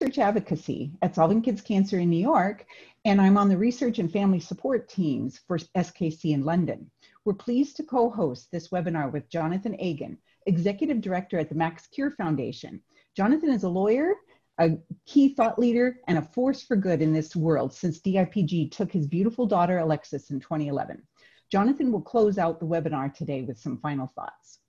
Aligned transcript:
research 0.00 0.18
advocacy 0.18 0.92
at 1.02 1.16
Solving 1.16 1.42
Kids 1.42 1.60
Cancer 1.60 1.98
in 1.98 2.08
New 2.08 2.20
York, 2.20 2.66
and 3.04 3.20
I'm 3.20 3.36
on 3.36 3.48
the 3.48 3.58
research 3.58 3.98
and 3.98 4.12
family 4.12 4.38
support 4.38 4.88
teams 4.88 5.40
for 5.48 5.58
SKC 5.58 6.34
in 6.34 6.44
London. 6.44 6.88
We're 7.24 7.34
pleased 7.34 7.76
to 7.76 7.82
co-host 7.82 8.48
this 8.52 8.68
webinar 8.68 9.10
with 9.10 9.28
Jonathan 9.28 9.76
Agran, 9.82 10.16
Executive 10.46 11.00
Director 11.00 11.36
at 11.40 11.48
the 11.48 11.56
Max 11.56 11.88
Cure 11.88 12.12
Foundation. 12.12 12.80
Jonathan 13.16 13.50
is 13.50 13.64
a 13.64 13.68
lawyer, 13.68 14.12
a 14.60 14.78
key 15.04 15.34
thought 15.34 15.58
leader, 15.58 15.98
and 16.06 16.18
a 16.18 16.22
force 16.22 16.62
for 16.62 16.76
good 16.76 17.02
in 17.02 17.12
this 17.12 17.34
world 17.34 17.74
since 17.74 17.98
DIPG 17.98 18.70
took 18.70 18.92
his 18.92 19.08
beautiful 19.08 19.46
daughter 19.46 19.78
Alexis 19.78 20.30
in 20.30 20.38
2011. 20.38 21.02
Jonathan 21.50 21.90
will 21.90 22.02
close 22.02 22.38
out 22.38 22.60
the 22.60 22.66
webinar 22.66 23.12
today 23.12 23.42
with 23.42 23.58
some 23.58 23.78
final 23.78 24.06
thoughts. 24.06 24.60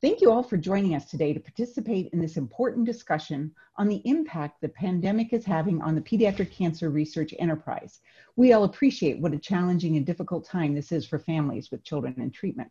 Thank 0.00 0.20
you 0.20 0.30
all 0.30 0.44
for 0.44 0.56
joining 0.56 0.94
us 0.94 1.06
today 1.06 1.32
to 1.32 1.40
participate 1.40 2.10
in 2.12 2.20
this 2.20 2.36
important 2.36 2.86
discussion 2.86 3.50
on 3.78 3.88
the 3.88 4.00
impact 4.04 4.60
the 4.60 4.68
pandemic 4.68 5.32
is 5.32 5.44
having 5.44 5.82
on 5.82 5.96
the 5.96 6.00
pediatric 6.00 6.52
cancer 6.52 6.88
research 6.88 7.34
enterprise. 7.40 7.98
We 8.36 8.52
all 8.52 8.62
appreciate 8.62 9.18
what 9.18 9.34
a 9.34 9.38
challenging 9.38 9.96
and 9.96 10.06
difficult 10.06 10.44
time 10.44 10.72
this 10.72 10.92
is 10.92 11.04
for 11.04 11.18
families 11.18 11.72
with 11.72 11.82
children 11.82 12.14
in 12.18 12.30
treatment. 12.30 12.70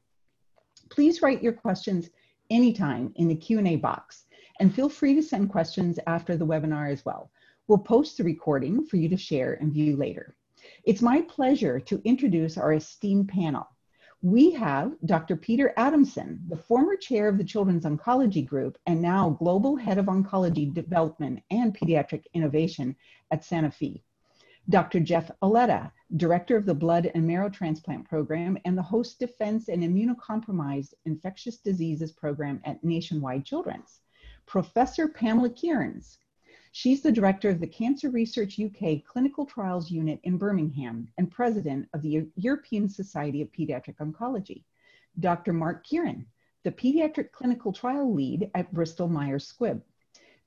Please 0.89 1.21
write 1.21 1.43
your 1.43 1.51
questions 1.51 2.09
anytime 2.49 3.11
in 3.17 3.27
the 3.27 3.35
Q&A 3.35 3.75
box 3.75 4.23
and 4.61 4.73
feel 4.73 4.87
free 4.87 5.13
to 5.13 5.21
send 5.21 5.49
questions 5.49 5.99
after 6.07 6.37
the 6.37 6.47
webinar 6.47 6.89
as 6.89 7.03
well. 7.03 7.29
We'll 7.67 7.79
post 7.79 8.15
the 8.15 8.23
recording 8.23 8.85
for 8.85 8.95
you 8.95 9.09
to 9.09 9.17
share 9.17 9.55
and 9.55 9.73
view 9.73 9.97
later. 9.97 10.37
It's 10.85 11.01
my 11.01 11.23
pleasure 11.23 11.77
to 11.77 12.01
introduce 12.05 12.57
our 12.57 12.71
esteemed 12.71 13.27
panel 13.27 13.67
we 14.23 14.51
have 14.51 14.95
Dr. 15.05 15.35
Peter 15.35 15.73
Adamson, 15.77 16.39
the 16.47 16.57
former 16.57 16.95
chair 16.95 17.27
of 17.27 17.37
the 17.37 17.43
Children's 17.43 17.85
Oncology 17.85 18.45
Group 18.45 18.77
and 18.87 18.99
now 18.99 19.29
Global 19.29 19.75
Head 19.75 19.99
of 19.99 20.07
Oncology 20.07 20.73
Development 20.73 21.39
and 21.51 21.77
Pediatric 21.77 22.23
Innovation 22.33 22.95
at 23.29 23.43
Sanofi. 23.43 24.01
Dr. 24.69 25.01
Jeff 25.01 25.29
Auletta, 25.43 25.91
Director 26.17 26.57
of 26.57 26.65
the 26.65 26.73
Blood 26.73 27.11
and 27.13 27.27
Marrow 27.27 27.49
Transplant 27.49 28.09
Program 28.09 28.57
and 28.65 28.75
the 28.75 28.81
Host 28.81 29.19
Defense 29.19 29.69
and 29.69 29.83
Immunocompromised 29.83 30.95
Infectious 31.05 31.59
Diseases 31.59 32.11
Program 32.11 32.59
at 32.65 32.83
Nationwide 32.83 33.45
Children's. 33.45 33.99
Professor 34.47 35.07
Pamela 35.07 35.51
Kearns, 35.51 36.17
She's 36.79 37.01
the 37.01 37.11
director 37.11 37.49
of 37.49 37.59
the 37.59 37.65
Cancer 37.65 38.11
Research 38.11 38.59
UK 38.59 39.03
Clinical 39.03 39.47
Trials 39.47 39.89
Unit 39.89 40.19
in 40.21 40.37
Birmingham 40.37 41.07
and 41.17 41.31
president 41.31 41.89
of 41.91 42.03
the 42.03 42.29
European 42.35 42.87
Society 42.87 43.41
of 43.41 43.51
Pediatric 43.51 43.95
Oncology. 43.95 44.63
Dr. 45.19 45.53
Mark 45.53 45.83
Kieran, 45.83 46.27
the 46.61 46.71
pediatric 46.71 47.31
clinical 47.31 47.73
trial 47.73 48.13
lead 48.13 48.51
at 48.53 48.71
Bristol 48.71 49.07
Myers 49.07 49.51
Squibb. 49.51 49.81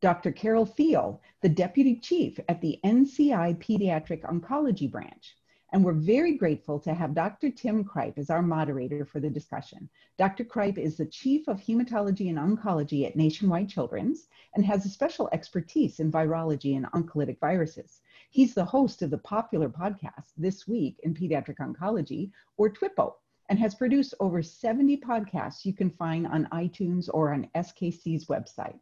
Dr. 0.01 0.31
Carol 0.31 0.67
Thiele, 0.67 1.19
the 1.41 1.49
deputy 1.49 1.97
chief 1.97 2.39
at 2.49 2.61
the 2.61 2.79
NCI 2.85 3.59
Pediatric 3.59 4.23
Oncology 4.23 4.89
Branch 4.89 5.37
and 5.73 5.85
we're 5.85 5.93
very 5.93 6.35
grateful 6.35 6.81
to 6.81 6.95
have 6.95 7.15
Dr. 7.15 7.51
Tim 7.51 7.85
Cripe 7.85 8.19
as 8.19 8.31
our 8.31 8.43
moderator 8.43 9.05
for 9.05 9.21
the 9.21 9.31
discussion. 9.31 9.89
Dr. 10.19 10.45
Cripe 10.45 10.79
is 10.79 10.97
the 10.97 11.07
Chief 11.07 11.47
of 11.49 11.61
Hematology 11.61 12.29
and 12.29 12.39
Oncology 12.39 13.07
at 13.07 13.17
Nationwide 13.17 13.69
Children's 13.69 14.27
and 14.55 14.65
has 14.65 14.85
a 14.85 14.89
special 14.89 15.29
expertise 15.33 16.01
in 16.01 16.11
virology 16.11 16.77
and 16.77 16.87
oncolytic 16.93 17.39
viruses. 17.39 18.01
He's 18.31 18.55
the 18.55 18.65
host 18.65 19.03
of 19.03 19.11
the 19.11 19.19
popular 19.19 19.69
podcast 19.69 20.33
This 20.37 20.67
Week 20.67 20.99
in 21.05 21.15
Pediatric 21.15 21.57
Oncology, 21.59 22.31
or 22.57 22.71
TWIPO, 22.71 23.15
and 23.49 23.59
has 23.59 23.75
produced 23.75 24.15
over 24.21 24.43
70 24.43 24.97
podcasts 24.99 25.65
you 25.65 25.73
can 25.73 25.91
find 25.91 26.27
on 26.27 26.49
iTunes 26.53 27.09
or 27.13 27.33
on 27.33 27.49
SKC's 27.55 28.27
website. 28.27 28.79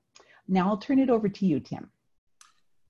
Now 0.48 0.68
I'll 0.68 0.78
turn 0.78 0.98
it 0.98 1.10
over 1.10 1.28
to 1.28 1.46
you, 1.46 1.60
Tim. 1.60 1.90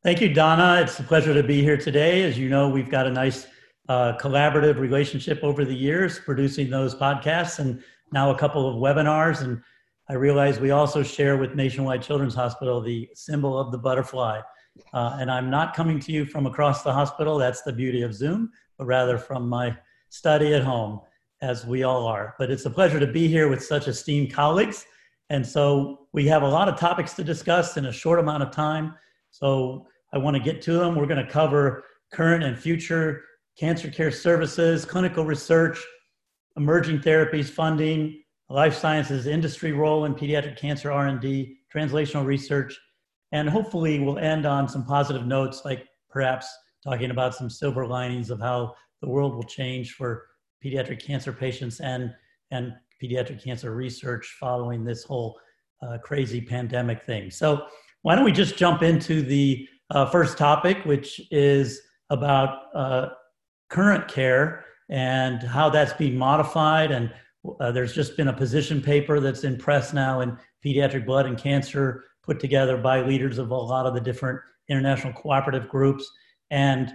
Thank 0.02 0.20
you, 0.20 0.32
Donna. 0.32 0.80
It's 0.82 1.00
a 1.00 1.02
pleasure 1.02 1.34
to 1.34 1.42
be 1.42 1.60
here 1.62 1.76
today. 1.76 2.22
As 2.22 2.38
you 2.38 2.48
know, 2.48 2.68
we've 2.68 2.90
got 2.90 3.08
a 3.08 3.10
nice 3.10 3.48
uh, 3.88 4.16
collaborative 4.18 4.78
relationship 4.78 5.40
over 5.42 5.64
the 5.64 5.74
years, 5.74 6.18
producing 6.18 6.70
those 6.70 6.94
podcasts 6.94 7.58
and 7.58 7.82
now 8.12 8.30
a 8.30 8.38
couple 8.38 8.68
of 8.68 8.76
webinars. 8.76 9.42
And 9.42 9.62
I 10.08 10.14
realize 10.14 10.60
we 10.60 10.70
also 10.70 11.02
share 11.02 11.36
with 11.36 11.54
Nationwide 11.54 12.02
Children's 12.02 12.34
Hospital 12.34 12.80
the 12.80 13.08
symbol 13.14 13.58
of 13.58 13.72
the 13.72 13.78
butterfly. 13.78 14.40
Uh, 14.92 15.16
and 15.20 15.30
I'm 15.30 15.50
not 15.50 15.74
coming 15.74 15.98
to 16.00 16.12
you 16.12 16.24
from 16.24 16.46
across 16.46 16.82
the 16.82 16.92
hospital. 16.92 17.38
That's 17.38 17.62
the 17.62 17.72
beauty 17.72 18.02
of 18.02 18.14
Zoom, 18.14 18.50
but 18.76 18.86
rather 18.86 19.18
from 19.18 19.48
my 19.48 19.76
study 20.10 20.54
at 20.54 20.62
home, 20.62 21.00
as 21.42 21.66
we 21.66 21.82
all 21.82 22.06
are. 22.06 22.34
But 22.38 22.50
it's 22.50 22.64
a 22.64 22.70
pleasure 22.70 23.00
to 23.00 23.06
be 23.06 23.26
here 23.26 23.48
with 23.48 23.64
such 23.64 23.88
esteemed 23.88 24.32
colleagues. 24.32 24.86
And 25.30 25.46
so 25.46 26.06
we 26.12 26.26
have 26.26 26.42
a 26.42 26.48
lot 26.48 26.68
of 26.68 26.78
topics 26.78 27.14
to 27.14 27.24
discuss 27.24 27.76
in 27.76 27.86
a 27.86 27.92
short 27.92 28.18
amount 28.18 28.42
of 28.42 28.50
time. 28.50 28.94
So 29.30 29.86
I 30.12 30.18
want 30.18 30.36
to 30.36 30.42
get 30.42 30.62
to 30.62 30.72
them. 30.72 30.94
We're 30.94 31.06
going 31.06 31.24
to 31.24 31.30
cover 31.30 31.84
current 32.12 32.44
and 32.44 32.58
future 32.58 33.24
cancer 33.58 33.90
care 33.90 34.10
services, 34.10 34.84
clinical 34.84 35.24
research, 35.24 35.84
emerging 36.56 37.00
therapies 37.00 37.48
funding, 37.48 38.22
life 38.48 38.76
sciences 38.76 39.26
industry 39.26 39.72
role 39.72 40.04
in 40.04 40.14
pediatric 40.14 40.56
cancer 40.56 40.90
R&D, 40.90 41.56
translational 41.74 42.24
research, 42.24 42.78
and 43.32 43.48
hopefully 43.48 43.98
we'll 43.98 44.18
end 44.18 44.46
on 44.46 44.68
some 44.68 44.84
positive 44.84 45.26
notes 45.26 45.62
like 45.64 45.86
perhaps 46.08 46.48
talking 46.82 47.10
about 47.10 47.34
some 47.34 47.50
silver 47.50 47.86
linings 47.86 48.30
of 48.30 48.40
how 48.40 48.74
the 49.02 49.08
world 49.08 49.34
will 49.34 49.42
change 49.42 49.92
for 49.92 50.26
pediatric 50.64 51.02
cancer 51.02 51.32
patients 51.32 51.80
and, 51.80 52.14
and 52.50 52.72
pediatric 53.02 53.42
cancer 53.42 53.74
research 53.74 54.36
following 54.40 54.84
this 54.84 55.04
whole 55.04 55.38
uh, 55.82 55.98
crazy 55.98 56.40
pandemic 56.40 57.02
thing. 57.02 57.30
So 57.30 57.66
why 58.02 58.14
don't 58.14 58.24
we 58.24 58.32
just 58.32 58.56
jump 58.56 58.82
into 58.82 59.22
the 59.22 59.68
uh, 59.90 60.06
first 60.06 60.38
topic, 60.38 60.84
which 60.84 61.20
is 61.30 61.80
about 62.10 62.74
uh, 62.74 63.08
current 63.68 64.08
care 64.08 64.64
and 64.88 65.42
how 65.42 65.68
that's 65.68 65.92
being 65.92 66.16
modified. 66.16 66.90
And 66.90 67.12
uh, 67.60 67.70
there's 67.72 67.94
just 67.94 68.16
been 68.16 68.28
a 68.28 68.32
position 68.32 68.80
paper 68.80 69.20
that's 69.20 69.44
in 69.44 69.56
press 69.56 69.92
now 69.92 70.20
in 70.20 70.36
pediatric 70.64 71.06
blood 71.06 71.26
and 71.26 71.38
cancer 71.38 72.04
put 72.22 72.40
together 72.40 72.76
by 72.76 73.00
leaders 73.00 73.38
of 73.38 73.50
a 73.50 73.54
lot 73.54 73.86
of 73.86 73.94
the 73.94 74.00
different 74.00 74.40
international 74.68 75.12
cooperative 75.12 75.68
groups. 75.68 76.10
And 76.50 76.90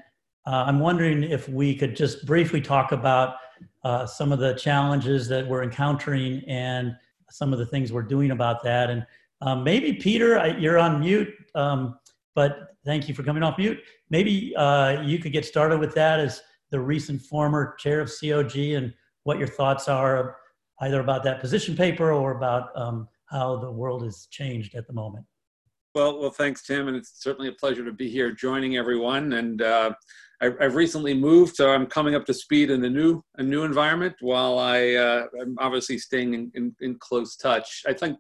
uh, 0.45 0.65
I'm 0.67 0.79
wondering 0.79 1.23
if 1.23 1.47
we 1.47 1.75
could 1.75 1.95
just 1.95 2.25
briefly 2.25 2.61
talk 2.61 2.91
about 2.91 3.35
uh, 3.83 4.05
some 4.05 4.31
of 4.31 4.39
the 4.39 4.53
challenges 4.53 5.27
that 5.29 5.47
we're 5.47 5.63
encountering 5.63 6.43
and 6.47 6.95
some 7.29 7.53
of 7.53 7.59
the 7.59 7.65
things 7.65 7.91
we're 7.91 8.01
doing 8.01 8.31
about 8.31 8.63
that. 8.63 8.89
And 8.89 9.05
um, 9.41 9.63
maybe 9.63 9.93
Peter, 9.93 10.37
I, 10.37 10.57
you're 10.57 10.77
on 10.77 10.99
mute, 10.99 11.29
um, 11.55 11.97
but 12.35 12.75
thank 12.85 13.07
you 13.07 13.15
for 13.15 13.23
coming 13.23 13.43
off 13.43 13.57
mute. 13.57 13.79
Maybe 14.09 14.53
uh, 14.55 15.01
you 15.01 15.19
could 15.19 15.31
get 15.31 15.45
started 15.45 15.79
with 15.79 15.93
that 15.95 16.19
as 16.19 16.41
the 16.73 16.79
recent 16.79 17.21
former 17.21 17.75
chair 17.75 18.01
of 18.01 18.11
COG 18.11 18.57
and 18.57 18.91
what 19.25 19.37
your 19.37 19.47
thoughts 19.47 19.87
are 19.87 20.37
either 20.81 21.01
about 21.01 21.23
that 21.23 21.39
position 21.39 21.77
paper 21.77 22.11
or 22.11 22.35
about 22.35 22.69
um, 22.75 23.07
how 23.27 23.55
the 23.57 23.71
world 23.71 24.03
has 24.03 24.27
changed 24.31 24.73
at 24.73 24.87
the 24.87 24.93
moment. 24.93 25.23
Well, 25.93 26.19
well, 26.19 26.31
thanks, 26.31 26.65
Tim, 26.65 26.87
and 26.87 26.97
it's 26.97 27.21
certainly 27.21 27.49
a 27.49 27.53
pleasure 27.53 27.85
to 27.85 27.91
be 27.91 28.09
here 28.09 28.31
joining 28.31 28.75
everyone. 28.75 29.33
And 29.33 29.61
uh, 29.61 29.93
I, 30.41 30.49
have 30.59 30.73
recently 30.73 31.13
moved, 31.13 31.55
so 31.55 31.69
I'm 31.69 31.85
coming 31.85 32.15
up 32.15 32.25
to 32.25 32.33
speed 32.33 32.71
in 32.71 32.83
a 32.83 32.89
new 32.89 33.23
a 33.35 33.43
new 33.43 33.63
environment. 33.63 34.15
While 34.21 34.57
I 34.57 34.93
uh, 34.93 35.25
I'm 35.39 35.55
obviously 35.59 35.99
staying 35.99 36.33
in, 36.33 36.51
in, 36.55 36.75
in, 36.81 36.97
close 36.97 37.35
touch, 37.35 37.83
I 37.87 37.93
think 37.93 38.17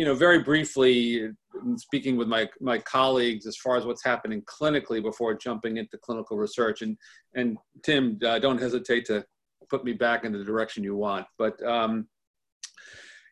you 0.00 0.06
know, 0.06 0.14
very 0.14 0.38
briefly, 0.42 1.28
speaking 1.76 2.16
with 2.16 2.26
my 2.26 2.48
my 2.58 2.78
colleagues 2.78 3.46
as 3.46 3.58
far 3.58 3.76
as 3.76 3.84
what's 3.84 4.02
happening 4.02 4.40
clinically 4.44 5.02
before 5.02 5.34
jumping 5.34 5.76
into 5.76 5.98
clinical 5.98 6.38
research, 6.38 6.80
and 6.80 6.96
and 7.34 7.58
Tim, 7.84 8.18
uh, 8.24 8.38
don't 8.38 8.58
hesitate 8.58 9.04
to 9.08 9.22
put 9.68 9.84
me 9.84 9.92
back 9.92 10.24
in 10.24 10.32
the 10.32 10.42
direction 10.42 10.82
you 10.82 10.96
want. 10.96 11.26
But 11.36 11.62
um, 11.62 12.08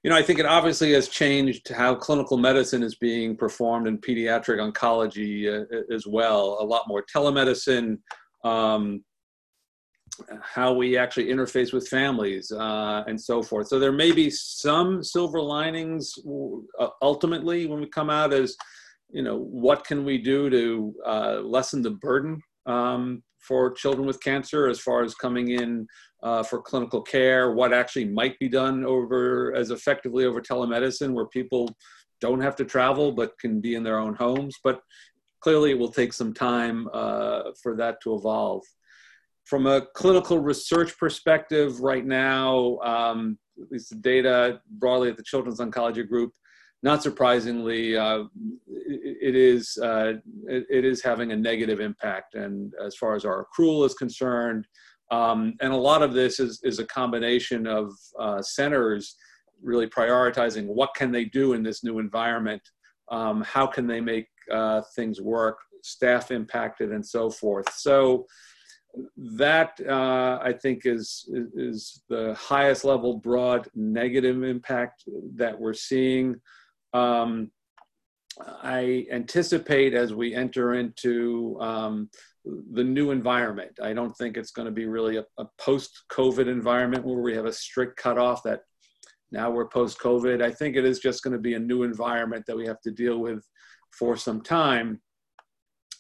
you 0.04 0.10
know, 0.10 0.16
I 0.16 0.22
think 0.22 0.40
it 0.40 0.44
obviously 0.44 0.92
has 0.92 1.08
changed 1.08 1.70
how 1.70 1.94
clinical 1.94 2.36
medicine 2.36 2.82
is 2.82 2.96
being 2.96 3.34
performed 3.34 3.88
in 3.88 3.96
pediatric 3.96 4.58
oncology 4.60 5.48
uh, 5.48 5.94
as 5.94 6.06
well. 6.06 6.58
A 6.60 6.66
lot 6.66 6.82
more 6.86 7.03
telemedicine. 7.03 7.97
Um, 8.44 9.03
how 10.43 10.72
we 10.72 10.97
actually 10.97 11.27
interface 11.27 11.72
with 11.72 11.89
families 11.89 12.51
uh, 12.53 13.05
and 13.07 13.21
so 13.21 13.43
forth. 13.43 13.69
So 13.69 13.78
there 13.78 13.93
may 13.93 14.13
be 14.13 14.31
some 14.31 15.03
silver 15.03 15.41
linings 15.41 16.15
uh, 16.78 16.89
ultimately 17.03 17.66
when 17.66 17.81
we 17.81 17.89
come 17.89 18.10
out 18.10 18.33
as, 18.33 18.57
you 19.10 19.22
know, 19.22 19.39
what 19.39 19.84
can 19.84 20.05
we 20.05 20.19
do 20.19 20.51
to 20.51 20.95
uh, 21.07 21.41
lessen 21.41 21.83
the 21.83 21.91
burden 21.91 22.41
um, 22.66 23.22
for 23.41 23.72
children 23.72 24.07
with 24.07 24.22
cancer 24.22 24.69
as 24.69 24.81
far 24.81 25.03
as 25.03 25.15
coming 25.15 25.51
in 25.51 25.87
uh, 26.22 26.43
for 26.43 26.60
clinical 26.60 27.01
care, 27.01 27.53
what 27.53 27.72
actually 27.72 28.05
might 28.05 28.39
be 28.39 28.49
done 28.49 28.84
over 28.84 29.55
as 29.55 29.71
effectively 29.71 30.25
over 30.25 30.41
telemedicine 30.41 31.13
where 31.13 31.27
people 31.27 31.71
don't 32.21 32.41
have 32.41 32.57
to 32.57 32.65
travel 32.65 33.13
but 33.13 33.39
can 33.39 33.60
be 33.60 33.77
in 33.77 33.83
their 33.84 33.99
own 33.99 34.15
homes. 34.15 34.57
But 34.63 34.81
clearly 35.41 35.71
it 35.71 35.78
will 35.78 35.93
take 35.93 36.13
some 36.13 36.34
time 36.34 36.89
uh, 36.93 37.53
for 37.63 37.77
that 37.77 38.01
to 38.03 38.15
evolve 38.15 38.65
from 39.48 39.66
a 39.66 39.86
clinical 39.95 40.39
research 40.39 40.98
perspective, 40.98 41.80
right 41.80 42.04
now, 42.04 42.78
um, 42.84 43.39
at 43.60 43.72
least 43.72 43.89
the 43.89 43.97
data 43.97 44.60
broadly 44.72 45.09
at 45.09 45.16
the 45.16 45.22
Children's 45.22 45.59
Oncology 45.59 46.06
Group, 46.06 46.33
not 46.83 47.03
surprisingly, 47.03 47.97
uh, 47.97 48.24
it, 48.66 49.16
it 49.22 49.34
is 49.34 49.78
uh, 49.83 50.12
it, 50.47 50.66
it 50.71 50.84
is 50.84 51.03
having 51.03 51.33
a 51.33 51.36
negative 51.36 51.80
impact. 51.80 52.34
And 52.34 52.72
as 52.84 52.95
far 52.97 53.16
as 53.16 53.24
our 53.24 53.47
accrual 53.47 53.86
is 53.86 53.95
concerned, 53.95 54.66
um, 55.10 55.54
and 55.62 55.72
a 55.72 55.77
lot 55.77 56.03
of 56.03 56.12
this 56.12 56.39
is 56.39 56.60
is 56.62 56.78
a 56.78 56.86
combination 56.86 57.66
of 57.66 57.92
uh, 58.21 58.42
centers 58.42 59.16
really 59.62 59.89
prioritizing 59.89 60.66
what 60.66 60.95
can 60.95 61.10
they 61.10 61.24
do 61.24 61.54
in 61.54 61.62
this 61.62 61.83
new 61.83 61.98
environment, 61.98 62.62
um, 63.10 63.42
how 63.42 63.66
can 63.66 63.86
they 63.86 64.00
make 64.00 64.27
uh, 64.53 64.83
things 64.95 65.21
work, 65.21 65.59
staff 65.83 66.30
impacted, 66.30 66.92
and 66.92 67.04
so 67.04 67.30
forth. 67.30 67.72
So 67.74 68.27
that 69.16 69.78
uh, 69.89 70.39
I 70.42 70.53
think 70.53 70.83
is 70.84 71.28
is 71.54 72.03
the 72.09 72.34
highest 72.34 72.84
level 72.84 73.18
broad 73.18 73.68
negative 73.74 74.42
impact 74.42 75.04
that 75.36 75.59
we're 75.59 75.74
seeing. 75.74 76.36
Um, 76.92 77.50
I 78.62 79.06
anticipate 79.10 79.95
as 79.95 80.15
we 80.15 80.34
enter 80.34 80.74
into 80.74 81.56
um, 81.60 82.09
the 82.72 82.84
new 82.84 83.10
environment. 83.10 83.72
I 83.83 83.92
don't 83.92 84.16
think 84.16 84.36
it's 84.36 84.53
going 84.53 84.66
to 84.66 84.72
be 84.72 84.86
really 84.86 85.16
a, 85.16 85.24
a 85.39 85.47
post-COVID 85.59 86.47
environment 86.47 87.04
where 87.04 87.18
we 87.18 87.34
have 87.34 87.47
a 87.47 87.53
strict 87.53 87.97
cutoff 87.97 88.42
that 88.45 88.60
now 89.30 89.50
we're 89.50 89.68
post-COVID. 89.68 90.42
I 90.42 90.50
think 90.50 90.77
it 90.77 90.84
is 90.84 91.00
just 91.00 91.22
going 91.22 91.33
to 91.33 91.41
be 91.41 91.54
a 91.54 91.59
new 91.59 91.83
environment 91.83 92.45
that 92.47 92.56
we 92.56 92.66
have 92.66 92.80
to 92.83 92.91
deal 92.91 93.18
with 93.18 93.45
for 93.91 94.16
some 94.16 94.41
time. 94.41 95.00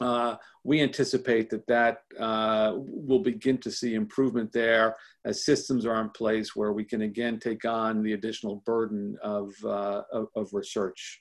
Uh, 0.00 0.36
we 0.64 0.80
anticipate 0.80 1.50
that 1.50 1.66
that 1.66 2.02
uh, 2.20 2.74
will 2.76 3.18
begin 3.18 3.58
to 3.58 3.70
see 3.70 3.94
improvement 3.94 4.52
there 4.52 4.96
as 5.24 5.44
systems 5.44 5.86
are 5.86 6.00
in 6.00 6.10
place 6.10 6.54
where 6.54 6.72
we 6.72 6.84
can 6.84 7.02
again 7.02 7.38
take 7.40 7.64
on 7.64 8.02
the 8.02 8.12
additional 8.12 8.62
burden 8.66 9.16
of, 9.22 9.52
uh, 9.64 10.02
of, 10.12 10.28
of, 10.36 10.48
research. 10.52 11.20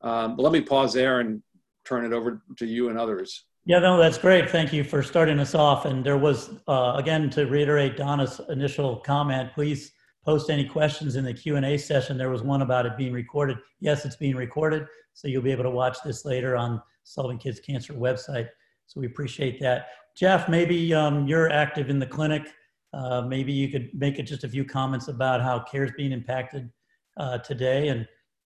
Um, 0.00 0.36
but 0.36 0.42
let 0.42 0.52
me 0.52 0.60
pause 0.60 0.92
there 0.92 1.20
and 1.20 1.42
turn 1.84 2.04
it 2.04 2.12
over 2.12 2.42
to 2.58 2.66
you 2.66 2.88
and 2.88 2.98
others. 2.98 3.44
Yeah, 3.64 3.80
no, 3.80 3.98
that's 3.98 4.18
great. 4.18 4.48
Thank 4.48 4.72
you 4.72 4.82
for 4.82 5.02
starting 5.02 5.38
us 5.38 5.54
off. 5.54 5.84
And 5.84 6.04
there 6.04 6.16
was, 6.16 6.50
uh, 6.66 6.94
again, 6.96 7.28
to 7.30 7.46
reiterate 7.46 7.96
Donna's 7.96 8.40
initial 8.48 8.96
comment, 8.96 9.52
please 9.52 9.92
post 10.24 10.50
any 10.50 10.64
questions 10.64 11.16
in 11.16 11.24
the 11.24 11.34
Q&A 11.34 11.76
session. 11.76 12.16
There 12.18 12.30
was 12.30 12.42
one 12.42 12.62
about 12.62 12.86
it 12.86 12.96
being 12.96 13.12
recorded. 13.12 13.58
Yes, 13.80 14.04
it's 14.04 14.16
being 14.16 14.36
recorded, 14.36 14.86
so 15.14 15.28
you'll 15.28 15.42
be 15.42 15.52
able 15.52 15.64
to 15.64 15.70
watch 15.70 15.98
this 16.04 16.24
later 16.24 16.56
on 16.56 16.82
Solving 17.08 17.38
Kids 17.38 17.58
Cancer 17.58 17.94
website. 17.94 18.48
So 18.86 19.00
we 19.00 19.06
appreciate 19.06 19.60
that. 19.60 19.86
Jeff, 20.14 20.48
maybe 20.48 20.92
um, 20.92 21.26
you're 21.26 21.50
active 21.50 21.90
in 21.90 21.98
the 21.98 22.06
clinic. 22.06 22.48
Uh, 22.92 23.22
maybe 23.22 23.52
you 23.52 23.68
could 23.68 23.90
make 23.94 24.18
it 24.18 24.24
just 24.24 24.44
a 24.44 24.48
few 24.48 24.64
comments 24.64 25.08
about 25.08 25.40
how 25.40 25.60
care 25.60 25.84
is 25.84 25.92
being 25.96 26.12
impacted 26.12 26.70
uh, 27.18 27.38
today, 27.38 27.88
and 27.88 28.06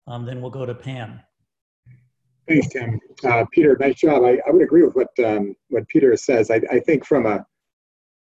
um, 0.07 0.25
then 0.25 0.41
we'll 0.41 0.51
go 0.51 0.65
to 0.65 0.73
Pam. 0.73 1.19
Thanks, 2.47 2.67
Tim. 2.69 2.99
Uh, 3.23 3.45
Peter, 3.51 3.75
nice 3.79 3.95
job. 3.95 4.23
I, 4.23 4.39
I 4.47 4.51
would 4.51 4.61
agree 4.61 4.83
with 4.83 4.95
what 4.95 5.09
um, 5.23 5.55
what 5.69 5.87
Peter 5.87 6.15
says. 6.15 6.49
I, 6.49 6.61
I 6.71 6.79
think 6.79 7.05
from 7.05 7.25
a, 7.25 7.45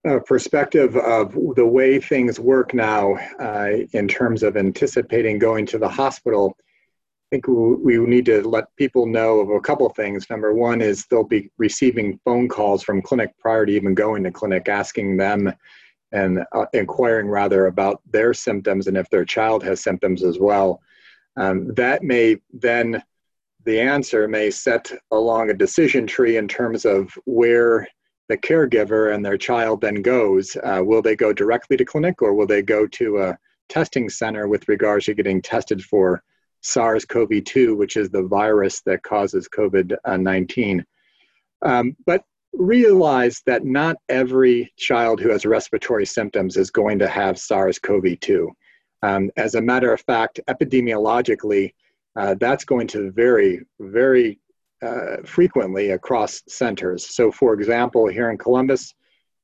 a, 0.07 0.21
perspective 0.21 0.97
of 0.97 1.35
the 1.57 1.67
way 1.67 1.99
things 1.99 2.39
work 2.39 2.75
now, 2.75 3.15
uh, 3.41 3.71
in 3.93 4.07
terms 4.07 4.43
of 4.43 4.57
anticipating 4.57 5.39
going 5.39 5.67
to 5.67 5.79
the 5.79 5.89
hospital, 5.89 6.57
think 7.35 7.49
we 7.49 7.99
need 7.99 8.27
to 8.27 8.49
let 8.49 8.65
people 8.77 9.07
know 9.07 9.41
of 9.41 9.51
a 9.51 9.61
couple 9.61 9.87
of 9.87 9.97
things. 9.97 10.31
Number 10.31 10.55
one 10.55 10.81
is 10.81 11.05
they'll 11.07 11.25
be 11.25 11.51
receiving 11.59 12.21
phone 12.25 12.49
calls 12.49 12.85
from 12.85 13.03
clinic 13.03 13.37
prior 13.39 13.67
to 13.67 13.73
even 13.73 13.93
going 13.93 14.23
to 14.23 14.31
clinic, 14.31 14.69
asking 14.69 15.17
them 15.17 15.53
and 16.13 16.45
uh, 16.53 16.67
inquiring 16.75 17.27
rather 17.27 17.67
about 17.67 18.01
their 18.09 18.33
symptoms 18.35 18.87
and 18.87 18.97
if 18.97 19.11
their 19.11 19.25
child 19.25 19.65
has 19.65 19.83
symptoms 19.83 20.23
as 20.23 20.39
well. 20.39 20.81
Um, 21.37 21.75
that 21.75 22.05
may 22.05 22.37
then 22.53 23.03
the 23.65 23.81
answer 23.81 24.29
may 24.29 24.51
set 24.51 24.93
along 25.11 25.51
a 25.51 25.55
decision 25.55 26.07
tree 26.07 26.37
in 26.37 26.47
terms 26.47 26.85
of 26.85 27.11
where 27.25 27.89
the 28.29 28.37
caregiver 28.37 29.13
and 29.13 29.25
their 29.25 29.39
child 29.39 29.81
then 29.81 30.03
goes. 30.03 30.57
Uh, 30.63 30.83
will 30.85 31.03
they 31.03 31.17
go 31.17 31.33
directly 31.33 31.77
to 31.79 31.85
clinic 31.85 32.23
or 32.23 32.33
will 32.33 32.47
they 32.47 32.63
go 32.63 32.87
to 32.87 33.23
a 33.23 33.39
testing 33.69 34.09
center 34.09 34.47
with 34.47 34.69
regards 34.69 35.07
to 35.07 35.15
getting 35.15 35.43
tested 35.43 35.83
for 35.83 36.23
SARS 36.65 37.05
CoV 37.05 37.45
2, 37.45 37.77
which 37.77 37.97
is 37.97 38.09
the 38.09 38.23
virus 38.23 38.81
that 38.83 39.03
causes 39.03 39.49
COVID 39.49 39.97
19? 40.19 40.85
Um, 41.63 41.97
but 42.07 42.25
realize 42.55 43.43
that 43.47 43.65
not 43.65 43.97
every 44.09 44.73
child 44.77 45.21
who 45.21 45.29
has 45.31 45.45
respiratory 45.45 46.07
symptoms 46.07 46.57
is 46.57 46.71
going 46.71 46.99
to 47.01 47.09
have 47.09 47.39
SARS 47.39 47.79
CoV 47.79 48.19
2. 48.21 48.51
Um, 49.03 49.31
as 49.37 49.55
a 49.55 49.61
matter 49.61 49.93
of 49.93 50.01
fact, 50.03 50.41
epidemiologically, 50.49 51.75
uh, 52.17 52.35
that's 52.41 52.65
going 52.65 52.87
to 52.89 53.11
vary 53.11 53.61
very 53.81 54.41
uh, 54.83 55.17
frequently 55.25 55.91
across 55.91 56.43
centers. 56.49 57.15
So, 57.15 57.31
for 57.31 57.55
example, 57.55 58.07
here 58.07 58.31
in 58.31 58.39
Columbus, 58.39 58.95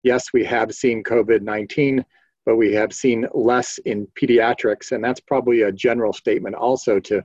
yes, 0.02 0.32
we 0.32 0.44
have 0.44 0.73
seen 0.73 1.02
COVID 1.02 1.43
19, 1.43 2.05
but 2.50 2.56
we 2.56 2.73
have 2.73 2.93
seen 2.93 3.29
less 3.32 3.79
in 3.85 4.08
pediatrics, 4.20 4.91
and 4.91 5.05
that's 5.05 5.20
probably 5.20 5.62
a 5.62 5.70
general 5.70 6.12
statement 6.12 6.56
also 6.56 6.99
to 6.99 7.25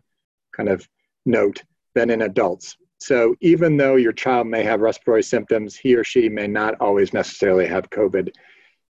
kind 0.56 0.70
of 0.70 0.88
note 1.26 1.64
than 1.96 2.12
in 2.12 2.22
adults. 2.22 2.78
So, 3.00 3.34
even 3.42 3.76
though 3.76 3.96
your 3.96 4.14
child 4.14 4.46
may 4.46 4.62
have 4.62 4.82
respiratory 4.82 5.24
symptoms, 5.24 5.76
he 5.76 5.96
or 5.96 6.04
she 6.04 6.30
may 6.30 6.46
not 6.46 6.76
always 6.80 7.12
necessarily 7.12 7.66
have 7.66 7.90
COVID. 7.90 8.36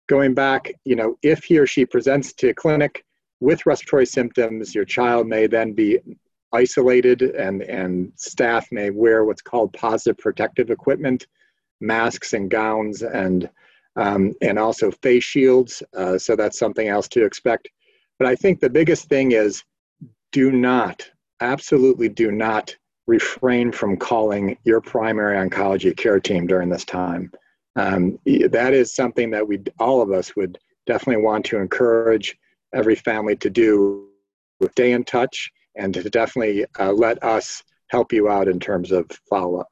Going 0.09 0.33
back, 0.33 0.73
you 0.87 0.97
know, 0.97 1.19
if 1.21 1.45
he 1.45 1.59
or 1.59 1.67
she 1.67 1.85
presents 1.85 2.33
to 2.33 2.49
a 2.49 2.55
clinic 2.55 3.05
with 3.41 3.67
respiratory 3.67 4.07
symptoms, 4.07 4.75
your 4.75 4.87
child 4.87 5.27
may 5.27 5.47
then 5.47 5.75
be 5.75 5.99
isolated 6.51 7.21
and, 7.21 7.61
and 7.61 8.11
staff 8.17 8.67
may 8.73 8.89
wear 8.89 9.27
what's 9.27 9.43
called 9.43 9.75
positive 9.75 10.17
protective 10.17 10.71
equipment, 10.71 11.27
masks 11.83 12.33
and 12.33 12.51
gowns 12.51 13.03
and, 13.03 13.51
um, 13.97 14.33
and 14.41 14.59
also 14.59 14.91
face 14.91 15.25
shields. 15.25 15.83
Uh, 15.97 16.19
so 16.19 16.37
that's 16.37 16.59
something 16.59 16.89
else 16.89 17.09
to 17.09 17.25
expect. 17.25 17.69
But 18.19 18.29
I 18.29 18.35
think 18.35 18.61
the 18.61 18.71
biggest 18.71 19.09
thing 19.09 19.33
is 19.33 19.63
do 20.33 20.53
not, 20.53 21.09
absolutely 21.41 22.09
do 22.09 22.31
not 22.31 22.75
refrain 23.07 23.73
from 23.73 23.97
calling 23.97 24.57
your 24.65 24.81
primary 24.81 25.37
oncology 25.37 25.97
care 25.97 26.21
team 26.21 26.47
during 26.47 26.69
this 26.69 26.85
time. 26.85 27.31
Um, 27.77 28.19
that 28.25 28.73
is 28.75 28.95
something 28.95 29.31
that 29.31 29.47
we, 29.47 29.61
all 29.79 30.03
of 30.03 30.13
us 30.13 30.37
would 30.37 30.59
definitely 30.87 31.23
want 31.23 31.45
to 31.47 31.59
encourage 31.59 32.37
every 32.75 32.95
family 32.95 33.37
to 33.37 33.51
do. 33.51 34.09
Stay 34.73 34.93
in 34.93 35.03
touch 35.05 35.51
and 35.77 35.93
to 35.95 36.09
definitely 36.09 36.65
uh, 36.79 36.93
let 36.93 37.23
us 37.25 37.65
help 37.89 38.13
you 38.13 38.29
out 38.29 38.47
in 38.47 38.61
terms 38.61 38.93
of 38.93 39.11
follow 39.29 39.61
up. 39.61 39.69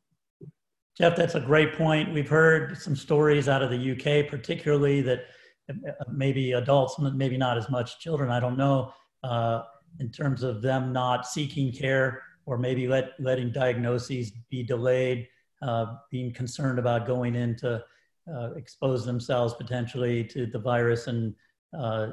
Jeff, 1.01 1.17
that's 1.17 1.35
a 1.35 1.41
great 1.41 1.73
point. 1.77 2.13
We've 2.13 2.29
heard 2.29 2.77
some 2.77 2.95
stories 2.95 3.49
out 3.49 3.63
of 3.63 3.71
the 3.71 3.93
UK, 3.93 4.29
particularly 4.29 5.01
that 5.01 5.29
uh, 5.71 5.93
maybe 6.13 6.53
adults, 6.53 6.97
maybe 6.99 7.39
not 7.39 7.57
as 7.57 7.71
much 7.71 7.99
children, 8.01 8.31
I 8.31 8.39
don't 8.39 8.59
know, 8.59 8.93
uh, 9.25 9.63
in 9.99 10.11
terms 10.13 10.43
of 10.43 10.61
them 10.61 10.93
not 10.93 11.27
seeking 11.27 11.73
care 11.73 12.23
or 12.45 12.59
maybe 12.59 12.87
let, 12.87 13.13
letting 13.19 13.51
diagnoses 13.51 14.33
be 14.51 14.63
delayed, 14.63 15.27
uh, 15.63 15.87
being 16.11 16.35
concerned 16.35 16.79
about 16.79 17.07
going 17.07 17.35
in 17.35 17.57
to 17.57 17.83
uh, 18.31 18.51
expose 18.57 19.07
themselves 19.07 19.55
potentially 19.55 20.23
to 20.25 20.45
the 20.45 20.59
virus 20.59 21.07
and 21.07 21.35
uh, 21.79 22.09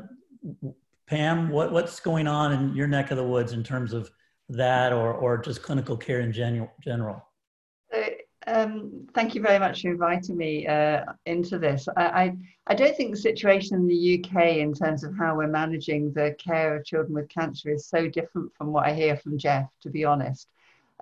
Pam, 1.07 1.49
what, 1.49 1.73
what's 1.73 1.99
going 1.99 2.25
on 2.25 2.53
in 2.53 2.73
your 2.73 2.87
neck 2.87 3.11
of 3.11 3.17
the 3.17 3.23
woods 3.23 3.51
in 3.51 3.65
terms 3.65 3.91
of 3.91 4.09
that 4.47 4.93
or, 4.93 5.13
or 5.13 5.37
just 5.37 5.61
clinical 5.61 5.97
care 5.97 6.21
in 6.21 6.31
genu- 6.31 6.69
general? 6.81 7.26
Um, 8.47 9.05
thank 9.13 9.35
you 9.35 9.41
very 9.41 9.59
much 9.59 9.81
for 9.81 9.89
inviting 9.89 10.37
me 10.37 10.65
uh, 10.65 11.03
into 11.25 11.59
this. 11.59 11.85
I, 11.97 12.05
I, 12.05 12.37
I, 12.67 12.75
don't 12.75 12.95
think 12.95 13.11
the 13.11 13.17
situation 13.17 13.75
in 13.75 13.87
the 13.87 14.23
UK 14.23 14.57
in 14.57 14.73
terms 14.73 15.03
of 15.03 15.17
how 15.17 15.35
we're 15.35 15.47
managing 15.47 16.13
the 16.13 16.33
care 16.39 16.73
of 16.73 16.85
children 16.85 17.13
with 17.13 17.27
cancer 17.27 17.69
is 17.69 17.87
so 17.87 18.07
different 18.07 18.55
from 18.55 18.71
what 18.71 18.85
I 18.85 18.93
hear 18.93 19.17
from 19.17 19.37
Jeff, 19.37 19.67
to 19.81 19.89
be 19.89 20.05
honest. 20.05 20.47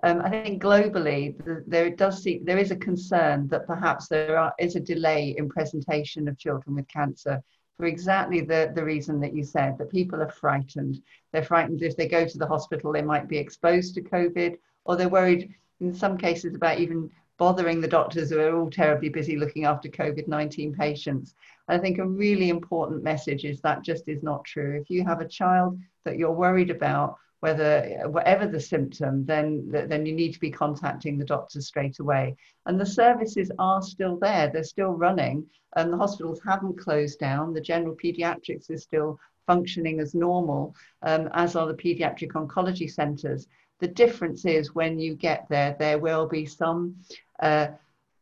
Um, 0.02 0.22
I 0.22 0.28
think 0.28 0.60
globally 0.60 1.38
the, 1.44 1.62
there 1.68 1.88
does 1.88 2.20
see, 2.20 2.40
there 2.42 2.58
is 2.58 2.72
a 2.72 2.76
concern 2.76 3.46
that 3.48 3.68
perhaps 3.68 4.08
there 4.08 4.36
are, 4.36 4.52
is 4.58 4.74
a 4.74 4.80
delay 4.80 5.36
in 5.38 5.48
presentation 5.48 6.26
of 6.26 6.38
children 6.38 6.74
with 6.74 6.88
cancer 6.88 7.40
for 7.76 7.86
exactly 7.86 8.40
the, 8.40 8.72
the 8.74 8.84
reason 8.84 9.20
that 9.20 9.36
you 9.36 9.44
said 9.44 9.78
that 9.78 9.92
people 9.92 10.20
are 10.20 10.30
frightened. 10.30 11.00
They're 11.32 11.44
frightened 11.44 11.82
if 11.82 11.96
they 11.96 12.08
go 12.08 12.26
to 12.26 12.38
the 12.38 12.46
hospital, 12.46 12.92
they 12.92 13.02
might 13.02 13.28
be 13.28 13.38
exposed 13.38 13.94
to 13.94 14.02
COVID, 14.02 14.58
or 14.84 14.96
they're 14.96 15.08
worried 15.08 15.54
in 15.80 15.94
some 15.94 16.18
cases 16.18 16.56
about 16.56 16.80
even 16.80 17.08
bothering 17.38 17.80
the 17.80 17.88
doctors 17.88 18.30
who 18.30 18.40
are 18.40 18.56
all 18.56 18.70
terribly 18.70 19.08
busy 19.08 19.36
looking 19.36 19.64
after 19.64 19.88
COVID 19.88 20.28
19 20.28 20.74
patients. 20.74 21.34
I 21.68 21.78
think 21.78 21.98
a 21.98 22.06
really 22.06 22.48
important 22.48 23.02
message 23.02 23.44
is 23.44 23.60
that 23.60 23.82
just 23.82 24.08
is 24.08 24.22
not 24.22 24.44
true. 24.44 24.78
If 24.80 24.88
you 24.90 25.04
have 25.04 25.20
a 25.20 25.28
child 25.28 25.78
that 26.04 26.16
you're 26.16 26.30
worried 26.32 26.70
about, 26.70 27.16
whether 27.40 28.08
whatever 28.08 28.46
the 28.46 28.60
symptom, 28.60 29.24
then 29.26 29.68
then 29.70 30.06
you 30.06 30.14
need 30.14 30.32
to 30.32 30.40
be 30.40 30.50
contacting 30.50 31.18
the 31.18 31.24
doctor 31.24 31.60
straight 31.60 31.98
away. 31.98 32.36
And 32.64 32.80
the 32.80 32.86
services 32.86 33.50
are 33.58 33.82
still 33.82 34.16
there; 34.18 34.48
they're 34.48 34.64
still 34.64 34.92
running, 34.92 35.46
and 35.76 35.92
the 35.92 35.98
hospitals 35.98 36.40
haven't 36.46 36.78
closed 36.78 37.18
down. 37.18 37.52
The 37.52 37.60
general 37.60 37.94
pediatrics 37.94 38.70
is 38.70 38.82
still 38.82 39.20
functioning 39.46 40.00
as 40.00 40.14
normal, 40.14 40.74
um, 41.02 41.28
as 41.34 41.54
are 41.54 41.66
the 41.66 41.74
pediatric 41.74 42.32
oncology 42.32 42.90
centres. 42.90 43.46
The 43.78 43.88
difference 43.88 44.46
is 44.46 44.74
when 44.74 44.98
you 44.98 45.14
get 45.14 45.46
there, 45.50 45.76
there 45.78 45.98
will 45.98 46.26
be 46.26 46.46
some 46.46 46.96
uh, 47.40 47.68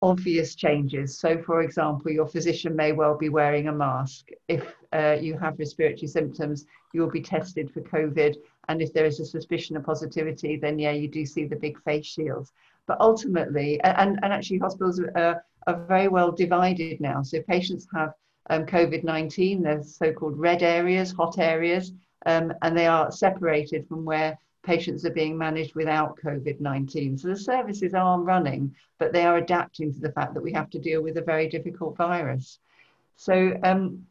obvious 0.03 0.55
changes. 0.55 1.19
So, 1.19 1.39
for 1.43 1.63
example, 1.63 2.11
your 2.11 2.27
physician 2.27 2.77
may 2.77 2.93
well 2.93 3.17
be 3.17 3.31
wearing 3.31 3.69
a 3.69 3.73
mask. 3.73 4.29
If 4.49 4.75
uh, 4.93 5.17
you 5.21 5.39
have 5.39 5.59
respiratory 5.59 6.09
symptoms, 6.09 6.67
you 6.93 7.01
will 7.01 7.11
be 7.11 7.23
tested 7.23 7.71
for 7.73 7.81
COVID. 7.81 8.37
And 8.69 8.83
if 8.83 8.93
there 8.93 9.07
is 9.07 9.21
a 9.21 9.27
suspicion 9.27 9.77
of 9.77 9.85
positivity, 9.85 10.57
then 10.57 10.79
yeah, 10.79 10.93
you 10.93 11.09
do 11.09 11.25
see 11.25 11.47
the 11.47 11.57
big 11.57 11.83
face 11.83 12.07
shields. 12.07 12.53
But 12.87 13.01
ultimately, 13.01 13.81
and, 13.83 14.19
and 14.23 14.33
actually, 14.33 14.59
hospitals 14.59 15.01
are, 15.01 15.43
are 15.67 15.85
very 15.87 16.09
well 16.09 16.31
divided 16.31 17.01
now. 17.01 17.23
So, 17.23 17.41
patients 17.43 17.87
have 17.95 18.13
um, 18.51 18.67
COVID 18.67 19.05
19, 19.05 19.63
there's 19.63 19.97
so 19.97 20.13
called 20.13 20.39
red 20.39 20.63
areas, 20.63 21.13
hot 21.13 21.39
areas, 21.39 21.93
um, 22.27 22.53
and 22.61 22.77
they 22.77 22.87
are 22.87 23.11
separated 23.11 23.89
from 23.89 24.05
where 24.05 24.39
patients 24.65 25.05
are 25.05 25.11
being 25.11 25.37
managed 25.37 25.75
without 25.75 26.19
COVID 26.19 26.61
19. 26.61 27.19
So 27.19 27.29
the 27.29 27.37
services 27.37 27.95
are 27.95 28.21
running, 28.21 28.75
but 28.99 29.13
they 29.13 29.25
are 29.25 29.37
adapting 29.37 29.93
to 29.93 30.01
the 30.01 30.13
fact 30.13 30.35
that 30.35 30.43
we 30.43 30.53
have 30.53 30.71
to 30.71 30.79
deal 30.79 31.03
with 31.03 31.19
a 31.19 31.23
very 31.23 31.49
difficult 31.49 31.97
virus. 31.97 32.59
So 33.17 33.59
um, 33.63 34.05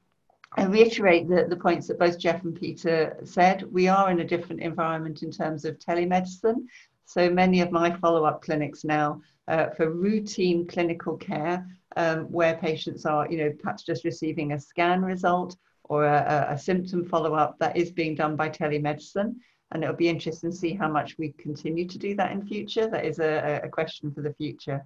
I 0.56 0.66
reiterate 0.66 1.28
the, 1.28 1.48
the 1.50 1.58
points 1.58 1.88
that 1.88 2.00
both 2.00 2.20
Jeff 2.20 2.44
and 2.44 2.56
Peter 2.56 3.18
said. 3.24 3.64
We 3.72 3.88
are 3.88 4.12
in 4.12 4.20
a 4.20 4.28
different 4.28 4.62
environment 4.62 5.24
in 5.24 5.32
terms 5.32 5.66
of 5.66 5.80
telemedicine. 5.80 6.68
So 7.06 7.30
many 7.30 7.62
of 7.62 7.72
my 7.72 7.92
follow 7.98 8.24
up 8.24 8.44
clinics 8.44 8.84
now 8.84 9.22
uh, 9.48 9.72
for 9.72 9.92
routine 9.92 10.66
clinical 10.68 11.18
care, 11.18 11.68
um, 11.98 12.32
where 12.32 12.56
patients 12.56 13.06
are, 13.06 13.30
you 13.30 13.38
know, 13.38 13.52
perhaps 13.60 13.84
just 13.84 14.06
receiving 14.06 14.54
a 14.54 14.60
scan 14.60 15.04
result 15.04 15.58
or 15.86 16.06
a, 16.06 16.48
a 16.52 16.58
symptom 16.58 17.04
follow 17.04 17.34
up, 17.34 17.58
that 17.60 17.76
is 17.76 17.92
being 17.92 18.16
done 18.16 18.36
by 18.36 18.48
telemedicine 18.48 19.36
and 19.74 19.84
it'll 19.84 19.96
be 19.96 20.08
interesting 20.08 20.52
to 20.52 20.56
see 20.56 20.74
how 20.74 20.88
much 20.88 21.18
we 21.18 21.34
continue 21.34 21.88
to 21.88 21.98
do 21.98 22.16
that 22.16 22.32
in 22.32 22.46
future. 22.46 22.88
That 22.88 23.06
is 23.06 23.20
a, 23.20 23.62
a 23.64 23.70
question 23.70 24.12
for 24.12 24.22
the 24.22 24.34
future. 24.34 24.86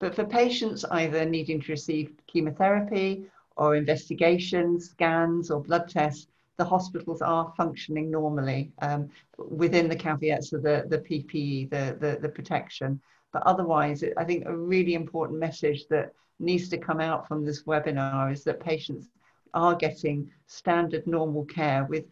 But 0.00 0.14
for 0.14 0.24
patients 0.24 0.84
either 0.86 1.24
needing 1.24 1.60
to 1.60 1.72
receive 1.72 2.14
chemotherapy 2.26 3.26
or 3.56 3.76
investigations, 3.76 4.90
scans 4.90 5.50
or 5.50 5.62
blood 5.62 5.88
tests, 5.88 6.26
the 6.56 6.64
hospitals 6.64 7.22
are 7.22 7.52
functioning 7.56 8.10
normally 8.10 8.72
um, 8.80 9.10
within 9.36 9.88
the 9.88 9.96
caveats 9.96 10.52
of 10.52 10.62
the, 10.62 10.84
the 10.88 10.98
PPE, 10.98 11.70
the, 11.70 11.96
the, 12.00 12.18
the 12.20 12.28
protection. 12.28 13.00
But 13.32 13.42
otherwise, 13.44 14.02
I 14.16 14.24
think 14.24 14.44
a 14.46 14.56
really 14.56 14.94
important 14.94 15.38
message 15.38 15.86
that 15.88 16.12
needs 16.38 16.68
to 16.70 16.78
come 16.78 17.00
out 17.00 17.28
from 17.28 17.44
this 17.44 17.64
webinar 17.64 18.32
is 18.32 18.44
that 18.44 18.60
patients 18.60 19.08
are 19.54 19.74
getting 19.74 20.30
standard 20.46 21.06
normal 21.06 21.44
care 21.44 21.84
with 21.84 22.04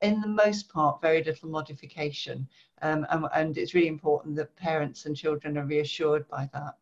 in 0.00 0.20
the 0.20 0.28
most 0.28 0.68
part, 0.68 1.00
very 1.00 1.22
little 1.22 1.48
modification. 1.48 2.48
Um, 2.82 3.06
and, 3.10 3.26
and 3.34 3.58
it's 3.58 3.74
really 3.74 3.88
important 3.88 4.36
that 4.36 4.54
parents 4.56 5.06
and 5.06 5.16
children 5.16 5.58
are 5.58 5.66
reassured 5.66 6.28
by 6.28 6.48
that. 6.52 6.74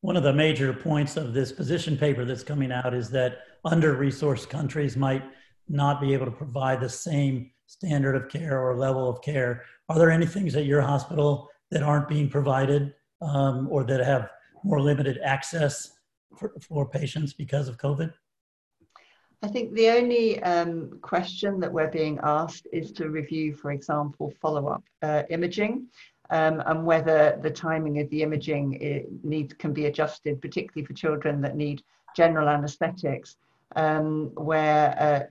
One 0.00 0.16
of 0.16 0.22
the 0.22 0.32
major 0.32 0.72
points 0.72 1.16
of 1.16 1.32
this 1.32 1.50
position 1.50 1.96
paper 1.96 2.24
that's 2.24 2.44
coming 2.44 2.70
out 2.70 2.94
is 2.94 3.10
that 3.10 3.38
under 3.64 3.96
resourced 3.96 4.48
countries 4.48 4.96
might 4.96 5.24
not 5.68 6.00
be 6.00 6.12
able 6.14 6.26
to 6.26 6.32
provide 6.32 6.80
the 6.80 6.88
same 6.88 7.50
standard 7.66 8.14
of 8.14 8.28
care 8.28 8.60
or 8.60 8.76
level 8.76 9.08
of 9.08 9.20
care. 9.22 9.64
Are 9.88 9.98
there 9.98 10.10
any 10.10 10.26
things 10.26 10.54
at 10.56 10.66
your 10.66 10.80
hospital 10.80 11.48
that 11.70 11.82
aren't 11.82 12.08
being 12.08 12.28
provided 12.28 12.94
um, 13.20 13.68
or 13.70 13.84
that 13.84 14.00
have 14.04 14.30
more 14.62 14.80
limited 14.80 15.18
access 15.24 15.92
for, 16.36 16.54
for 16.60 16.88
patients 16.88 17.32
because 17.32 17.68
of 17.68 17.76
COVID? 17.76 18.12
I 19.42 19.46
think 19.46 19.72
the 19.72 19.90
only 19.90 20.42
um, 20.42 20.98
question 21.00 21.60
that 21.60 21.72
we're 21.72 21.90
being 21.90 22.18
asked 22.22 22.66
is 22.72 22.90
to 22.92 23.10
review, 23.10 23.54
for 23.54 23.70
example, 23.70 24.32
follow-up 24.40 24.82
uh, 25.02 25.22
imaging 25.30 25.86
um, 26.30 26.60
and 26.66 26.84
whether 26.84 27.38
the 27.40 27.50
timing 27.50 28.00
of 28.00 28.10
the 28.10 28.22
imaging 28.22 29.20
needs 29.22 29.54
can 29.54 29.72
be 29.72 29.86
adjusted, 29.86 30.42
particularly 30.42 30.84
for 30.84 30.92
children 30.92 31.40
that 31.42 31.56
need 31.56 31.82
general 32.16 32.48
anaesthetics, 32.48 33.36
um, 33.76 34.32
where 34.34 35.30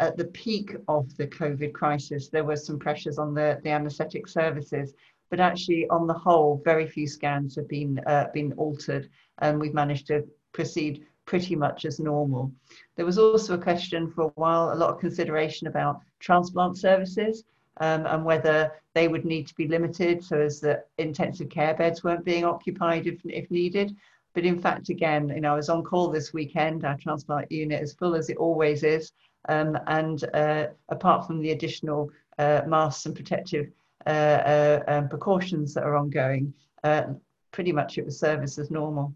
uh, 0.00 0.04
at 0.04 0.16
the 0.16 0.24
peak 0.26 0.74
of 0.88 1.14
the 1.18 1.26
COVID 1.26 1.74
crisis, 1.74 2.30
there 2.30 2.44
were 2.44 2.56
some 2.56 2.78
pressures 2.78 3.18
on 3.18 3.34
the, 3.34 3.60
the 3.62 3.70
anaesthetic 3.70 4.26
services, 4.26 4.94
but 5.30 5.38
actually 5.38 5.86
on 5.90 6.06
the 6.06 6.14
whole, 6.14 6.62
very 6.64 6.86
few 6.86 7.06
scans 7.06 7.56
have 7.56 7.68
been, 7.68 8.00
uh, 8.06 8.26
been 8.32 8.54
altered 8.54 9.10
and 9.38 9.60
we've 9.60 9.74
managed 9.74 10.06
to 10.06 10.24
proceed 10.52 11.04
pretty 11.26 11.56
much 11.56 11.84
as 11.84 11.98
normal. 11.98 12.52
There 12.96 13.06
was 13.06 13.18
also 13.18 13.54
a 13.54 13.58
question 13.62 14.10
for 14.10 14.24
a 14.24 14.32
while, 14.40 14.72
a 14.72 14.74
lot 14.74 14.90
of 14.90 15.00
consideration 15.00 15.66
about 15.66 16.00
transplant 16.20 16.78
services 16.78 17.44
um, 17.78 18.06
and 18.06 18.24
whether 18.24 18.72
they 18.94 19.08
would 19.08 19.24
need 19.24 19.46
to 19.48 19.54
be 19.54 19.66
limited 19.66 20.22
so 20.22 20.40
as 20.40 20.60
that 20.60 20.88
intensive 20.98 21.48
care 21.48 21.74
beds 21.74 22.04
weren't 22.04 22.24
being 22.24 22.44
occupied 22.44 23.06
if, 23.06 23.20
if 23.24 23.50
needed. 23.50 23.96
But 24.34 24.44
in 24.44 24.60
fact, 24.60 24.88
again, 24.88 25.28
you 25.28 25.40
know, 25.40 25.52
I 25.52 25.56
was 25.56 25.68
on 25.68 25.84
call 25.84 26.10
this 26.10 26.32
weekend. 26.32 26.84
Our 26.84 26.96
transplant 26.96 27.50
unit 27.50 27.82
is 27.82 27.94
full 27.94 28.14
as 28.16 28.30
it 28.30 28.36
always 28.36 28.82
is. 28.82 29.12
Um, 29.48 29.78
and 29.86 30.24
uh, 30.34 30.68
apart 30.88 31.26
from 31.26 31.40
the 31.40 31.50
additional 31.50 32.10
uh, 32.38 32.62
masks 32.66 33.06
and 33.06 33.14
protective 33.14 33.70
uh, 34.06 34.10
uh 34.10 34.82
um, 34.88 35.08
precautions 35.08 35.72
that 35.74 35.84
are 35.84 35.96
ongoing, 35.96 36.52
uh, 36.82 37.04
pretty 37.52 37.72
much 37.72 37.96
it 37.96 38.04
was 38.04 38.18
service 38.18 38.58
as 38.58 38.70
normal. 38.70 39.14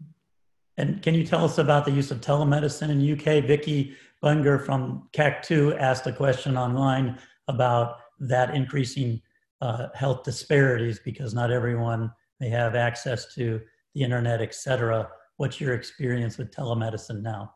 And 0.79 1.03
can 1.03 1.13
you 1.15 1.25
tell 1.25 1.45
us 1.45 1.59
about 1.59 1.85
the 1.85 1.91
use 1.91 2.13
of 2.13 2.21
telemedicine 2.21 2.91
in 2.91 3.13
UK? 3.13 3.45
Vicky 3.45 3.97
Buenger 4.23 4.65
from 4.65 5.09
CAC2 5.13 5.77
asked 5.77 6.07
a 6.07 6.13
question 6.13 6.57
online 6.57 7.19
about 7.49 7.97
that 8.21 8.55
increasing 8.55 9.21
uh, 9.61 9.89
health 9.95 10.23
disparities 10.23 11.01
because 11.05 11.35
not 11.35 11.51
everyone 11.51 12.13
may 12.39 12.49
have 12.49 12.77
access 12.77 13.35
to 13.35 13.61
the 13.95 14.03
internet, 14.03 14.41
et 14.41 14.55
cetera. 14.55 15.09
What's 15.37 15.61
your 15.61 15.75
experience 15.75 16.39
with 16.39 16.55
telemedicine 16.55 17.23
now? 17.23 17.55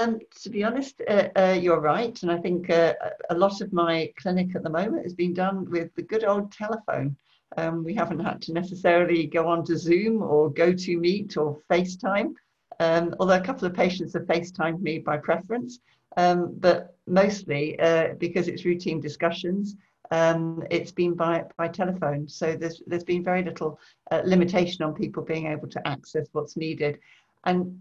Um, 0.00 0.18
to 0.42 0.50
be 0.50 0.64
honest, 0.64 1.00
uh, 1.08 1.28
uh, 1.36 1.56
you're 1.60 1.80
right. 1.80 2.20
And 2.24 2.32
I 2.32 2.38
think 2.38 2.70
uh, 2.70 2.94
a 3.30 3.38
lot 3.38 3.60
of 3.60 3.72
my 3.72 4.12
clinic 4.20 4.56
at 4.56 4.64
the 4.64 4.70
moment 4.70 5.06
is 5.06 5.14
being 5.14 5.32
done 5.32 5.70
with 5.70 5.94
the 5.94 6.02
good 6.02 6.24
old 6.24 6.50
telephone. 6.50 7.16
Um, 7.56 7.84
we 7.84 7.94
haven't 7.94 8.18
had 8.18 8.42
to 8.42 8.52
necessarily 8.52 9.28
go 9.28 9.46
on 9.46 9.64
to 9.66 9.78
Zoom 9.78 10.22
or 10.22 10.52
GoToMeet 10.52 11.36
or 11.36 11.60
FaceTime. 11.70 12.34
Um, 12.80 13.14
although 13.18 13.36
a 13.36 13.40
couple 13.40 13.66
of 13.66 13.74
patients 13.74 14.14
have 14.14 14.24
FaceTimed 14.24 14.80
me 14.80 14.98
by 14.98 15.16
preference, 15.18 15.80
um, 16.16 16.54
but 16.58 16.96
mostly 17.06 17.78
uh, 17.78 18.14
because 18.18 18.48
it's 18.48 18.64
routine 18.64 19.00
discussions, 19.00 19.76
um, 20.10 20.62
it's 20.70 20.92
been 20.92 21.14
by, 21.14 21.44
by 21.56 21.68
telephone. 21.68 22.28
So 22.28 22.56
there's, 22.56 22.82
there's 22.86 23.04
been 23.04 23.24
very 23.24 23.42
little 23.42 23.78
uh, 24.10 24.22
limitation 24.24 24.84
on 24.84 24.94
people 24.94 25.22
being 25.22 25.46
able 25.46 25.68
to 25.68 25.88
access 25.88 26.26
what's 26.32 26.56
needed. 26.56 26.98
And 27.44 27.80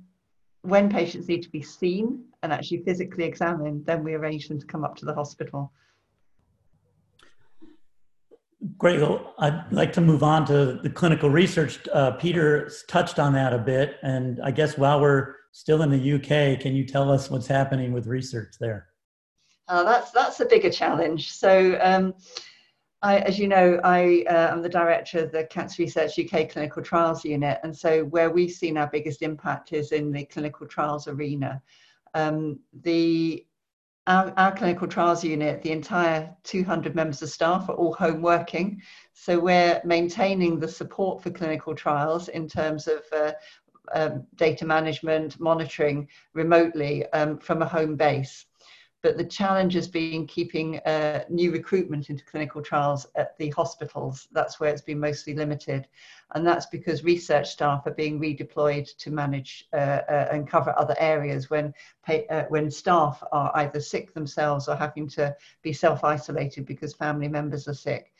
when 0.61 0.89
patients 0.89 1.27
need 1.27 1.43
to 1.43 1.49
be 1.49 1.61
seen 1.61 2.25
and 2.41 2.53
actually 2.53 2.83
physically 2.83 3.25
examined, 3.25 3.85
then 3.85 4.03
we 4.03 4.13
arrange 4.13 4.47
them 4.47 4.59
to 4.59 4.65
come 4.65 4.83
up 4.83 4.95
to 4.97 5.05
the 5.05 5.13
hospital. 5.13 5.71
Great. 8.77 9.01
Well, 9.01 9.33
I'd 9.39 9.71
like 9.71 9.91
to 9.93 10.01
move 10.01 10.23
on 10.23 10.45
to 10.45 10.79
the 10.81 10.89
clinical 10.89 11.29
research. 11.29 11.79
Uh, 11.91 12.11
Peter 12.11 12.71
touched 12.87 13.19
on 13.19 13.33
that 13.33 13.51
a 13.51 13.57
bit. 13.57 13.97
And 14.03 14.39
I 14.41 14.51
guess 14.51 14.77
while 14.77 15.01
we're 15.01 15.35
still 15.51 15.81
in 15.81 15.89
the 15.89 16.13
UK, 16.13 16.59
can 16.59 16.73
you 16.73 16.85
tell 16.85 17.11
us 17.11 17.29
what's 17.29 17.47
happening 17.47 17.91
with 17.91 18.07
research 18.07 18.55
there? 18.59 18.87
Uh, 19.67 19.83
that's, 19.83 20.11
that's 20.11 20.39
a 20.39 20.45
bigger 20.45 20.69
challenge. 20.69 21.31
So, 21.31 21.77
um, 21.81 22.13
I, 23.01 23.19
as 23.19 23.37
you 23.37 23.49
know, 23.49 23.81
I 23.83 24.23
uh, 24.29 24.53
am 24.53 24.61
the 24.61 24.69
director 24.69 25.19
of 25.19 25.31
the 25.33 25.43
Cancer 25.45 25.83
Research 25.83 26.17
UK 26.17 26.49
Clinical 26.49 26.81
Trials 26.81 27.25
Unit. 27.25 27.59
And 27.63 27.75
so, 27.75 28.05
where 28.05 28.29
we've 28.29 28.51
seen 28.51 28.77
our 28.77 28.87
biggest 28.87 29.21
impact 29.21 29.73
is 29.73 29.91
in 29.91 30.11
the 30.11 30.23
clinical 30.23 30.65
trials 30.67 31.09
arena. 31.09 31.61
Um, 32.13 32.59
the 32.81 33.45
our, 34.07 34.33
our, 34.37 34.51
clinical 34.55 34.87
trials 34.87 35.23
unit, 35.23 35.61
the 35.61 35.71
entire 35.71 36.35
200 36.43 36.95
members 36.95 37.21
of 37.21 37.29
staff 37.29 37.69
are 37.69 37.75
all 37.75 37.93
home 37.93 38.21
working. 38.21 38.81
So 39.13 39.39
we're 39.39 39.81
maintaining 39.85 40.59
the 40.59 40.67
support 40.67 41.23
for 41.23 41.29
clinical 41.29 41.73
trials 41.73 42.27
in 42.27 42.47
terms 42.47 42.87
of 42.87 43.01
uh, 43.15 43.31
um, 43.93 44.25
data 44.35 44.65
management, 44.65 45.39
monitoring 45.39 46.07
remotely 46.33 47.05
um, 47.07 47.37
from 47.37 47.61
a 47.61 47.67
home 47.67 47.95
base 47.95 48.45
but 49.03 49.17
the 49.17 49.25
challenge 49.25 49.73
has 49.73 49.87
been 49.87 50.25
keeping 50.25 50.79
uh, 50.79 51.25
new 51.29 51.51
recruitment 51.51 52.09
into 52.09 52.23
clinical 52.23 52.61
trials 52.61 53.05
at 53.15 53.37
the 53.37 53.49
hospitals. 53.49 54.29
That's 54.31 54.61
where 54.61 54.71
it's 54.71 54.81
been 54.81 54.99
mostly 54.99 55.35
limited. 55.35 55.87
And 56.33 56.47
that's 56.47 56.67
because 56.67 57.03
research 57.03 57.51
staff 57.51 57.85
are 57.85 57.91
being 57.91 58.17
redeployed 58.17 58.95
to 58.97 59.11
manage 59.11 59.67
uh, 59.73 59.99
uh, 60.09 60.29
and 60.31 60.47
cover 60.47 60.73
other 60.77 60.95
areas 60.97 61.49
when, 61.49 61.73
pay, 62.05 62.25
uh, 62.27 62.45
when 62.47 62.71
staff 62.71 63.21
are 63.33 63.51
either 63.55 63.81
sick 63.81 64.13
themselves 64.13 64.69
or 64.69 64.75
having 64.77 65.09
to 65.09 65.35
be 65.61 65.73
self-isolated 65.73 66.65
because 66.65 66.93
family 66.93 67.27
members 67.27 67.67
are 67.67 67.73
sick. 67.73 68.13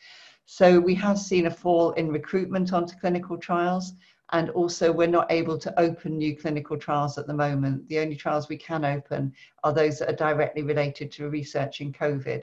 So 0.44 0.78
we 0.78 0.94
have 0.96 1.18
seen 1.18 1.46
a 1.46 1.50
fall 1.50 1.92
in 1.92 2.10
recruitment 2.10 2.74
onto 2.74 2.94
clinical 2.98 3.38
trials 3.38 3.94
and 4.32 4.50
also, 4.50 4.90
we're 4.90 5.06
not 5.06 5.30
able 5.30 5.58
to 5.58 5.80
open 5.80 6.16
new 6.16 6.36
clinical 6.36 6.78
trials 6.78 7.18
at 7.18 7.26
the 7.26 7.34
moment. 7.34 7.86
The 7.88 7.98
only 7.98 8.16
trials 8.16 8.48
we 8.48 8.56
can 8.56 8.84
open 8.84 9.32
are 9.62 9.72
those 9.72 9.98
that 9.98 10.08
are 10.08 10.16
directly 10.16 10.62
related 10.62 11.12
to 11.12 11.28
research 11.28 11.80
in 11.80 11.92
COVID. 11.92 12.42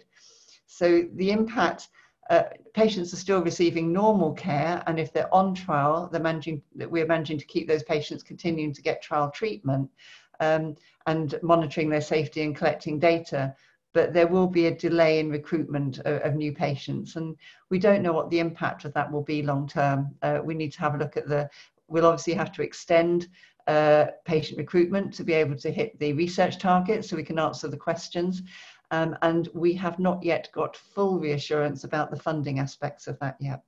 So 0.68 1.06
the 1.16 1.32
impact 1.32 1.90
uh, 2.30 2.44
patients 2.74 3.14
are 3.14 3.18
still 3.18 3.42
receiving 3.44 3.92
normal 3.92 4.32
care, 4.34 4.84
and 4.88 5.00
if 5.00 5.12
they're 5.12 5.34
on 5.34 5.54
trial, 5.54 6.08
they're 6.10 6.22
managing, 6.22 6.62
we're 6.76 7.08
managing 7.08 7.40
to 7.40 7.46
keep 7.46 7.68
those 7.68 7.84
patients 7.84 8.24
continuing 8.24 8.74
to 8.74 8.82
get 8.82 9.02
trial 9.02 9.30
treatment 9.32 9.90
um, 10.40 10.76
and 11.08 11.38
monitoring 11.42 11.90
their 11.90 12.00
safety 12.00 12.44
and 12.44 12.56
collecting 12.56 13.00
data. 13.00 13.54
But 13.94 14.14
there 14.14 14.28
will 14.28 14.48
be 14.48 14.68
a 14.68 14.76
delay 14.76 15.20
in 15.20 15.30
recruitment 15.30 16.00
of, 16.00 16.22
of 16.22 16.36
new 16.36 16.54
patients, 16.54 17.16
and 17.16 17.36
we 17.70 17.80
don't 17.80 18.02
know 18.02 18.14
what 18.14 18.30
the 18.30 18.40
impact 18.40 18.86
of 18.86 18.94
that 18.94 19.12
will 19.12 19.24
be 19.24 19.44
long 19.44 19.68
term. 19.68 20.16
Uh, 20.22 20.40
we 20.44 20.54
need 20.54 20.72
to 20.74 20.80
have 20.80 20.96
a 20.96 20.98
look 20.98 21.18
at 21.18 21.28
the. 21.28 21.50
We'll 21.88 22.06
obviously 22.06 22.34
have 22.34 22.54
to 22.54 22.62
extend 22.62 23.28
uh, 23.68 24.08
patient 24.26 24.58
recruitment 24.58 25.14
to 25.14 25.24
be 25.24 25.34
able 25.34 25.56
to 25.58 25.72
hit 25.72 25.98
the 26.00 26.14
research 26.14 26.58
targets 26.58 27.10
so 27.10 27.16
we 27.16 27.24
can 27.24 27.40
answer 27.40 27.68
the 27.68 27.78
questions. 27.78 28.44
Um, 28.92 29.16
and 29.22 29.48
we 29.54 29.74
have 29.76 30.00
not 30.00 30.22
yet 30.24 30.50
got 30.54 30.76
full 30.76 31.20
reassurance 31.20 31.84
about 31.84 32.12
the 32.12 32.20
funding 32.20 32.60
aspects 32.60 33.08
of 33.08 33.18
that 33.20 33.38
yet. 33.40 33.62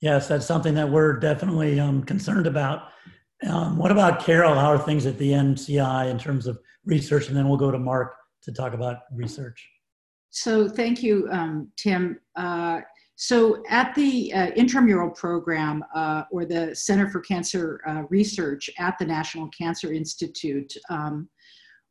Yes, 0.00 0.28
that's 0.28 0.46
something 0.46 0.74
that 0.74 0.88
we're 0.88 1.18
definitely 1.18 1.78
um, 1.78 2.02
concerned 2.02 2.46
about. 2.46 2.88
Um, 3.46 3.76
what 3.76 3.90
about 3.90 4.24
Carol? 4.24 4.54
How 4.54 4.72
are 4.72 4.78
things 4.78 5.04
at 5.04 5.18
the 5.18 5.32
NCI 5.32 6.10
in 6.10 6.18
terms 6.18 6.46
of 6.46 6.58
research? 6.86 7.28
And 7.28 7.36
then 7.36 7.48
we'll 7.48 7.58
go 7.58 7.70
to 7.70 7.78
Mark 7.78 8.14
to 8.42 8.52
talk 8.52 8.72
about 8.72 9.02
research. 9.12 9.68
So 10.30 10.68
thank 10.68 11.02
you, 11.02 11.28
um, 11.30 11.70
Tim. 11.76 12.20
Uh, 12.36 12.80
so 13.16 13.62
at 13.68 13.94
the 13.94 14.32
uh, 14.32 14.46
intramural 14.56 15.10
program 15.10 15.84
uh, 15.94 16.22
or 16.30 16.44
the 16.44 16.74
Center 16.74 17.10
for 17.10 17.20
Cancer 17.20 17.80
uh, 17.86 18.04
Research 18.08 18.70
at 18.78 18.96
the 18.98 19.04
National 19.04 19.48
Cancer 19.48 19.92
Institute, 19.92 20.72
um, 20.88 21.28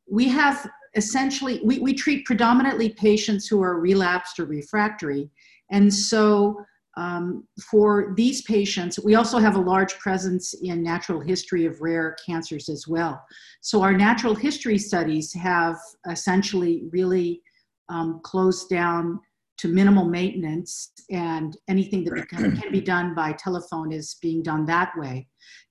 we 0.10 0.28
have 0.28 0.68
essentially, 0.96 1.62
we, 1.64 1.80
we 1.80 1.94
treat 1.94 2.26
predominantly 2.26 2.90
patients 2.90 3.48
who 3.48 3.62
are 3.62 3.80
relapsed 3.80 4.40
or 4.40 4.46
refractory. 4.46 5.30
And 5.70 5.94
so 5.94 6.60
um, 7.00 7.48
for 7.72 8.14
these 8.18 8.42
patients, 8.42 9.00
we 9.00 9.16
also 9.16 9.38
have 9.38 9.56
a 9.56 9.62
large 9.62 9.98
presence 10.00 10.54
in 10.62 10.84
natural 10.84 11.22
history 11.22 11.66
of 11.66 11.80
rare 11.80 12.18
cancers 12.26 12.68
as 12.68 12.90
well. 12.90 13.24
So 13.62 13.82
our 13.82 13.94
natural 13.94 14.36
history 14.36 14.78
studies 14.78 15.34
have 15.34 15.78
essentially 16.10 16.84
really 16.92 17.42
um, 17.88 18.20
closed 18.24 18.68
down 18.70 19.22
to 19.60 19.70
minimal 19.70 20.06
maintenance 20.10 20.92
and 21.10 21.56
anything 21.70 22.04
that 22.04 22.28
can, 22.28 22.62
be 22.72 22.82
done 22.82 23.16
by 23.16 23.32
telephone 23.32 23.94
is 23.94 24.18
being 24.22 24.44
done 24.44 24.66
that 24.66 24.92
way. 24.98 25.26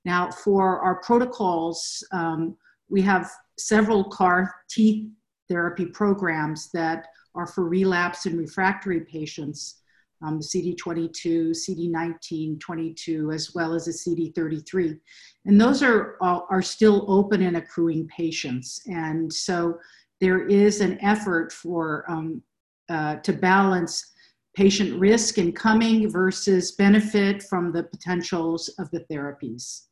Now 0.06 0.30
for 0.30 0.80
our 0.80 0.96
protocols, 1.02 2.02
um, 2.10 2.56
we 2.88 3.02
have 3.02 3.30
several 3.58 4.04
CAR 4.04 4.54
T 4.70 5.10
therapy 5.50 5.84
programs 5.84 6.70
that 6.72 7.08
are 7.34 7.46
for 7.46 7.64
relapse 7.68 8.24
and 8.24 8.38
refractory 8.38 9.00
patients, 9.00 9.82
um, 10.22 10.40
CD22, 10.40 11.50
CD19, 11.50 12.58
22, 12.60 13.30
as 13.30 13.54
well 13.54 13.74
as 13.74 13.88
a 13.88 13.92
CD33. 13.92 14.98
And 15.46 15.60
those 15.60 15.82
are, 15.82 16.16
are 16.20 16.62
still 16.62 17.04
open 17.08 17.42
and 17.42 17.56
accruing 17.56 18.08
patients. 18.08 18.80
And 18.86 19.32
so 19.32 19.78
there 20.20 20.46
is 20.46 20.80
an 20.80 20.98
effort 21.02 21.52
for, 21.52 22.04
um, 22.08 22.42
uh, 22.88 23.16
to 23.16 23.32
balance 23.32 24.12
patient 24.56 24.98
risk 24.98 25.38
in 25.38 25.52
coming 25.52 26.10
versus 26.10 26.72
benefit 26.72 27.42
from 27.44 27.70
the 27.70 27.84
potentials 27.84 28.68
of 28.78 28.90
the 28.90 29.04
therapies. 29.10 29.82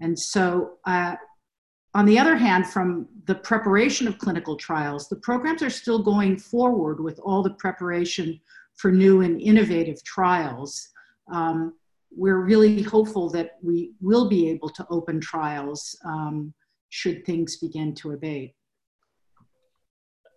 And 0.00 0.18
so 0.18 0.78
uh, 0.86 1.16
on 1.96 2.04
the 2.04 2.18
other 2.18 2.36
hand, 2.36 2.66
from 2.66 3.08
the 3.26 3.34
preparation 3.34 4.06
of 4.06 4.18
clinical 4.18 4.56
trials, 4.56 5.08
the 5.08 5.16
programs 5.16 5.62
are 5.62 5.70
still 5.70 6.02
going 6.02 6.38
forward 6.38 7.00
with 7.00 7.18
all 7.20 7.42
the 7.42 7.54
preparation 7.54 8.40
for 8.76 8.92
new 8.92 9.22
and 9.22 9.40
innovative 9.40 10.02
trials. 10.04 10.88
Um, 11.32 11.74
we're 12.14 12.40
really 12.40 12.82
hopeful 12.82 13.28
that 13.30 13.52
we 13.62 13.92
will 14.00 14.28
be 14.28 14.48
able 14.48 14.70
to 14.70 14.86
open 14.90 15.20
trials 15.20 15.98
um, 16.04 16.54
should 16.88 17.24
things 17.26 17.56
begin 17.56 17.94
to 17.96 18.12
abate. 18.12 18.54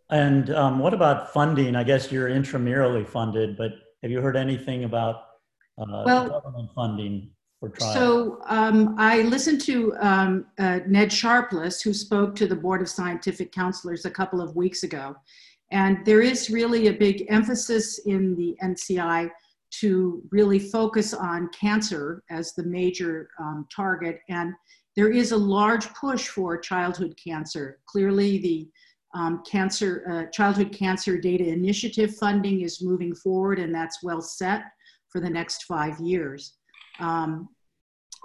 And 0.10 0.50
um, 0.50 0.80
what 0.80 0.94
about 0.94 1.32
funding? 1.32 1.76
I 1.76 1.84
guess 1.84 2.12
you're 2.12 2.30
intramurally 2.30 3.08
funded, 3.08 3.56
but 3.56 3.72
have 4.02 4.12
you 4.12 4.22
heard 4.22 4.36
anything 4.36 4.84
about 4.84 5.16
uh, 5.78 6.04
well, 6.06 6.30
government 6.30 6.70
funding? 6.74 7.32
For 7.60 7.70
trials? 7.70 7.94
So 7.94 8.40
um, 8.48 8.96
I 8.98 9.22
listened 9.24 9.62
to 9.62 9.94
um, 10.00 10.46
uh, 10.58 10.80
Ned 10.88 11.12
Sharpless, 11.12 11.82
who 11.82 11.94
spoke 11.94 12.36
to 12.38 12.48
the 12.48 12.56
Board 12.56 12.82
of 12.82 12.90
Scientific 12.90 13.52
Counselors 13.52 14.06
a 14.06 14.10
couple 14.10 14.42
of 14.42 14.56
weeks 14.56 14.84
ago. 14.84 15.16
And 15.72 16.06
there 16.06 16.22
is 16.22 16.50
really 16.50 16.88
a 16.88 16.94
big 16.94 17.26
emphasis 17.30 18.00
in 18.00 18.36
the 18.36 18.58
NCI 18.64 19.30
to 19.72 20.24
really 20.32 20.60
focus 20.60 21.14
on 21.14 21.50
cancer 21.50 22.24
as 22.30 22.54
the 22.54 22.64
major 22.64 23.30
um, 23.40 23.68
target. 23.74 24.20
And 24.30 24.54
there 24.96 25.12
is 25.12 25.32
a 25.32 25.38
large 25.38 25.88
push 25.94 26.28
for 26.28 26.58
childhood 26.58 27.16
cancer. 27.24 27.80
Clearly, 27.86 28.40
the 28.40 28.70
um, 29.14 29.44
cancer, 29.50 30.04
uh, 30.10 30.32
childhood 30.32 30.72
cancer 30.72 31.18
data 31.18 31.48
initiative 31.48 32.16
funding 32.16 32.62
is 32.62 32.82
moving 32.82 33.14
forward, 33.16 33.60
and 33.60 33.74
that's 33.74 34.04
well 34.04 34.22
set 34.22 34.64
for 35.10 35.20
the 35.20 35.30
next 35.30 35.64
five 35.64 36.00
years. 36.00 36.56
Um, 37.00 37.50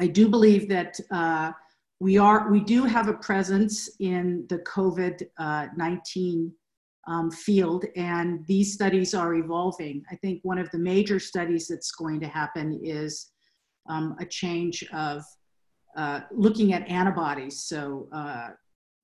I 0.01 0.07
do 0.07 0.29
believe 0.29 0.69
that 0.69 0.99
uh, 1.11 1.53
we 2.01 2.19
are 2.19 2.51
we 2.51 2.61
do 2.61 2.85
have 2.85 3.09
a 3.09 3.15
presence 3.15 3.89
in 4.01 4.45
the 4.49 4.59
COVID 4.59 5.23
uh, 5.39 5.69
nineteen 5.77 6.53
um, 7.07 7.31
field, 7.31 7.85
and 7.97 8.47
these 8.47 8.73
studies 8.73 9.15
are 9.15 9.35
evolving. 9.35 10.03
I 10.11 10.17
think 10.17 10.41
one 10.43 10.59
of 10.59 10.71
the 10.71 10.79
major 10.79 11.19
studies 11.19 11.69
that's 11.69 11.91
going 11.93 12.21
to 12.21 12.29
happen 12.29 12.81
is 12.83 13.31
um, 13.89 14.17
a 14.21 14.25
change 14.25 14.85
of 14.93 15.23
uh, 15.97 16.21
looking 16.33 16.73
at 16.73 16.89
antibodies. 16.89 17.65
So 17.65 18.09
uh, 18.13 18.49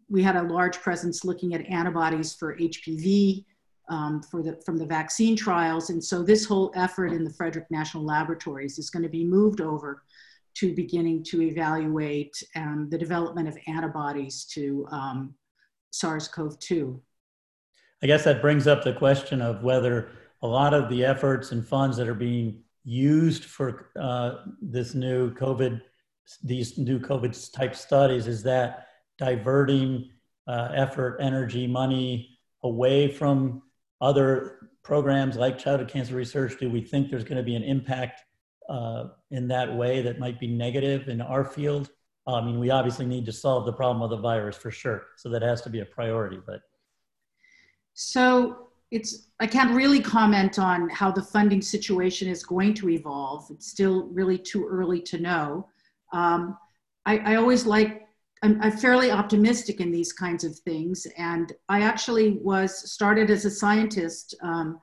we 0.08 0.22
had 0.22 0.36
a 0.36 0.42
large 0.42 0.80
presence 0.80 1.24
looking 1.24 1.54
at 1.54 1.64
antibodies 1.66 2.34
for 2.34 2.56
HPV. 2.56 3.44
Um, 3.88 4.22
for 4.22 4.40
the, 4.40 4.56
from 4.64 4.76
the 4.76 4.86
vaccine 4.86 5.34
trials. 5.34 5.90
And 5.90 6.04
so 6.04 6.22
this 6.22 6.44
whole 6.44 6.70
effort 6.76 7.08
in 7.08 7.24
the 7.24 7.32
Frederick 7.32 7.66
National 7.72 8.04
Laboratories 8.04 8.78
is 8.78 8.88
going 8.88 9.02
to 9.02 9.08
be 9.08 9.24
moved 9.24 9.60
over 9.60 10.04
to 10.58 10.74
beginning 10.74 11.24
to 11.24 11.42
evaluate 11.42 12.40
um, 12.54 12.88
the 12.88 12.98
development 12.98 13.48
of 13.48 13.58
antibodies 13.66 14.44
to 14.52 14.86
um, 14.92 15.34
SARS-CoV-2. 15.90 17.00
I 18.02 18.06
guess 18.06 18.24
that 18.24 18.40
brings 18.40 18.66
up 18.66 18.82
the 18.82 18.94
question 18.94 19.42
of 19.42 19.62
whether 19.62 20.10
a 20.42 20.46
lot 20.46 20.72
of 20.72 20.88
the 20.88 21.04
efforts 21.04 21.52
and 21.52 21.66
funds 21.66 21.96
that 21.98 22.08
are 22.08 22.14
being 22.14 22.62
used 22.84 23.44
for 23.44 23.90
uh, 23.98 24.44
this 24.62 24.94
new 24.94 25.34
COVID, 25.34 25.82
these 26.42 26.78
new 26.78 26.98
COVID 26.98 27.52
type 27.52 27.76
studies, 27.76 28.26
is 28.26 28.42
that 28.44 28.86
diverting 29.18 30.10
uh, 30.46 30.70
effort, 30.74 31.18
energy, 31.20 31.66
money 31.66 32.38
away 32.62 33.10
from 33.10 33.62
other 34.00 34.70
programs 34.82 35.36
like 35.36 35.58
childhood 35.58 35.88
cancer 35.88 36.14
research? 36.14 36.58
Do 36.58 36.70
we 36.70 36.80
think 36.80 37.10
there's 37.10 37.24
going 37.24 37.36
to 37.36 37.42
be 37.42 37.54
an 37.54 37.62
impact 37.62 38.22
uh, 38.70 39.08
in 39.30 39.48
that 39.48 39.74
way 39.76 40.00
that 40.00 40.18
might 40.18 40.40
be 40.40 40.46
negative 40.46 41.08
in 41.08 41.20
our 41.20 41.44
field. 41.44 41.90
I 42.26 42.40
mean, 42.40 42.60
we 42.60 42.70
obviously 42.70 43.04
need 43.04 43.26
to 43.26 43.32
solve 43.32 43.66
the 43.66 43.72
problem 43.72 44.00
of 44.00 44.10
the 44.10 44.16
virus 44.16 44.56
for 44.56 44.70
sure. 44.70 45.08
So 45.16 45.28
that 45.30 45.42
has 45.42 45.60
to 45.62 45.70
be 45.70 45.80
a 45.80 45.84
priority, 45.84 46.38
but. 46.46 46.60
So 47.94 48.68
it's, 48.90 49.28
I 49.38 49.46
can't 49.46 49.74
really 49.74 50.00
comment 50.00 50.58
on 50.58 50.88
how 50.88 51.10
the 51.10 51.22
funding 51.22 51.62
situation 51.62 52.28
is 52.28 52.42
going 52.42 52.74
to 52.74 52.88
evolve. 52.88 53.46
It's 53.50 53.68
still 53.68 54.08
really 54.08 54.38
too 54.38 54.66
early 54.66 55.00
to 55.02 55.18
know. 55.18 55.68
Um, 56.12 56.56
I, 57.06 57.18
I, 57.18 57.34
always 57.36 57.66
like, 57.66 58.02
I'm, 58.42 58.60
I'm 58.60 58.76
fairly 58.76 59.12
optimistic 59.12 59.80
in 59.80 59.92
these 59.92 60.12
kinds 60.12 60.42
of 60.42 60.58
things. 60.58 61.06
And 61.16 61.52
I 61.68 61.82
actually 61.82 62.38
was 62.42 62.90
started 62.92 63.30
as 63.30 63.44
a 63.44 63.50
scientist 63.50 64.34
um, 64.42 64.80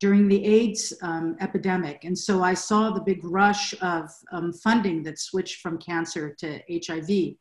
during 0.00 0.28
the 0.28 0.44
AIDS 0.44 0.92
um, 1.02 1.36
epidemic. 1.40 2.04
And 2.04 2.18
so 2.18 2.42
I 2.42 2.52
saw 2.52 2.90
the 2.90 3.00
big 3.00 3.24
rush 3.24 3.74
of 3.80 4.10
um, 4.32 4.52
funding 4.52 5.02
that 5.04 5.18
switched 5.18 5.62
from 5.62 5.78
cancer 5.78 6.34
to 6.40 6.60
HIV. 6.70 7.36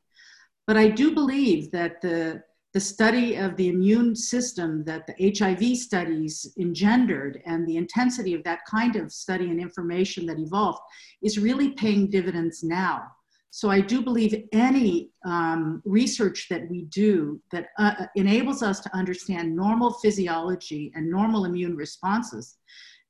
But 0.65 0.77
I 0.77 0.87
do 0.87 1.13
believe 1.13 1.71
that 1.71 2.01
the, 2.01 2.41
the 2.75 2.81
study 2.81 3.37
of 3.37 3.55
the 3.55 3.69
immune 3.69 4.13
system 4.13 4.83
that 4.83 5.07
the 5.07 5.33
HIV 5.39 5.77
studies 5.77 6.53
engendered 6.59 7.41
and 7.45 7.65
the 7.65 7.77
intensity 7.77 8.33
of 8.33 8.43
that 8.43 8.59
kind 8.69 8.97
of 8.97 9.13
study 9.13 9.45
and 9.45 9.61
information 9.61 10.25
that 10.25 10.39
evolved 10.39 10.81
is 11.21 11.39
really 11.39 11.71
paying 11.71 12.09
dividends 12.09 12.63
now. 12.63 13.03
So 13.49 13.69
I 13.69 13.79
do 13.79 14.01
believe 14.01 14.43
any 14.51 15.11
um, 15.25 15.81
research 15.85 16.47
that 16.49 16.69
we 16.69 16.83
do 16.89 17.41
that 17.53 17.67
uh, 17.79 18.07
enables 18.17 18.61
us 18.61 18.81
to 18.81 18.93
understand 18.93 19.55
normal 19.55 19.93
physiology 19.93 20.91
and 20.95 21.09
normal 21.09 21.45
immune 21.45 21.77
responses. 21.77 22.57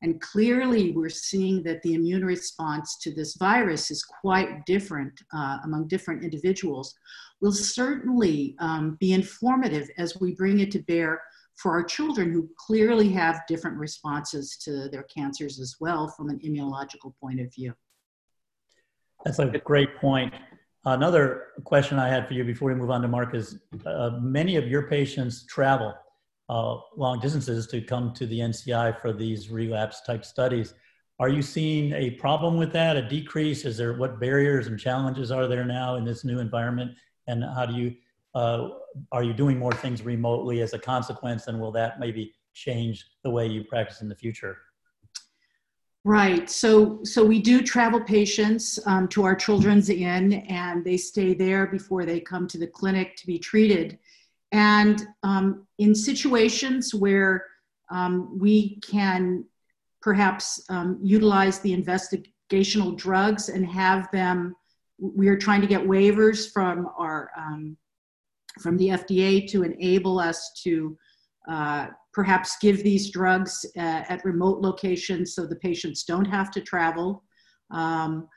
And 0.02 0.22
clearly, 0.22 0.92
we're 0.92 1.10
seeing 1.10 1.64
that 1.64 1.82
the 1.82 1.94
immune 1.94 2.26
response 2.26 2.98
to 3.02 3.14
this 3.14 3.36
virus 3.38 3.90
is 3.90 4.04
quite 4.04 4.66
different 4.66 5.14
uh, 5.34 5.60
among 5.64 5.88
different 5.88 6.24
individuals. 6.24 6.94
Will 7.42 7.54
certainly 7.54 8.56
um, 8.60 8.98
be 9.00 9.14
informative 9.14 9.90
as 9.98 10.20
we 10.20 10.36
bring 10.36 10.60
it 10.60 10.72
to 10.72 10.80
bear 10.80 11.22
for 11.56 11.72
our 11.72 11.84
children 11.84 12.32
who 12.32 12.50
clearly 12.58 13.10
have 13.10 13.42
different 13.48 13.78
responses 13.78 14.58
to 14.58 14.90
their 14.90 15.04
cancers 15.04 15.60
as 15.60 15.76
well 15.80 16.08
from 16.10 16.30
an 16.30 16.40
immunological 16.46 17.14
point 17.20 17.40
of 17.40 17.54
view. 17.54 17.74
That's 19.24 19.40
a 19.40 19.48
great 19.48 19.96
point. 19.98 20.34
Another 20.84 21.48
question 21.64 21.98
I 21.98 22.10
had 22.10 22.28
for 22.28 22.36
you 22.36 22.44
before 22.44 22.68
we 22.68 22.76
move 22.76 22.92
on 22.92 23.02
to 23.02 23.08
Mark 23.08 23.34
is 23.34 23.58
uh, 23.86 24.20
many 24.22 24.56
of 24.56 24.68
your 24.68 24.84
patients 24.84 25.46
travel 25.48 25.96
uh, 26.50 26.78
long 26.96 27.20
distances 27.20 27.68
to 27.68 27.82
come 27.82 28.14
to 28.14 28.26
the 28.26 28.40
NCI 28.40 29.00
for 29.02 29.14
these 29.14 29.50
relapse 29.50 30.02
type 30.02 30.24
studies. 30.24 30.74
Are 31.20 31.30
you 31.30 31.42
seeing 31.42 31.94
a 31.94 32.12
problem 32.12 32.58
with 32.58 32.74
that, 32.74 32.98
a 32.98 33.08
decrease? 33.08 33.66
Is 33.66 33.78
there 33.78 33.94
what 33.94 34.20
barriers 34.20 34.68
and 34.68 34.80
challenges 34.80 35.32
are 35.32 35.48
there 35.48 35.66
now 35.66 35.96
in 35.96 36.04
this 36.04 36.26
new 36.26 36.40
environment? 36.40 36.92
And 37.28 37.44
how 37.44 37.66
do 37.66 37.74
you, 37.74 37.96
uh, 38.36 38.70
are 39.12 39.24
you 39.24 39.34
doing 39.34 39.58
more 39.58 39.72
things 39.72 40.04
remotely 40.04 40.62
as 40.62 40.74
a 40.74 40.80
consequence? 40.80 41.48
And 41.48 41.60
will 41.60 41.72
that 41.72 42.00
maybe 42.00 42.34
change 42.54 43.06
the 43.24 43.30
way 43.30 43.48
you 43.48 43.64
practice 43.64 44.02
in 44.02 44.10
the 44.10 44.16
future? 44.16 44.58
Right. 46.04 46.48
So, 46.52 47.00
so 47.04 47.26
we 47.26 47.42
do 47.42 47.64
travel 47.64 48.00
patients 48.00 48.78
um, 48.86 49.08
to 49.08 49.24
our 49.24 49.36
children's 49.36 49.90
inn, 49.90 50.34
and 50.34 50.86
they 50.86 50.98
stay 50.98 51.34
there 51.34 51.66
before 51.66 52.06
they 52.06 52.20
come 52.20 52.48
to 52.50 52.60
the 52.60 52.68
clinic 52.68 53.16
to 53.16 53.26
be 53.26 53.40
treated. 53.40 53.98
And 54.52 55.06
um, 55.24 55.68
in 55.80 55.94
situations 55.94 56.94
where 56.94 57.46
um, 57.92 58.40
we 58.40 58.80
can 58.80 59.46
perhaps 60.02 60.64
um, 60.70 61.00
utilize 61.02 61.60
the 61.60 61.76
investigational 61.76 62.96
drugs 62.96 63.50
and 63.50 63.66
have 63.66 64.10
them, 64.12 64.56
we 65.00 65.28
are 65.28 65.38
trying 65.38 65.62
to 65.62 65.68
get 65.68 65.82
waivers 65.82 66.52
from 66.52 66.88
our 66.98 67.32
um, 67.38 67.78
from 68.62 68.78
the 68.78 68.90
FDA 68.90 69.50
to 69.52 69.64
enable 69.64 70.18
us 70.18 70.52
to 70.64 70.98
uh, 71.50 71.88
perhaps 72.14 72.56
give 72.62 72.84
these 72.84 73.12
drugs 73.12 73.66
uh, 73.78 74.04
at 74.08 74.24
remote 74.24 74.62
locations 74.62 75.36
so 75.36 75.46
the 75.46 75.58
patients 75.58 76.06
don't 76.06 76.26
have 76.26 76.50
to 76.52 76.62
travel. 76.62 77.24
Um, 77.72 78.28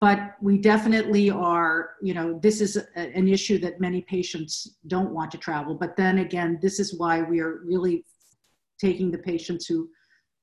but 0.00 0.34
we 0.42 0.58
definitely 0.58 1.30
are, 1.30 1.90
you 2.02 2.12
know, 2.12 2.38
this 2.42 2.60
is 2.60 2.76
a, 2.76 3.00
an 3.00 3.28
issue 3.28 3.58
that 3.58 3.80
many 3.80 4.02
patients 4.02 4.76
don't 4.86 5.10
want 5.10 5.30
to 5.30 5.38
travel. 5.38 5.74
But 5.74 5.96
then 5.96 6.18
again, 6.18 6.58
this 6.60 6.78
is 6.78 6.98
why 6.98 7.22
we 7.22 7.40
are 7.40 7.60
really 7.64 8.04
taking 8.78 9.10
the 9.10 9.18
patients 9.18 9.66
who, 9.66 9.88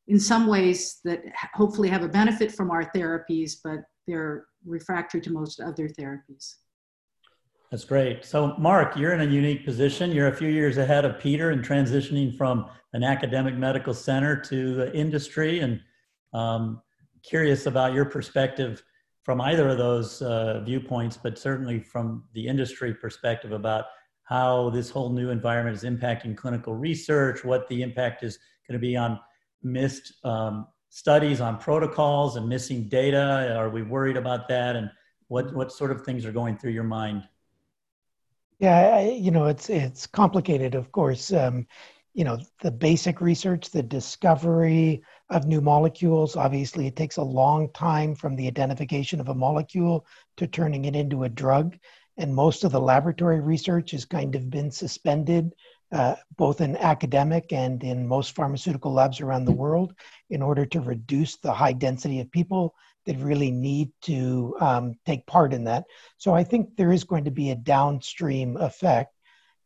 in 0.08 0.20
some 0.20 0.48
ways, 0.48 1.00
that 1.04 1.22
hopefully 1.54 1.90
have 1.90 2.04
a 2.04 2.08
benefit 2.08 2.52
from 2.52 2.72
our 2.72 2.92
therapies, 2.92 3.54
but 3.64 3.82
they're 4.08 4.46
refractory 4.66 5.22
to 5.22 5.32
most 5.32 5.62
other 5.62 5.88
therapies. 5.88 6.56
That's 7.70 7.86
great. 7.86 8.26
So, 8.26 8.56
Mark, 8.58 8.98
you're 8.98 9.14
in 9.14 9.22
a 9.22 9.32
unique 9.32 9.66
position. 9.66 10.12
You're 10.12 10.28
a 10.28 10.36
few 10.36 10.50
years 10.50 10.78
ahead 10.78 11.06
of 11.06 11.20
Peter 11.20 11.52
in 11.52 11.62
transitioning 11.62 12.36
from 12.36 12.70
an 12.94 13.04
academic 13.04 13.56
medical 13.56 13.94
center 13.94 14.36
to 14.42 14.92
industry, 14.94 15.60
and 15.60 15.80
um, 16.34 16.82
curious 17.24 17.66
about 17.66 17.94
your 17.94 18.06
perspective 18.06 18.84
from 19.24 19.40
either 19.42 19.70
of 19.70 19.78
those 19.78 20.22
uh, 20.22 20.62
viewpoints, 20.66 21.18
but 21.22 21.38
certainly 21.38 21.80
from 21.80 22.24
the 22.34 22.46
industry 22.46 22.94
perspective 22.94 23.54
about 23.54 23.86
how 24.24 24.70
this 24.70 24.90
whole 24.90 25.10
new 25.10 25.30
environment 25.30 25.76
is 25.76 25.84
impacting 25.84 26.36
clinical 26.36 26.76
research, 26.76 27.44
what 27.44 27.68
the 27.68 27.82
impact 27.82 28.24
is 28.24 28.38
going 28.68 28.80
to 28.80 28.86
be 28.86 28.96
on 28.96 29.20
missed 29.64 30.14
um, 30.24 30.68
studies, 30.90 31.42
on 31.42 31.58
protocols, 31.58 32.36
and 32.36 32.48
missing 32.48 32.88
data. 32.88 33.56
Are 33.58 33.70
we 33.70 33.82
worried 33.82 34.18
about 34.18 34.48
that? 34.50 34.76
And 34.76 34.90
what 35.28 35.54
what 35.54 35.72
sort 35.72 35.92
of 35.92 36.04
things 36.04 36.26
are 36.26 36.32
going 36.32 36.58
through 36.58 36.72
your 36.72 36.84
mind? 36.84 37.24
Yeah, 38.60 38.96
I, 38.96 39.10
you 39.10 39.32
know, 39.32 39.48
it's 39.48 39.70
it's 39.70 40.06
complicated, 40.06 40.76
of 40.76 40.92
course. 40.92 41.34
Um, 41.34 41.66
you 42.14 42.24
know, 42.24 42.38
the 42.62 42.72
basic 42.72 43.22
research, 43.22 43.72
the 43.72 43.84
discovery 43.84 45.04
of 45.30 45.46
new 45.46 45.62
molecules. 45.62 46.36
Obviously, 46.36 46.88
it 46.88 46.96
takes 46.96 47.18
a 47.18 47.24
long 47.24 47.70
time 47.74 48.16
from 48.16 48.36
the 48.36 48.48
identification 48.48 49.20
of 49.20 49.30
a 49.30 49.36
molecule 49.36 50.06
to 50.38 50.48
turning 50.48 50.86
it 50.86 50.96
into 50.96 51.24
a 51.24 51.30
drug. 51.30 51.78
And 52.18 52.36
most 52.36 52.64
of 52.64 52.72
the 52.72 52.82
laboratory 52.82 53.40
research 53.40 53.92
has 53.92 54.06
kind 54.06 54.36
of 54.36 54.50
been 54.50 54.70
suspended, 54.70 55.54
uh, 55.92 56.16
both 56.38 56.62
in 56.62 56.78
academic 56.78 57.52
and 57.52 57.84
in 57.84 58.08
most 58.08 58.36
pharmaceutical 58.36 58.94
labs 58.94 59.22
around 59.22 59.46
the 59.46 59.52
world, 59.52 59.94
in 60.30 60.42
order 60.42 60.66
to 60.68 60.82
reduce 60.82 61.38
the 61.38 61.54
high 61.54 61.74
density 61.74 62.20
of 62.20 62.32
people 62.32 62.76
that 63.06 63.18
really 63.18 63.52
need 63.52 63.92
to 64.02 64.56
um, 64.60 64.94
take 65.06 65.26
part 65.26 65.54
in 65.54 65.64
that. 65.66 65.86
So 66.18 66.34
I 66.34 66.44
think 66.44 66.76
there 66.76 66.92
is 66.92 67.04
going 67.04 67.26
to 67.26 67.32
be 67.32 67.50
a 67.50 67.56
downstream 67.56 68.58
effect. 68.58 69.14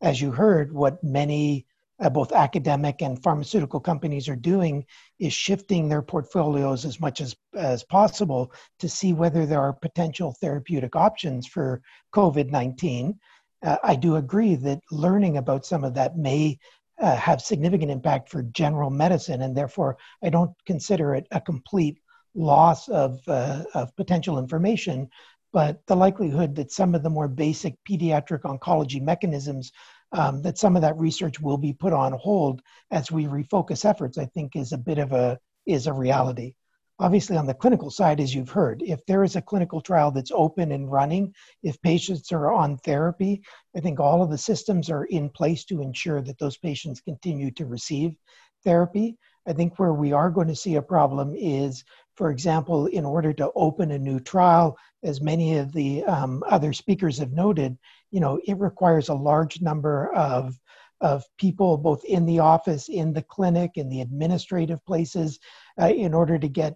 As 0.01 0.21
you 0.21 0.31
heard, 0.31 0.71
what 0.71 1.03
many 1.03 1.65
uh, 1.99 2.09
both 2.09 2.31
academic 2.31 3.01
and 3.01 3.21
pharmaceutical 3.21 3.79
companies 3.79 4.29
are 4.29 4.35
doing 4.35 4.85
is 5.19 5.33
shifting 5.33 5.89
their 5.89 6.01
portfolios 6.01 6.85
as 6.85 6.99
much 6.99 7.21
as, 7.21 7.35
as 7.55 7.83
possible 7.83 8.51
to 8.79 8.87
see 8.87 9.13
whether 9.13 9.45
there 9.45 9.61
are 9.61 9.73
potential 9.73 10.35
therapeutic 10.39 10.95
options 10.95 11.47
for 11.47 11.81
COVID 12.13 12.51
19. 12.51 13.17
Uh, 13.63 13.77
I 13.83 13.95
do 13.95 14.17
agree 14.17 14.55
that 14.55 14.81
learning 14.91 15.37
about 15.37 15.65
some 15.65 15.83
of 15.83 15.95
that 15.95 16.17
may 16.17 16.59
uh, 16.99 17.15
have 17.15 17.41
significant 17.41 17.91
impact 17.91 18.29
for 18.29 18.43
general 18.43 18.89
medicine, 18.89 19.41
and 19.41 19.55
therefore 19.55 19.97
I 20.23 20.29
don't 20.29 20.51
consider 20.65 21.15
it 21.15 21.27
a 21.31 21.41
complete 21.41 21.99
loss 22.35 22.87
of, 22.89 23.19
uh, 23.27 23.63
of 23.73 23.95
potential 23.95 24.37
information, 24.37 25.09
but 25.53 25.85
the 25.87 25.95
likelihood 25.95 26.55
that 26.55 26.71
some 26.71 26.93
of 26.93 27.01
the 27.01 27.09
more 27.09 27.27
basic 27.27 27.75
pediatric 27.89 28.41
oncology 28.41 29.01
mechanisms, 29.01 29.71
um, 30.11 30.41
that 30.41 30.57
some 30.57 30.75
of 30.75 30.81
that 30.81 30.97
research 30.97 31.39
will 31.39 31.57
be 31.57 31.73
put 31.73 31.93
on 31.93 32.13
hold 32.13 32.61
as 32.91 33.11
we 33.11 33.25
refocus 33.25 33.85
efforts, 33.85 34.17
I 34.17 34.25
think 34.25 34.55
is 34.55 34.71
a 34.71 34.77
bit 34.77 34.97
of 34.97 35.11
a, 35.11 35.39
is 35.65 35.87
a 35.87 35.93
reality. 35.93 36.53
Obviously, 36.99 37.37
on 37.37 37.45
the 37.45 37.53
clinical 37.53 37.91
side, 37.91 38.19
as 38.19 38.33
you've 38.33 38.49
heard, 38.49 38.81
if 38.81 39.05
there 39.05 39.23
is 39.23 39.35
a 39.35 39.41
clinical 39.41 39.81
trial 39.81 40.09
that's 40.09 40.31
open 40.33 40.71
and 40.71 40.91
running, 40.91 41.33
if 41.61 41.79
patients 41.81 42.31
are 42.31 42.51
on 42.51 42.77
therapy, 42.77 43.43
I 43.75 43.81
think 43.81 43.99
all 43.99 44.23
of 44.23 44.31
the 44.31 44.37
systems 44.37 44.89
are 44.89 45.05
in 45.05 45.29
place 45.29 45.63
to 45.65 45.81
ensure 45.81 46.21
that 46.21 46.39
those 46.39 46.57
patients 46.57 47.01
continue 47.01 47.51
to 47.51 47.67
receive 47.67 48.15
therapy. 48.63 49.17
I 49.47 49.53
think 49.53 49.77
where 49.77 49.93
we 49.93 50.11
are 50.11 50.31
going 50.31 50.47
to 50.47 50.55
see 50.55 50.75
a 50.75 50.81
problem 50.81 51.35
is 51.37 51.83
for 52.17 52.31
example, 52.31 52.87
in 52.87 53.05
order 53.05 53.31
to 53.31 53.51
open 53.55 53.91
a 53.91 53.99
new 53.99 54.19
trial, 54.19 54.75
as 55.03 55.21
many 55.21 55.59
of 55.59 55.71
the 55.71 56.03
um, 56.05 56.43
other 56.47 56.73
speakers 56.73 57.19
have 57.19 57.31
noted, 57.31 57.77
you 58.11 58.19
know, 58.19 58.39
it 58.45 58.57
requires 58.57 59.09
a 59.09 59.13
large 59.13 59.61
number 59.61 60.13
of 60.13 60.59
of 60.99 61.23
people 61.37 61.77
both 61.77 62.03
in 62.05 62.25
the 62.25 62.39
office, 62.39 62.89
in 62.89 63.13
the 63.13 63.21
clinic, 63.21 63.71
in 63.75 63.87
the 63.87 64.01
administrative 64.01 64.83
places, 64.85 65.39
uh, 65.79 65.89
in 65.89 66.13
order 66.13 66.39
to 66.39 66.47
get 66.47 66.75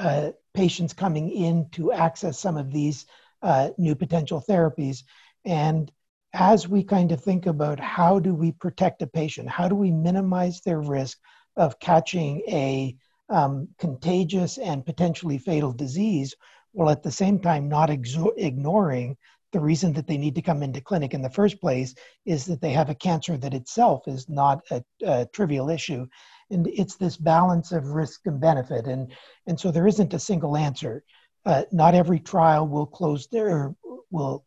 uh, 0.00 0.30
patients 0.54 0.92
coming 0.92 1.30
in 1.30 1.68
to 1.70 1.92
access 1.92 2.38
some 2.38 2.56
of 2.56 2.72
these 2.72 3.06
uh, 3.42 3.70
new 3.78 3.94
potential 3.94 4.42
therapies. 4.48 5.04
And 5.44 5.90
as 6.32 6.68
we 6.68 6.82
kind 6.82 7.12
of 7.12 7.22
think 7.22 7.46
about 7.46 7.80
how 7.80 8.18
do 8.18 8.34
we 8.34 8.52
protect 8.52 9.02
a 9.02 9.06
patient, 9.06 9.48
how 9.48 9.68
do 9.68 9.74
we 9.74 9.90
minimize 9.90 10.60
their 10.60 10.80
risk 10.80 11.18
of 11.56 11.78
catching 11.78 12.42
a 12.48 12.96
um, 13.28 13.68
contagious 13.78 14.58
and 14.58 14.84
potentially 14.84 15.38
fatal 15.38 15.72
disease, 15.72 16.34
while 16.72 16.90
at 16.90 17.02
the 17.02 17.10
same 17.10 17.38
time 17.38 17.68
not 17.68 17.88
exo- 17.88 18.32
ignoring 18.36 19.16
the 19.52 19.60
reason 19.60 19.92
that 19.94 20.06
they 20.06 20.16
need 20.16 20.34
to 20.34 20.42
come 20.42 20.62
into 20.62 20.80
clinic 20.80 21.14
in 21.14 21.22
the 21.22 21.30
first 21.30 21.60
place 21.60 21.94
is 22.24 22.44
that 22.46 22.60
they 22.60 22.72
have 22.72 22.90
a 22.90 22.94
cancer 22.94 23.36
that 23.36 23.54
itself 23.54 24.06
is 24.06 24.28
not 24.28 24.60
a, 24.70 24.82
a 25.04 25.26
trivial 25.26 25.70
issue. 25.70 26.06
And 26.50 26.66
it's 26.68 26.96
this 26.96 27.16
balance 27.16 27.72
of 27.72 27.88
risk 27.88 28.26
and 28.26 28.40
benefit. 28.40 28.86
And, 28.86 29.12
and 29.46 29.58
so 29.58 29.70
there 29.70 29.86
isn't 29.86 30.14
a 30.14 30.18
single 30.18 30.56
answer. 30.56 31.04
Uh, 31.44 31.62
not 31.72 31.94
every 31.94 32.20
trial 32.20 32.66
will 32.66 32.86
close 32.86 33.26
there, 33.28 33.74
will 34.10 34.44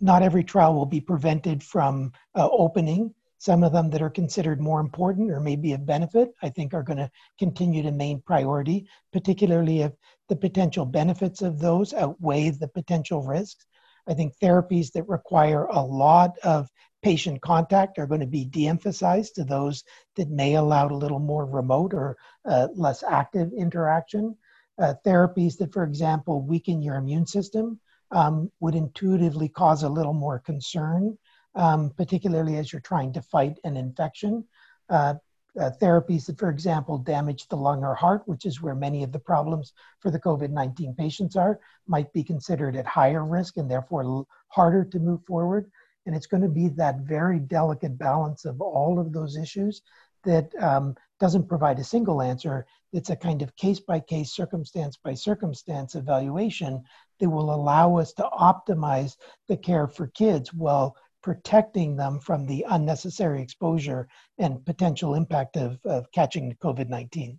not 0.00 0.22
every 0.22 0.44
trial 0.44 0.74
will 0.74 0.86
be 0.86 1.00
prevented 1.00 1.62
from 1.62 2.12
uh, 2.34 2.48
opening 2.50 3.14
some 3.38 3.62
of 3.62 3.72
them 3.72 3.88
that 3.90 4.02
are 4.02 4.10
considered 4.10 4.60
more 4.60 4.80
important 4.80 5.30
or 5.30 5.40
maybe 5.40 5.72
of 5.72 5.86
benefit, 5.86 6.32
I 6.42 6.48
think 6.48 6.74
are 6.74 6.82
going 6.82 6.98
to 6.98 7.10
continue 7.38 7.82
to 7.84 7.92
main 7.92 8.20
priority, 8.20 8.88
particularly 9.12 9.82
if 9.82 9.92
the 10.28 10.36
potential 10.36 10.84
benefits 10.84 11.40
of 11.40 11.58
those 11.58 11.94
outweigh 11.94 12.50
the 12.50 12.68
potential 12.68 13.22
risks. 13.22 13.64
I 14.08 14.14
think 14.14 14.38
therapies 14.38 14.92
that 14.92 15.08
require 15.08 15.66
a 15.66 15.80
lot 15.80 16.38
of 16.42 16.68
patient 17.02 17.40
contact 17.42 17.98
are 17.98 18.06
going 18.06 18.20
to 18.20 18.26
be 18.26 18.44
de 18.44 18.66
emphasized 18.66 19.34
to 19.36 19.44
those 19.44 19.84
that 20.16 20.30
may 20.30 20.54
allow 20.54 20.88
a 20.88 20.94
little 20.94 21.20
more 21.20 21.46
remote 21.46 21.94
or 21.94 22.16
uh, 22.44 22.68
less 22.74 23.02
active 23.02 23.52
interaction. 23.52 24.36
Uh, 24.80 24.94
therapies 25.04 25.56
that, 25.58 25.72
for 25.72 25.84
example, 25.84 26.42
weaken 26.42 26.82
your 26.82 26.96
immune 26.96 27.26
system 27.26 27.78
um, 28.10 28.50
would 28.60 28.74
intuitively 28.74 29.48
cause 29.48 29.82
a 29.82 29.88
little 29.88 30.14
more 30.14 30.38
concern 30.38 31.16
um, 31.58 31.90
particularly 31.96 32.56
as 32.56 32.72
you're 32.72 32.80
trying 32.80 33.12
to 33.12 33.22
fight 33.22 33.58
an 33.64 33.76
infection. 33.76 34.44
Uh, 34.88 35.14
uh, 35.58 35.70
therapies 35.80 36.26
that, 36.26 36.38
for 36.38 36.50
example, 36.50 36.98
damage 36.98 37.48
the 37.48 37.56
lung 37.56 37.82
or 37.84 37.94
heart, 37.94 38.22
which 38.26 38.46
is 38.46 38.62
where 38.62 38.74
many 38.74 39.02
of 39.02 39.12
the 39.12 39.18
problems 39.18 39.72
for 40.00 40.10
the 40.10 40.20
COVID 40.20 40.50
19 40.50 40.94
patients 40.94 41.36
are, 41.36 41.58
might 41.86 42.12
be 42.12 42.22
considered 42.22 42.76
at 42.76 42.86
higher 42.86 43.24
risk 43.24 43.56
and 43.56 43.70
therefore 43.70 44.26
harder 44.48 44.84
to 44.84 44.98
move 44.98 45.24
forward. 45.26 45.70
And 46.06 46.14
it's 46.14 46.26
going 46.26 46.42
to 46.42 46.48
be 46.48 46.68
that 46.68 47.00
very 47.00 47.38
delicate 47.38 47.98
balance 47.98 48.44
of 48.44 48.60
all 48.60 48.98
of 48.98 49.12
those 49.12 49.36
issues 49.36 49.82
that 50.24 50.50
um, 50.62 50.96
doesn't 51.20 51.48
provide 51.48 51.78
a 51.78 51.84
single 51.84 52.22
answer. 52.22 52.66
It's 52.92 53.10
a 53.10 53.16
kind 53.16 53.42
of 53.42 53.54
case 53.56 53.80
by 53.80 54.00
case, 54.00 54.32
circumstance 54.32 54.96
by 54.96 55.14
circumstance 55.14 55.94
evaluation 55.94 56.82
that 57.20 57.28
will 57.28 57.54
allow 57.54 57.96
us 57.98 58.12
to 58.14 58.22
optimize 58.22 59.16
the 59.48 59.56
care 59.56 59.88
for 59.88 60.06
kids 60.06 60.52
while 60.54 60.96
protecting 61.28 61.94
them 61.94 62.18
from 62.18 62.46
the 62.46 62.64
unnecessary 62.70 63.42
exposure 63.42 64.08
and 64.38 64.64
potential 64.64 65.14
impact 65.14 65.58
of, 65.58 65.78
of 65.84 66.10
catching 66.10 66.56
COVID 66.64 66.88
19. 66.88 67.38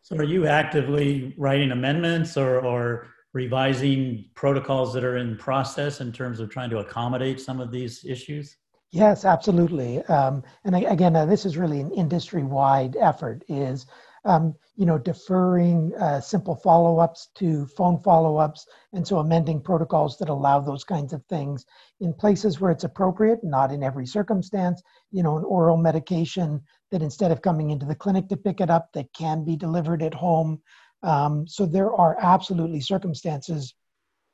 So, 0.00 0.16
are 0.16 0.24
you 0.24 0.46
actively 0.46 1.34
writing 1.36 1.70
amendments 1.70 2.38
or, 2.38 2.64
or 2.64 3.08
revising 3.34 4.30
protocols 4.34 4.94
that 4.94 5.04
are 5.04 5.18
in 5.18 5.36
process 5.36 6.00
in 6.00 6.12
terms 6.12 6.40
of 6.40 6.48
trying 6.48 6.70
to 6.70 6.78
accommodate 6.78 7.38
some 7.38 7.60
of 7.60 7.70
these 7.70 8.06
issues? 8.06 8.56
Yes, 8.90 9.26
absolutely. 9.26 10.02
Um, 10.04 10.42
and 10.64 10.74
again, 10.74 11.14
uh, 11.14 11.26
this 11.26 11.44
is 11.44 11.58
really 11.58 11.80
an 11.80 11.90
industry-wide 11.90 12.96
effort. 12.98 13.44
Is 13.48 13.84
um, 14.26 14.54
you 14.76 14.84
know 14.84 14.98
deferring 14.98 15.94
uh, 15.94 16.20
simple 16.20 16.56
follow-ups 16.56 17.28
to 17.36 17.66
phone 17.68 18.02
follow-ups, 18.02 18.66
and 18.92 19.06
so 19.06 19.18
amending 19.18 19.60
protocols 19.60 20.18
that 20.18 20.28
allow 20.28 20.60
those 20.60 20.84
kinds 20.84 21.12
of 21.12 21.24
things 21.26 21.64
in 22.00 22.12
places 22.12 22.60
where 22.60 22.72
it's 22.72 22.84
appropriate, 22.84 23.42
not 23.42 23.72
in 23.72 23.82
every 23.82 24.06
circumstance. 24.06 24.82
You 25.12 25.22
know, 25.22 25.38
an 25.38 25.44
oral 25.44 25.76
medication 25.76 26.60
that 26.90 27.02
instead 27.02 27.30
of 27.30 27.40
coming 27.40 27.70
into 27.70 27.86
the 27.86 27.94
clinic 27.94 28.28
to 28.28 28.36
pick 28.36 28.60
it 28.60 28.68
up, 28.68 28.92
that 28.92 29.12
can 29.14 29.44
be 29.44 29.56
delivered 29.56 30.02
at 30.02 30.14
home. 30.14 30.60
Um, 31.02 31.46
so 31.46 31.64
there 31.64 31.94
are 31.94 32.16
absolutely 32.20 32.80
circumstances 32.80 33.74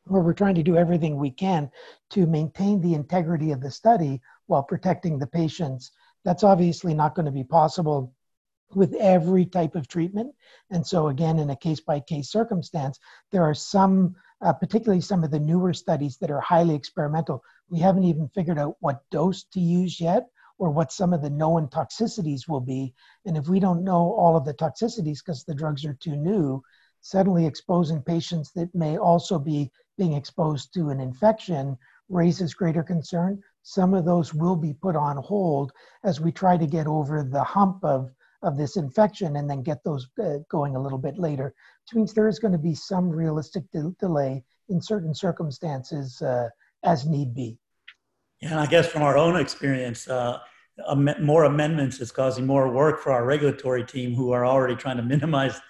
where 0.06 0.22
we're 0.22 0.32
trying 0.32 0.54
to 0.54 0.62
do 0.62 0.76
everything 0.76 1.16
we 1.16 1.30
can 1.30 1.70
to 2.10 2.26
maintain 2.26 2.80
the 2.80 2.94
integrity 2.94 3.52
of 3.52 3.60
the 3.60 3.70
study 3.70 4.20
while 4.46 4.62
protecting 4.62 5.18
the 5.18 5.26
patients. 5.26 5.92
That's 6.24 6.44
obviously 6.44 6.94
not 6.94 7.14
going 7.14 7.26
to 7.26 7.32
be 7.32 7.44
possible 7.44 8.12
with 8.74 8.94
every 8.94 9.44
type 9.44 9.74
of 9.74 9.88
treatment. 9.88 10.34
And 10.70 10.86
so, 10.86 11.08
again, 11.08 11.38
in 11.38 11.50
a 11.50 11.56
case 11.56 11.80
by 11.80 12.00
case 12.00 12.30
circumstance, 12.30 12.98
there 13.30 13.42
are 13.42 13.54
some, 13.54 14.14
uh, 14.40 14.52
particularly 14.52 15.00
some 15.00 15.24
of 15.24 15.30
the 15.30 15.40
newer 15.40 15.72
studies 15.72 16.16
that 16.18 16.30
are 16.30 16.40
highly 16.40 16.74
experimental. 16.74 17.44
We 17.68 17.78
haven't 17.78 18.04
even 18.04 18.28
figured 18.28 18.58
out 18.58 18.76
what 18.80 19.08
dose 19.10 19.44
to 19.44 19.60
use 19.60 20.00
yet 20.00 20.28
or 20.58 20.70
what 20.70 20.92
some 20.92 21.12
of 21.12 21.22
the 21.22 21.30
known 21.30 21.68
toxicities 21.68 22.48
will 22.48 22.60
be. 22.60 22.94
And 23.26 23.36
if 23.36 23.48
we 23.48 23.60
don't 23.60 23.84
know 23.84 24.12
all 24.12 24.36
of 24.36 24.44
the 24.44 24.54
toxicities 24.54 25.18
because 25.18 25.44
the 25.44 25.54
drugs 25.54 25.84
are 25.84 25.94
too 25.94 26.16
new, 26.16 26.62
suddenly 27.00 27.46
exposing 27.46 28.00
patients 28.00 28.52
that 28.52 28.74
may 28.74 28.96
also 28.96 29.38
be 29.38 29.70
being 29.98 30.12
exposed 30.12 30.72
to 30.74 30.90
an 30.90 31.00
infection 31.00 31.76
raises 32.08 32.54
greater 32.54 32.82
concern. 32.82 33.42
Some 33.62 33.94
of 33.94 34.04
those 34.04 34.34
will 34.34 34.56
be 34.56 34.72
put 34.72 34.96
on 34.96 35.16
hold 35.16 35.72
as 36.04 36.20
we 36.20 36.32
try 36.32 36.56
to 36.56 36.66
get 36.66 36.86
over 36.86 37.22
the 37.22 37.42
hump 37.42 37.84
of, 37.84 38.10
of 38.42 38.56
this 38.56 38.76
infection 38.76 39.36
and 39.36 39.48
then 39.48 39.62
get 39.62 39.82
those 39.84 40.08
uh, 40.22 40.38
going 40.48 40.76
a 40.76 40.80
little 40.80 40.98
bit 40.98 41.18
later, 41.18 41.54
which 41.84 41.94
means 41.94 42.12
there 42.12 42.28
is 42.28 42.38
going 42.38 42.52
to 42.52 42.58
be 42.58 42.74
some 42.74 43.08
realistic 43.08 43.62
de- 43.72 43.94
delay 44.00 44.42
in 44.68 44.80
certain 44.80 45.14
circumstances 45.14 46.20
uh, 46.22 46.48
as 46.84 47.06
need 47.06 47.34
be. 47.34 47.58
Yeah, 48.40 48.60
I 48.60 48.66
guess 48.66 48.88
from 48.88 49.02
our 49.02 49.16
own 49.16 49.36
experience, 49.36 50.08
uh, 50.08 50.38
am- 50.90 51.24
more 51.24 51.44
amendments 51.44 52.00
is 52.00 52.10
causing 52.10 52.46
more 52.46 52.68
work 52.72 53.00
for 53.00 53.12
our 53.12 53.24
regulatory 53.24 53.84
team 53.84 54.14
who 54.14 54.32
are 54.32 54.44
already 54.44 54.74
trying 54.74 54.96
to 54.96 55.02
minimize 55.02 55.60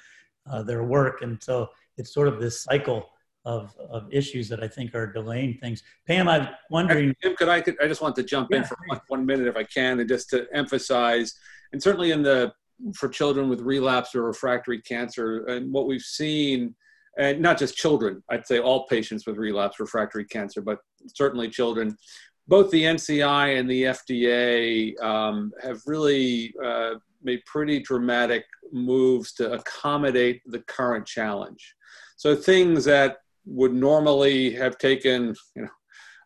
uh, 0.51 0.63
their 0.63 0.83
work. 0.83 1.23
And 1.23 1.43
so 1.43 1.69
it's 1.99 2.15
sort 2.15 2.29
of 2.29 2.41
this 2.41 2.63
cycle 2.63 3.11
of, 3.45 3.75
of 3.91 4.07
issues 4.11 4.49
that 4.49 4.63
I 4.63 4.69
think 4.69 4.95
are 4.95 5.07
delaying 5.13 5.59
things. 5.59 5.83
Pam, 6.07 6.29
I'm 6.29 6.49
wondering. 6.71 7.15
Tim, 7.23 7.37
could 7.37 7.49
I, 7.49 7.61
could, 7.61 7.77
I 7.83 7.89
just 7.89 8.01
want 8.01 8.17
to 8.17 8.23
jump 8.23 8.49
yeah, 8.51 8.59
in 8.59 8.65
for 8.65 8.77
one, 8.87 9.01
one 9.09 9.27
minute 9.27 9.49
if 9.49 9.57
I 9.57 9.65
can, 9.65 10.01
and 10.01 10.09
just 10.09 10.31
to 10.31 10.47
emphasize, 10.55 11.35
and 11.73 11.83
certainly 11.83 12.13
in 12.13 12.23
the, 12.23 12.53
for 12.95 13.09
children 13.09 13.49
with 13.49 13.61
relapse 13.61 14.14
or 14.14 14.23
refractory 14.23 14.81
cancer, 14.83 15.45
and 15.47 15.73
what 15.73 15.87
we've 15.87 16.03
seen, 16.03 16.75
and 17.18 17.40
not 17.40 17.59
just 17.59 17.77
children, 17.77 18.23
I'd 18.31 18.47
say 18.47 18.59
all 18.59 18.87
patients 18.87 19.27
with 19.27 19.37
relapse 19.37 19.81
refractory 19.81 20.25
cancer, 20.25 20.62
but 20.62 20.79
certainly 21.14 21.49
children, 21.49 21.97
both 22.49 22.71
the 22.71 22.83
NCI 22.83 23.59
and 23.59 23.71
the 23.71 23.85
FDA 23.85 25.01
um, 25.03 25.53
have 25.62 25.81
really 25.87 26.55
uh, 26.64 26.95
made 27.23 27.45
pretty 27.47 27.81
dramatic 27.81 28.45
moves 28.73 29.33
to 29.35 29.53
accommodate 29.53 30.42
the 30.47 30.61
current 30.61 31.07
challenge. 31.07 31.75
So 32.16 32.35
things 32.35 32.85
that 32.85 33.18
would 33.45 33.73
normally 33.73 34.53
have 34.53 34.79
taken 34.79 35.35
you 35.55 35.62
know 35.62 35.68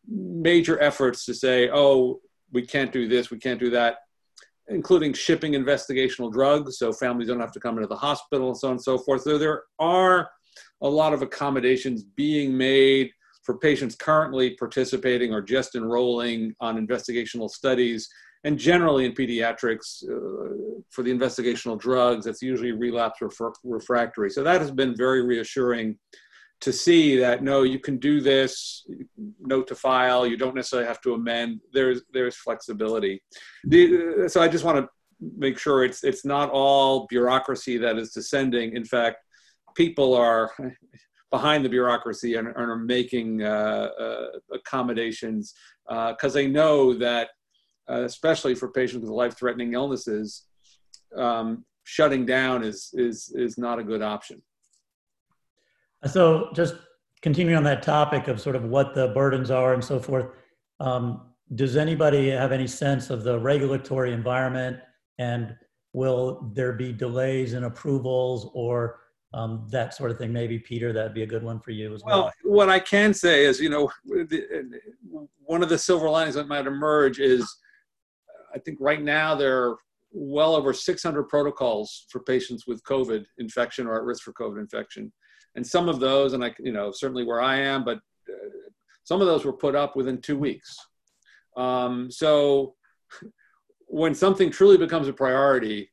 major 0.09 0.81
efforts 0.81 1.25
to 1.25 1.35
say 1.35 1.69
oh 1.73 2.21
we 2.53 2.63
can't 2.63 2.93
do 2.93 3.09
this 3.09 3.31
we 3.31 3.39
can't 3.39 3.59
do 3.59 3.71
that 3.71 3.99
including 4.69 5.13
shipping 5.13 5.53
investigational 5.53 6.33
drugs 6.33 6.79
so 6.79 6.93
families 6.93 7.29
don't 7.29 7.41
have 7.41 7.53
to 7.53 7.61
come 7.61 7.77
into 7.77 7.87
the 7.87 7.97
hospital 7.97 8.49
and 8.49 8.57
so 8.57 8.69
on 8.69 8.73
and 8.73 8.83
so 8.83 8.99
forth. 8.99 9.23
So 9.23 9.39
there 9.39 9.63
are 9.79 10.29
a 10.83 10.89
lot 10.89 11.13
of 11.13 11.23
accommodations 11.23 12.03
being 12.03 12.57
made 12.57 13.11
for 13.45 13.59
patients 13.59 13.95
currently 13.95 14.57
participating 14.57 15.33
or 15.33 15.41
just 15.41 15.77
enrolling 15.77 16.55
on 16.61 16.85
investigational 16.85 17.49
studies 17.49 18.09
and 18.45 18.59
generally 18.59 19.07
in 19.07 19.13
pediatrics 19.13 20.05
uh, 20.05 20.83
for 20.91 21.03
the 21.03 21.13
investigational 21.13 21.79
drugs. 21.79 22.25
That's 22.25 22.43
usually 22.43 22.73
relapse 22.73 23.21
refractory. 23.65 24.31
So 24.31 24.43
that 24.43 24.61
has 24.61 24.71
been 24.71 24.97
very 24.97 25.23
reassuring 25.23 25.97
to 26.61 26.73
see 26.73 27.19
that 27.19 27.43
no, 27.43 27.63
you 27.63 27.79
can 27.79 27.99
do 27.99 28.21
this, 28.21 28.87
note 29.41 29.67
to 29.69 29.75
file, 29.75 30.27
you 30.27 30.37
don't 30.37 30.55
necessarily 30.55 30.89
have 30.89 31.01
to 31.03 31.15
amend. 31.15 31.61
There's 31.73 32.03
there's 32.13 32.37
flexibility. 32.37 33.23
The, 33.65 34.29
so 34.29 34.41
I 34.41 34.49
just 34.49 34.65
want 34.65 34.79
to 34.79 34.89
make 35.37 35.59
sure 35.59 35.85
it's 35.85 36.03
it's 36.03 36.25
not 36.25 36.51
all 36.51 37.07
bureaucracy 37.09 37.79
that 37.79 37.99
is 37.99 38.13
descending. 38.13 38.75
In 38.75 38.85
fact, 38.85 39.19
people 39.75 40.15
are 40.15 40.51
behind 41.31 41.65
the 41.65 41.69
bureaucracy 41.69 42.37
and, 42.37 42.49
and 42.49 42.57
are 42.57 42.77
making 42.77 43.43
uh, 43.43 43.89
uh, 43.99 44.27
accommodations 44.53 45.55
because 45.87 46.33
uh, 46.33 46.39
they 46.39 46.47
know 46.47 46.95
that, 46.95 47.31
uh, 47.91 48.03
especially 48.03 48.55
for 48.55 48.71
patients 48.71 49.03
with 49.03 49.11
life-threatening 49.11 49.75
illnesses, 49.75 50.47
um, 51.17 51.65
shutting 51.85 52.25
down 52.27 52.65
is 52.65 52.91
is 52.95 53.33
is 53.35 53.59
not 53.59 53.79
a 53.79 53.85
good 53.85 54.03
option. 54.03 54.43
So, 56.05 56.51
just 56.55 56.75
continuing 57.23 57.57
on 57.57 57.65
that 57.65 57.83
topic 57.83 58.29
of 58.29 58.41
sort 58.41 58.57
of 58.57 58.65
what 58.65 58.95
the 58.95 59.09
burdens 59.09 59.51
are 59.51 59.75
and 59.75 59.83
so 59.83 59.99
forth, 59.99 60.27
um, 60.81 61.23
does 61.55 61.77
anybody 61.77 62.31
have 62.31 62.53
any 62.53 62.67
sense 62.67 63.11
of 63.11 63.23
the 63.23 63.39
regulatory 63.39 64.13
environment 64.13 64.79
and 65.19 65.57
will 65.93 66.51
there 66.55 66.73
be 66.73 66.93
delays 66.93 67.55
in 67.55 67.65
approvals 67.65 68.51
or 68.53 69.01
um, 69.33 69.67
that 69.71 69.95
sort 69.95 70.11
of 70.11 70.19
thing? 70.19 70.33
Maybe 70.33 70.59
Peter, 70.59 70.93
that'd 70.93 71.15
be 71.15 71.23
a 71.23 71.27
good 71.27 71.43
one 71.43 71.61
for 71.61 71.71
you 71.71 71.95
as 71.95 72.03
well. 72.05 72.25
Well, 72.25 72.33
what 72.45 72.69
I 72.69 72.79
can 72.79 73.15
say 73.15 73.47
is, 73.47 73.61
you 73.61 73.71
know, 73.71 73.91
one 75.45 75.63
of 75.63 75.69
the 75.69 75.79
silver 75.79 76.11
linings 76.11 76.35
that 76.35 76.49
might 76.49 76.67
emerge 76.67 77.19
is, 77.19 77.49
I 78.55 78.59
think 78.59 78.79
right 78.81 79.03
now 79.03 79.35
there 79.35 79.63
are 79.63 79.77
well 80.13 80.55
over 80.55 80.73
600 80.73 81.25
protocols 81.25 82.07
for 82.11 82.21
patients 82.21 82.67
with 82.67 82.83
COVID 82.85 83.25
infection 83.39 83.87
or 83.87 83.97
at 83.97 84.05
risk 84.05 84.23
for 84.23 84.33
COVID 84.33 84.61
infection 84.61 85.13
and 85.57 85.67
some 85.67 85.89
of 85.89 85.99
those, 85.99 86.35
and 86.35 86.45
I, 86.45 86.55
you 86.61 86.73
know, 86.73 86.93
certainly 86.93 87.25
where 87.25 87.41
I 87.41 87.57
am, 87.57 87.85
but 87.85 87.99
uh, 88.29 88.49
some 89.05 89.21
of 89.21 89.27
those 89.27 89.45
were 89.45 89.53
put 89.53 89.75
up 89.75 89.97
within 89.97 90.21
two 90.21 90.39
weeks. 90.39 90.77
Um, 91.57 92.11
so 92.11 92.75
when 93.87 94.15
something 94.15 94.51
truly 94.51 94.77
becomes 94.77 95.09
a 95.09 95.13
priority, 95.13 95.91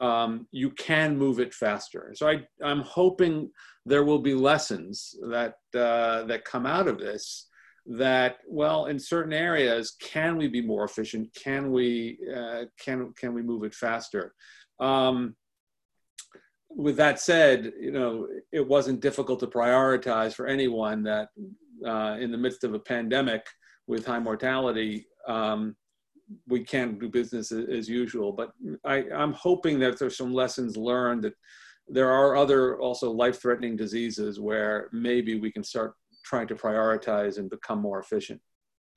um, 0.00 0.46
you 0.52 0.70
can 0.70 1.16
move 1.16 1.40
it 1.40 1.52
faster. 1.52 2.12
So 2.14 2.28
I, 2.28 2.46
I'm 2.62 2.82
hoping 2.82 3.50
there 3.84 4.04
will 4.04 4.20
be 4.20 4.34
lessons 4.34 5.14
that 5.28 5.54
uh, 5.74 6.24
that 6.24 6.44
come 6.44 6.66
out 6.66 6.86
of 6.86 6.98
this. 6.98 7.46
That 7.86 8.36
well, 8.46 8.86
in 8.86 8.98
certain 8.98 9.32
areas, 9.32 9.96
can 10.00 10.36
we 10.36 10.46
be 10.46 10.60
more 10.60 10.84
efficient? 10.84 11.34
Can 11.34 11.72
we 11.72 12.18
uh, 12.36 12.64
can 12.78 13.14
can 13.18 13.32
we 13.32 13.42
move 13.42 13.64
it 13.64 13.74
faster? 13.74 14.34
Um, 14.78 15.34
with 16.70 16.96
that 16.96 17.20
said, 17.20 17.72
you 17.80 17.90
know, 17.90 18.28
it 18.52 18.66
wasn't 18.66 19.00
difficult 19.00 19.40
to 19.40 19.46
prioritize 19.46 20.34
for 20.34 20.46
anyone 20.46 21.02
that 21.04 21.28
uh, 21.86 22.16
in 22.20 22.30
the 22.30 22.38
midst 22.38 22.64
of 22.64 22.74
a 22.74 22.78
pandemic 22.78 23.46
with 23.86 24.06
high 24.06 24.18
mortality, 24.18 25.06
um, 25.26 25.74
we 26.46 26.62
can't 26.62 27.00
do 27.00 27.08
business 27.08 27.52
as, 27.52 27.88
usual. 27.88 28.32
But 28.32 28.52
I, 28.84 29.04
I'm 29.14 29.32
hoping 29.32 29.78
that 29.80 29.98
there's 29.98 30.16
some 30.16 30.32
lessons 30.32 30.76
learned 30.76 31.24
that 31.24 31.34
there 31.88 32.10
are 32.10 32.36
other 32.36 32.78
also 32.78 33.10
life-threatening 33.10 33.76
diseases 33.76 34.38
where 34.38 34.90
maybe 34.92 35.40
we 35.40 35.50
can 35.50 35.64
start 35.64 35.94
trying 36.24 36.46
to 36.48 36.54
prioritize 36.54 37.38
and 37.38 37.48
become 37.48 37.80
more 37.80 37.98
efficient. 37.98 38.40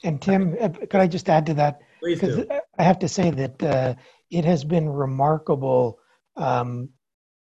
And 0.04 0.22
Tim, 0.22 0.58
uh, 0.60 0.70
could 0.70 0.96
I 0.96 1.08
just 1.08 1.30
add 1.30 1.46
to 1.46 1.54
that? 1.54 1.80
Because 2.04 2.46
I 2.78 2.84
have 2.84 3.00
to 3.00 3.08
say 3.08 3.30
that 3.32 3.64
uh, 3.64 3.96
it 4.30 4.44
has 4.44 4.66
been 4.66 4.90
remarkable 4.90 6.00
um, 6.36 6.90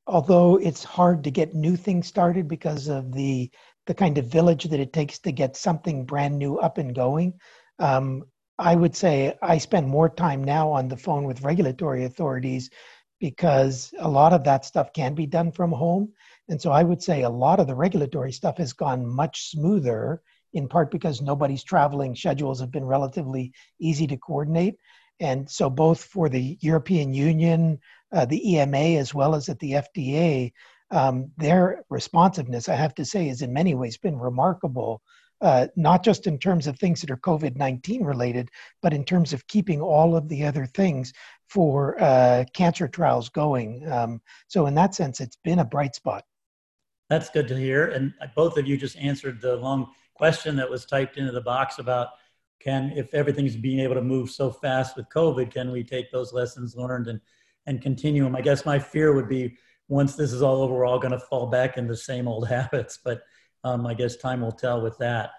although 0.07 0.57
it's 0.57 0.85
hard 0.85 1.25
to 1.25 1.31
get 1.31 1.55
new 1.55 1.77
things 1.77 2.07
started 2.07 2.49
because 2.49 2.89
of 2.89 3.13
the 3.13 3.51
the 3.87 3.95
kind 3.95 4.19
of 4.19 4.27
village 4.27 4.65
that 4.65 4.81
it 4.81 4.93
takes 4.93 5.21
to 5.21 5.31
get 5.31 5.57
something 5.57 6.05
brand 6.05 6.37
new 6.37 6.59
up 6.59 6.77
and 6.79 6.95
going. 6.95 7.33
Um, 7.79 8.25
I 8.59 8.75
would 8.75 8.97
say 8.97 9.35
I 9.43 9.59
spend 9.59 9.87
more 9.87 10.09
time 10.09 10.43
now 10.43 10.73
on 10.73 10.89
the 10.89 10.97
phone 10.97 11.25
with 11.25 11.43
regulatory 11.43 12.05
authorities 12.05 12.69
because 13.21 13.95
a 13.99 14.09
lot 14.09 14.33
of 14.33 14.45
that 14.45 14.65
stuff 14.65 14.93
can 14.93 15.15
be 15.15 15.27
done 15.27 15.53
from 15.53 15.71
home. 15.73 16.13
And 16.49 16.61
so 16.61 16.73
I 16.73 16.83
would 16.83 17.03
say 17.03 17.23
a 17.23 17.31
lot 17.31 17.61
of 17.61 17.67
the 17.67 17.75
regulatory 17.75 18.33
stuff 18.33 18.59
has 18.59 18.73
gone 18.73 19.07
much 19.07 19.51
smoother, 19.51 20.23
in 20.53 20.69
part 20.69 20.91
because 20.91 21.21
nobody's 21.21 21.65
traveling, 21.65 22.15
schedules 22.15 22.61
have 22.61 22.71
been 22.71 22.85
relatively 22.85 23.53
easy 23.79 24.07
to 24.09 24.17
coordinate. 24.17 24.77
And 25.19 25.49
so, 25.49 25.71
both 25.71 26.05
for 26.05 26.29
the 26.29 26.59
European 26.61 27.15
Union, 27.15 27.79
uh, 28.17 28.25
the 28.25 28.55
EMA, 28.55 28.99
as 28.99 29.15
well 29.15 29.35
as 29.35 29.49
at 29.49 29.59
the 29.59 29.73
FDA, 29.73 30.53
um, 30.91 31.31
their 31.37 31.85
responsiveness, 31.91 32.69
I 32.69 32.75
have 32.75 32.95
to 32.97 33.05
say, 33.05 33.29
has 33.29 33.43
in 33.43 33.53
many 33.53 33.75
ways 33.75 33.97
been 33.97 34.19
remarkable 34.19 35.03
uh, 35.41 35.67
not 35.77 36.03
just 36.03 36.27
in 36.27 36.39
terms 36.39 36.67
of 36.67 36.79
things 36.79 37.01
that 37.01 37.11
are 37.11 37.17
COVID 37.19 37.57
19 37.57 38.05
related, 38.05 38.49
but 38.83 38.95
in 38.95 39.05
terms 39.05 39.33
of 39.33 39.47
keeping 39.47 39.81
all 39.81 40.17
of 40.17 40.29
the 40.29 40.45
other 40.45 40.67
things 40.67 41.13
for 41.49 42.01
uh, 42.03 42.45
cancer 42.55 42.89
trials 42.89 43.29
going. 43.29 43.87
Um, 43.91 44.21
so, 44.49 44.67
in 44.67 44.75
that 44.77 44.95
sense, 44.95 45.21
it's 45.21 45.37
been 45.45 45.59
a 45.59 45.65
bright 45.65 45.95
spot. 45.95 46.25
That's 47.11 47.31
good 47.31 47.49
to 47.49 47.57
hear. 47.57 47.89
And 47.89 48.15
both 48.35 48.57
of 48.57 48.67
you 48.67 48.77
just 48.77 48.97
answered 48.97 49.41
the 49.41 49.57
long 49.57 49.89
question 50.15 50.57
that 50.57 50.71
was 50.71 50.87
typed 50.87 51.19
into 51.19 51.33
the 51.33 51.41
box 51.41 51.79
about 51.79 52.09
can, 52.59 52.93
if 52.97 53.13
everything's 53.13 53.57
being 53.57 53.81
able 53.81 53.95
to 53.95 54.03
move 54.03 54.31
so 54.31 54.51
fast 54.51 54.97
with 54.97 55.07
COVID, 55.15 55.53
can 55.53 55.71
we 55.71 55.85
take 55.85 56.11
those 56.11 56.33
lessons 56.33 56.75
learned 56.75 57.09
and, 57.09 57.21
and 57.67 57.83
continuum. 57.83 58.37
I 58.37 58.41
guess 58.41 58.65
my 58.65 58.79
fear 58.79 59.15
would 59.15 59.29
be 59.29 59.57
once 59.89 60.17
this 60.17 60.33
is 60.33 60.43
all 60.43 60.63
over, 60.63 60.75
we're 60.75 60.87
all 60.87 60.99
going 60.99 61.13
to 61.13 61.19
fall 61.19 61.47
back 61.47 61.77
into 61.77 61.93
the 61.93 61.97
same 61.97 62.27
old 62.27 62.49
habits. 62.57 62.99
But 63.03 63.23
um, 63.65 63.87
I 63.87 63.95
guess 63.95 64.17
time 64.17 64.41
will 64.41 64.53
tell 64.53 64.81
with 64.81 64.97
that. 64.99 65.31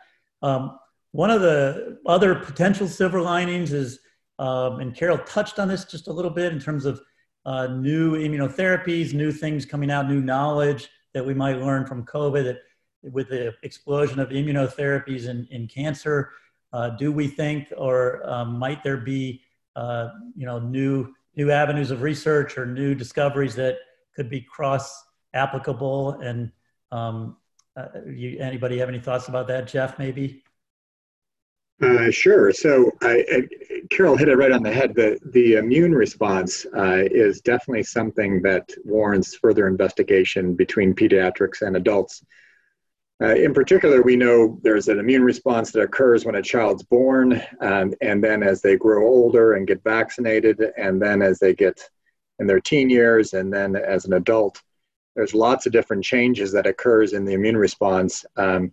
Um, 0.41 0.77
one 1.11 1.31
of 1.31 1.41
the 1.41 1.99
other 2.05 2.35
potential 2.35 2.87
silver 2.87 3.21
linings 3.21 3.73
is, 3.73 3.99
um, 4.39 4.79
and 4.79 4.95
Carol 4.95 5.17
touched 5.19 5.57
on 5.57 5.67
this 5.67 5.85
just 5.85 6.07
a 6.07 6.13
little 6.13 6.31
bit 6.31 6.53
in 6.53 6.59
terms 6.59 6.85
of 6.85 7.01
uh, 7.45 7.67
new 7.67 8.15
immunotherapies, 8.15 9.13
new 9.13 9.31
things 9.31 9.65
coming 9.65 9.89
out, 9.89 10.07
new 10.07 10.21
knowledge 10.21 10.89
that 11.13 11.25
we 11.25 11.33
might 11.33 11.59
learn 11.59 11.85
from 11.85 12.05
COVID. 12.05 12.43
That 12.43 12.57
with 13.01 13.29
the 13.29 13.53
explosion 13.63 14.19
of 14.19 14.29
immunotherapies 14.29 15.27
in, 15.27 15.47
in 15.49 15.67
cancer, 15.67 16.31
uh, 16.73 16.89
do 16.89 17.11
we 17.11 17.27
think, 17.27 17.71
or 17.77 18.27
um, 18.29 18.59
might 18.59 18.83
there 18.83 18.97
be, 18.97 19.41
uh, 19.75 20.09
you 20.35 20.45
know, 20.45 20.59
new 20.59 21.13
new 21.37 21.51
avenues 21.51 21.91
of 21.91 22.01
research 22.01 22.57
or 22.57 22.65
new 22.65 22.93
discoveries 22.93 23.55
that 23.55 23.77
could 24.15 24.29
be 24.29 24.41
cross 24.41 25.05
applicable 25.33 26.13
and 26.19 26.51
um, 26.91 27.37
uh, 27.77 27.87
you, 28.07 28.37
anybody 28.39 28.79
have 28.79 28.89
any 28.89 28.99
thoughts 28.99 29.27
about 29.27 29.47
that, 29.47 29.67
Jeff? 29.67 29.99
Maybe. 29.99 30.43
Uh, 31.79 32.09
sure. 32.09 32.51
So, 32.51 32.89
I, 33.03 33.23
I, 33.31 33.43
Carol 33.91 34.17
hit 34.17 34.29
it 34.29 34.35
right 34.35 34.51
on 34.51 34.63
the 34.63 34.73
head. 34.73 34.95
The 34.95 35.19
the 35.31 35.53
immune 35.53 35.93
response 35.93 36.65
uh, 36.75 37.03
is 37.11 37.39
definitely 37.41 37.83
something 37.83 38.41
that 38.41 38.67
warrants 38.83 39.35
further 39.35 39.67
investigation 39.67 40.55
between 40.55 40.95
pediatrics 40.95 41.61
and 41.61 41.77
adults. 41.77 42.25
Uh, 43.21 43.33
in 43.33 43.53
particular, 43.53 44.03
we 44.03 44.15
know 44.15 44.59
there's 44.61 44.89
an 44.89 44.99
immune 44.99 45.23
response 45.23 45.71
that 45.71 45.81
occurs 45.81 46.23
when 46.23 46.35
a 46.35 46.41
child's 46.41 46.83
born, 46.83 47.41
um, 47.61 47.93
and 48.01 48.23
then 48.23 48.43
as 48.43 48.61
they 48.61 48.77
grow 48.77 49.07
older 49.07 49.53
and 49.53 49.65
get 49.67 49.83
vaccinated, 49.83 50.61
and 50.77 51.01
then 51.01 51.23
as 51.23 51.39
they 51.39 51.55
get 51.55 51.81
in 52.39 52.45
their 52.45 52.59
teen 52.59 52.89
years, 52.91 53.33
and 53.33 53.51
then 53.51 53.75
as 53.75 54.05
an 54.05 54.13
adult 54.13 54.61
there's 55.17 55.33
lots 55.33 55.65
of 55.65 55.71
different 55.71 56.03
changes 56.03 56.51
that 56.51 56.67
occurs 56.67 57.13
in 57.13 57.25
the 57.25 57.33
immune 57.33 57.57
response 57.57 58.23
um, 58.37 58.71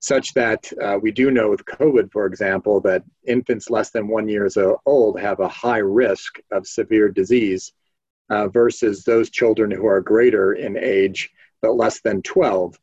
such 0.00 0.32
that 0.34 0.72
uh, 0.82 0.98
we 1.00 1.12
do 1.12 1.30
know 1.30 1.50
with 1.50 1.64
covid 1.66 2.10
for 2.10 2.26
example 2.26 2.80
that 2.80 3.04
infants 3.28 3.70
less 3.70 3.90
than 3.90 4.08
one 4.08 4.28
years 4.28 4.56
old 4.86 5.20
have 5.20 5.38
a 5.38 5.48
high 5.48 5.78
risk 5.78 6.40
of 6.50 6.66
severe 6.66 7.08
disease 7.08 7.72
uh, 8.30 8.48
versus 8.48 9.04
those 9.04 9.30
children 9.30 9.70
who 9.70 9.86
are 9.86 10.00
greater 10.00 10.54
in 10.54 10.76
age 10.76 11.30
but 11.60 11.76
less 11.76 12.00
than 12.00 12.22
12 12.22 12.76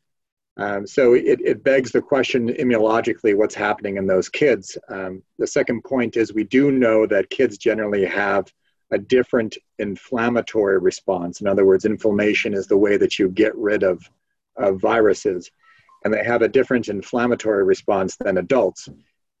um, 0.60 0.86
so 0.86 1.14
it, 1.14 1.40
it 1.40 1.64
begs 1.64 1.90
the 1.90 2.00
question 2.00 2.48
immunologically 2.54 3.36
what's 3.36 3.54
happening 3.54 3.96
in 3.96 4.06
those 4.06 4.28
kids 4.28 4.78
um, 4.88 5.22
the 5.38 5.46
second 5.46 5.82
point 5.82 6.16
is 6.16 6.32
we 6.32 6.44
do 6.44 6.70
know 6.70 7.06
that 7.06 7.30
kids 7.30 7.58
generally 7.58 8.04
have 8.04 8.52
a 8.90 8.98
different 8.98 9.56
inflammatory 9.78 10.78
response. 10.78 11.40
In 11.40 11.46
other 11.46 11.64
words, 11.64 11.84
inflammation 11.84 12.54
is 12.54 12.66
the 12.66 12.76
way 12.76 12.96
that 12.96 13.18
you 13.18 13.28
get 13.28 13.54
rid 13.56 13.82
of, 13.82 14.08
of 14.56 14.80
viruses. 14.80 15.50
And 16.04 16.12
they 16.12 16.24
have 16.24 16.42
a 16.42 16.48
different 16.48 16.88
inflammatory 16.88 17.64
response 17.64 18.16
than 18.16 18.38
adults. 18.38 18.88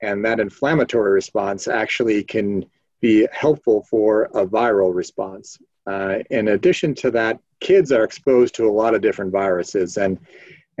And 0.02 0.24
that 0.24 0.40
inflammatory 0.40 1.10
response 1.10 1.68
actually 1.68 2.22
can 2.22 2.64
be 3.00 3.26
helpful 3.32 3.86
for 3.88 4.24
a 4.34 4.46
viral 4.46 4.94
response. 4.94 5.58
Uh, 5.86 6.18
in 6.30 6.48
addition 6.48 6.94
to 6.94 7.10
that, 7.10 7.40
kids 7.60 7.92
are 7.92 8.04
exposed 8.04 8.54
to 8.54 8.66
a 8.66 8.70
lot 8.70 8.94
of 8.94 9.00
different 9.00 9.32
viruses. 9.32 9.96
And, 9.96 10.18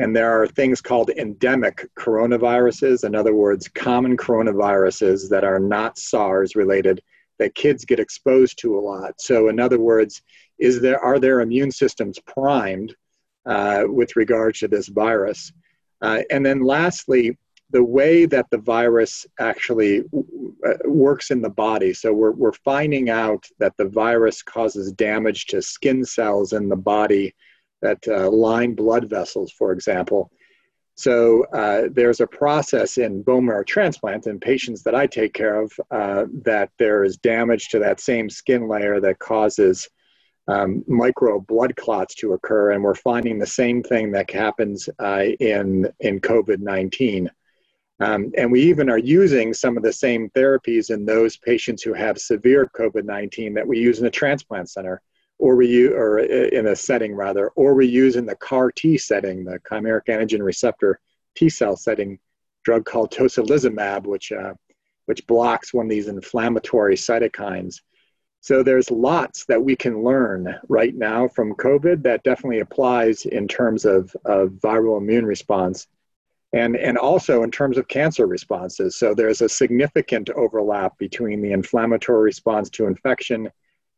and 0.00 0.16
there 0.16 0.40
are 0.40 0.46
things 0.46 0.80
called 0.80 1.10
endemic 1.10 1.86
coronaviruses, 1.94 3.04
in 3.04 3.14
other 3.14 3.34
words, 3.34 3.68
common 3.68 4.16
coronaviruses 4.16 5.28
that 5.28 5.44
are 5.44 5.60
not 5.60 5.98
SARS 5.98 6.56
related 6.56 7.02
that 7.38 7.54
kids 7.54 7.84
get 7.84 8.00
exposed 8.00 8.58
to 8.60 8.78
a 8.78 8.80
lot. 8.80 9.20
So, 9.20 9.48
in 9.48 9.60
other 9.60 9.78
words, 9.78 10.22
is 10.58 10.80
there 10.80 11.00
are 11.00 11.18
their 11.18 11.40
immune 11.40 11.70
systems 11.70 12.18
primed 12.18 12.94
uh, 13.44 13.84
with 13.88 14.16
regard 14.16 14.54
to 14.56 14.68
this 14.68 14.88
virus? 14.88 15.52
Uh, 16.00 16.22
and 16.30 16.46
then, 16.46 16.62
lastly, 16.62 17.36
the 17.68 17.84
way 17.84 18.24
that 18.24 18.46
the 18.50 18.58
virus 18.58 19.26
actually 19.38 20.00
uh, 20.66 20.74
works 20.86 21.30
in 21.30 21.42
the 21.42 21.50
body. 21.50 21.92
So, 21.92 22.10
we're, 22.14 22.32
we're 22.32 22.52
finding 22.64 23.10
out 23.10 23.46
that 23.58 23.76
the 23.76 23.88
virus 23.88 24.42
causes 24.42 24.92
damage 24.92 25.44
to 25.48 25.60
skin 25.60 26.06
cells 26.06 26.54
in 26.54 26.70
the 26.70 26.76
body 26.76 27.34
that 27.82 28.06
uh, 28.08 28.30
line 28.30 28.74
blood 28.74 29.08
vessels, 29.08 29.52
for 29.52 29.72
example. 29.72 30.30
So 30.94 31.44
uh, 31.54 31.88
there's 31.90 32.20
a 32.20 32.26
process 32.26 32.98
in 32.98 33.22
bone 33.22 33.46
marrow 33.46 33.64
transplant 33.64 34.26
in 34.26 34.38
patients 34.38 34.82
that 34.82 34.94
I 34.94 35.06
take 35.06 35.32
care 35.32 35.62
of 35.62 35.72
uh, 35.90 36.26
that 36.42 36.70
there 36.78 37.04
is 37.04 37.16
damage 37.16 37.68
to 37.70 37.78
that 37.78 38.00
same 38.00 38.28
skin 38.28 38.68
layer 38.68 39.00
that 39.00 39.18
causes 39.18 39.88
um, 40.46 40.84
micro 40.86 41.40
blood 41.40 41.74
clots 41.76 42.14
to 42.16 42.32
occur, 42.32 42.72
and 42.72 42.82
we're 42.82 42.94
finding 42.94 43.38
the 43.38 43.46
same 43.46 43.82
thing 43.82 44.10
that 44.12 44.30
happens 44.30 44.88
uh, 44.98 45.24
in 45.38 45.88
in 46.00 46.20
COVID-19. 46.20 47.28
Um, 48.00 48.32
and 48.36 48.50
we 48.50 48.62
even 48.62 48.90
are 48.90 48.98
using 48.98 49.54
some 49.54 49.76
of 49.76 49.82
the 49.82 49.92
same 49.92 50.30
therapies 50.30 50.90
in 50.90 51.04
those 51.04 51.36
patients 51.36 51.82
who 51.82 51.92
have 51.92 52.18
severe 52.18 52.70
COVID-19 52.78 53.54
that 53.54 53.66
we 53.66 53.78
use 53.78 53.98
in 53.98 54.04
the 54.04 54.10
transplant 54.10 54.70
center 54.70 55.02
or 55.40 55.56
we 55.56 55.66
use, 55.66 55.92
or 55.92 56.18
in 56.20 56.66
a 56.68 56.76
setting 56.76 57.14
rather, 57.14 57.48
or 57.50 57.74
we 57.74 57.86
use 57.86 58.16
in 58.16 58.26
the 58.26 58.36
CAR 58.36 58.70
T 58.70 58.98
setting, 58.98 59.44
the 59.44 59.58
chimeric 59.60 60.06
antigen 60.08 60.42
receptor 60.42 61.00
T 61.34 61.48
cell 61.48 61.76
setting, 61.76 62.18
drug 62.62 62.84
called 62.84 63.10
tocilizumab, 63.10 64.06
which 64.06 64.32
uh, 64.32 64.54
which 65.06 65.26
blocks 65.26 65.74
one 65.74 65.86
of 65.86 65.90
these 65.90 66.08
inflammatory 66.08 66.94
cytokines. 66.94 67.80
So 68.42 68.62
there's 68.62 68.90
lots 68.90 69.44
that 69.46 69.62
we 69.62 69.76
can 69.76 70.02
learn 70.02 70.58
right 70.68 70.94
now 70.94 71.28
from 71.28 71.54
COVID 71.54 72.02
that 72.04 72.22
definitely 72.22 72.60
applies 72.60 73.26
in 73.26 73.48
terms 73.48 73.84
of, 73.84 74.14
of 74.24 74.50
viral 74.50 74.98
immune 74.98 75.26
response 75.26 75.88
and, 76.52 76.76
and 76.76 76.96
also 76.96 77.42
in 77.42 77.50
terms 77.50 77.76
of 77.76 77.86
cancer 77.88 78.26
responses. 78.26 78.96
So 78.96 79.14
there's 79.14 79.42
a 79.42 79.48
significant 79.48 80.30
overlap 80.30 80.96
between 80.98 81.42
the 81.42 81.52
inflammatory 81.52 82.22
response 82.22 82.70
to 82.70 82.86
infection 82.86 83.50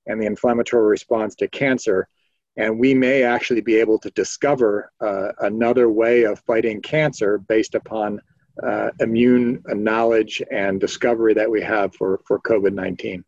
and 0.06 0.20
the 0.20 0.26
inflammatory 0.26 0.86
response 0.88 1.34
to 1.36 1.48
cancer. 1.48 2.08
And 2.56 2.78
we 2.78 2.94
may 2.94 3.22
actually 3.22 3.62
be 3.62 3.76
able 3.76 3.98
to 4.00 4.10
discover 4.10 4.92
uh, 5.00 5.28
another 5.40 5.88
way 5.88 6.24
of 6.24 6.40
fighting 6.40 6.82
cancer 6.82 7.38
based 7.38 7.74
upon 7.74 8.20
uh, 8.62 8.90
immune 9.00 9.62
knowledge 9.68 10.42
and 10.50 10.80
discovery 10.80 11.34
that 11.34 11.50
we 11.50 11.62
have 11.62 11.94
for, 11.94 12.20
for 12.26 12.38
COVID 12.40 12.74
19. 12.74 13.24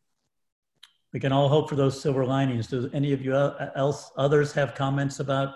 We 1.13 1.21
can 1.21 1.33
all 1.33 1.49
hope 1.49 1.69
for 1.69 1.77
those 1.77 2.01
silver 2.01 2.27
linings. 2.27 2.67
Do 2.67 2.91
any 2.93 3.13
of 3.13 3.25
you 3.25 3.35
else, 3.35 4.11
others 4.17 4.53
have 4.53 4.75
comments 4.75 5.21
about 5.21 5.55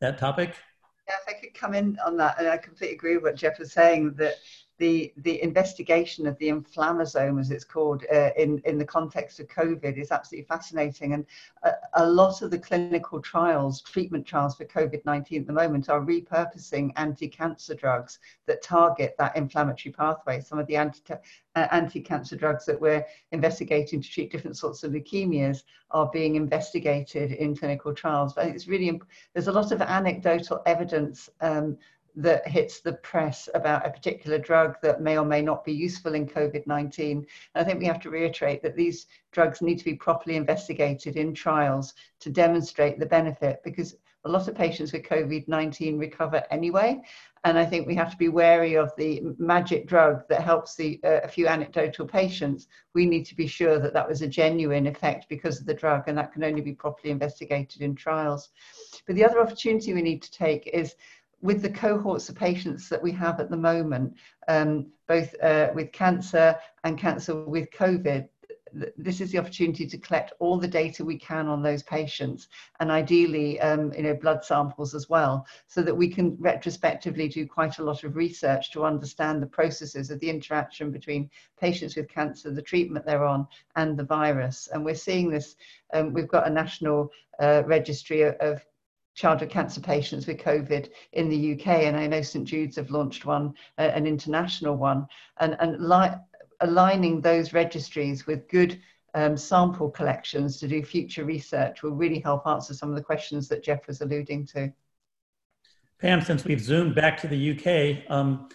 that 0.00 0.18
topic? 0.18 0.54
Yeah, 1.06 1.14
if 1.22 1.36
I 1.36 1.40
could 1.40 1.54
come 1.54 1.72
in 1.74 1.96
on 2.04 2.16
that, 2.16 2.38
and 2.38 2.48
I 2.48 2.56
completely 2.56 2.96
agree 2.96 3.14
with 3.14 3.22
what 3.22 3.36
Jeff 3.36 3.58
was 3.58 3.72
saying 3.72 4.14
that 4.16 4.34
the 4.78 5.12
the 5.18 5.42
investigation 5.42 6.26
of 6.26 6.38
the 6.38 6.48
inflammasome, 6.48 7.40
as 7.40 7.50
it's 7.50 7.64
called, 7.64 8.04
uh, 8.12 8.30
in 8.36 8.60
in 8.64 8.78
the 8.78 8.84
context 8.84 9.40
of 9.40 9.48
COVID, 9.48 9.98
is 9.98 10.12
absolutely 10.12 10.46
fascinating. 10.46 11.14
And 11.14 11.26
a, 11.64 11.72
a 11.94 12.06
lot 12.08 12.42
of 12.42 12.50
the 12.50 12.58
clinical 12.58 13.20
trials, 13.20 13.82
treatment 13.82 14.24
trials 14.24 14.56
for 14.56 14.64
COVID 14.64 15.04
nineteen 15.04 15.40
at 15.40 15.46
the 15.46 15.52
moment, 15.52 15.88
are 15.88 16.00
repurposing 16.00 16.92
anti-cancer 16.96 17.74
drugs 17.74 18.20
that 18.46 18.62
target 18.62 19.14
that 19.18 19.36
inflammatory 19.36 19.92
pathway. 19.92 20.40
Some 20.40 20.58
of 20.58 20.66
the 20.68 20.76
anti 20.76 21.14
uh, 21.56 21.66
anti-cancer 21.72 22.36
drugs 22.36 22.64
that 22.66 22.80
we're 22.80 23.04
investigating 23.32 24.00
to 24.00 24.08
treat 24.08 24.30
different 24.30 24.56
sorts 24.56 24.84
of 24.84 24.92
leukemias 24.92 25.64
are 25.90 26.10
being 26.12 26.36
investigated 26.36 27.32
in 27.32 27.56
clinical 27.56 27.92
trials. 27.92 28.34
But 28.34 28.46
it's 28.46 28.68
really 28.68 29.00
there's 29.32 29.48
a 29.48 29.52
lot 29.52 29.72
of 29.72 29.82
anecdotal 29.82 30.62
evidence. 30.66 31.28
Um, 31.40 31.78
that 32.18 32.46
hits 32.48 32.80
the 32.80 32.94
press 32.94 33.48
about 33.54 33.86
a 33.86 33.90
particular 33.90 34.38
drug 34.38 34.76
that 34.82 35.00
may 35.00 35.16
or 35.16 35.24
may 35.24 35.40
not 35.40 35.64
be 35.64 35.72
useful 35.72 36.14
in 36.14 36.26
COVID 36.26 36.66
19. 36.66 37.24
I 37.54 37.62
think 37.62 37.78
we 37.78 37.86
have 37.86 38.00
to 38.00 38.10
reiterate 38.10 38.60
that 38.62 38.76
these 38.76 39.06
drugs 39.30 39.62
need 39.62 39.78
to 39.78 39.84
be 39.84 39.94
properly 39.94 40.34
investigated 40.34 41.16
in 41.16 41.32
trials 41.32 41.94
to 42.18 42.30
demonstrate 42.30 42.98
the 42.98 43.06
benefit 43.06 43.60
because 43.62 43.94
a 44.24 44.28
lot 44.28 44.48
of 44.48 44.54
patients 44.56 44.92
with 44.92 45.04
COVID 45.04 45.46
19 45.46 45.96
recover 45.96 46.42
anyway. 46.50 47.00
And 47.44 47.56
I 47.56 47.64
think 47.64 47.86
we 47.86 47.94
have 47.94 48.10
to 48.10 48.16
be 48.16 48.28
wary 48.28 48.74
of 48.74 48.90
the 48.96 49.22
magic 49.38 49.86
drug 49.86 50.26
that 50.28 50.42
helps 50.42 50.74
the, 50.74 51.00
uh, 51.04 51.20
a 51.22 51.28
few 51.28 51.46
anecdotal 51.46 52.04
patients. 52.04 52.66
We 52.94 53.06
need 53.06 53.24
to 53.26 53.36
be 53.36 53.46
sure 53.46 53.78
that 53.78 53.92
that 53.94 54.08
was 54.08 54.22
a 54.22 54.26
genuine 54.26 54.88
effect 54.88 55.28
because 55.28 55.60
of 55.60 55.66
the 55.66 55.74
drug, 55.74 56.08
and 56.08 56.18
that 56.18 56.32
can 56.32 56.42
only 56.42 56.62
be 56.62 56.72
properly 56.72 57.12
investigated 57.12 57.80
in 57.80 57.94
trials. 57.94 58.50
But 59.06 59.14
the 59.14 59.24
other 59.24 59.40
opportunity 59.40 59.94
we 59.94 60.02
need 60.02 60.20
to 60.22 60.32
take 60.32 60.66
is 60.66 60.96
with 61.40 61.62
the 61.62 61.70
cohorts 61.70 62.28
of 62.28 62.34
patients 62.34 62.88
that 62.88 63.02
we 63.02 63.12
have 63.12 63.40
at 63.40 63.50
the 63.50 63.56
moment, 63.56 64.14
um, 64.48 64.86
both 65.06 65.34
uh, 65.42 65.68
with 65.74 65.92
cancer 65.92 66.56
and 66.84 66.98
cancer 66.98 67.44
with 67.44 67.70
COVID, 67.70 68.28
this 68.96 69.20
is 69.20 69.32
the 69.32 69.38
opportunity 69.38 69.86
to 69.86 69.98
collect 69.98 70.32
all 70.38 70.58
the 70.58 70.68
data 70.68 71.04
we 71.04 71.18
can 71.18 71.46
on 71.48 71.62
those 71.62 71.82
patients 71.82 72.48
and 72.80 72.90
ideally 72.90 73.60
um, 73.60 73.92
you 73.94 74.02
know 74.02 74.14
blood 74.14 74.44
samples 74.44 74.94
as 74.94 75.08
well 75.08 75.46
so 75.66 75.82
that 75.82 75.94
we 75.94 76.08
can 76.08 76.36
retrospectively 76.38 77.28
do 77.28 77.46
quite 77.46 77.78
a 77.78 77.82
lot 77.82 78.04
of 78.04 78.16
research 78.16 78.70
to 78.72 78.84
understand 78.84 79.42
the 79.42 79.46
processes 79.46 80.10
of 80.10 80.20
the 80.20 80.30
interaction 80.30 80.90
between 80.90 81.30
patients 81.58 81.96
with 81.96 82.08
cancer 82.08 82.50
the 82.50 82.62
treatment 82.62 83.04
they're 83.06 83.24
on 83.24 83.46
and 83.76 83.96
the 83.96 84.04
virus. 84.04 84.68
And 84.72 84.84
we're 84.84 84.94
seeing 84.94 85.30
this 85.30 85.56
um, 85.94 86.12
we've 86.12 86.28
got 86.28 86.46
a 86.46 86.50
national 86.50 87.10
uh, 87.40 87.62
registry 87.66 88.22
of, 88.22 88.34
of 88.36 88.64
childhood 89.18 89.50
cancer 89.50 89.80
patients 89.80 90.28
with 90.28 90.38
COVID 90.38 90.90
in 91.12 91.28
the 91.28 91.52
UK, 91.54 91.66
and 91.66 91.96
I 91.96 92.06
know 92.06 92.22
St 92.22 92.46
Jude's 92.46 92.76
have 92.76 92.90
launched 92.90 93.26
one, 93.26 93.52
uh, 93.76 93.82
an 93.82 94.06
international 94.06 94.76
one, 94.76 95.08
and 95.40 95.56
and 95.58 95.80
li- 95.80 96.16
aligning 96.60 97.20
those 97.20 97.52
registries 97.52 98.26
with 98.26 98.48
good 98.48 98.80
um, 99.14 99.36
sample 99.36 99.90
collections 99.90 100.58
to 100.60 100.68
do 100.68 100.84
future 100.84 101.24
research 101.24 101.82
will 101.82 101.96
really 101.96 102.20
help 102.20 102.46
answer 102.46 102.74
some 102.74 102.90
of 102.90 102.94
the 102.94 103.02
questions 103.02 103.48
that 103.48 103.64
Jeff 103.64 103.86
was 103.88 104.00
alluding 104.00 104.46
to. 104.46 104.72
Pam, 106.00 106.20
since 106.20 106.44
we've 106.44 106.60
zoomed 106.60 106.94
back 106.94 107.20
to 107.20 107.26
the 107.26 107.50
UK, 107.52 108.08
um, 108.10 108.48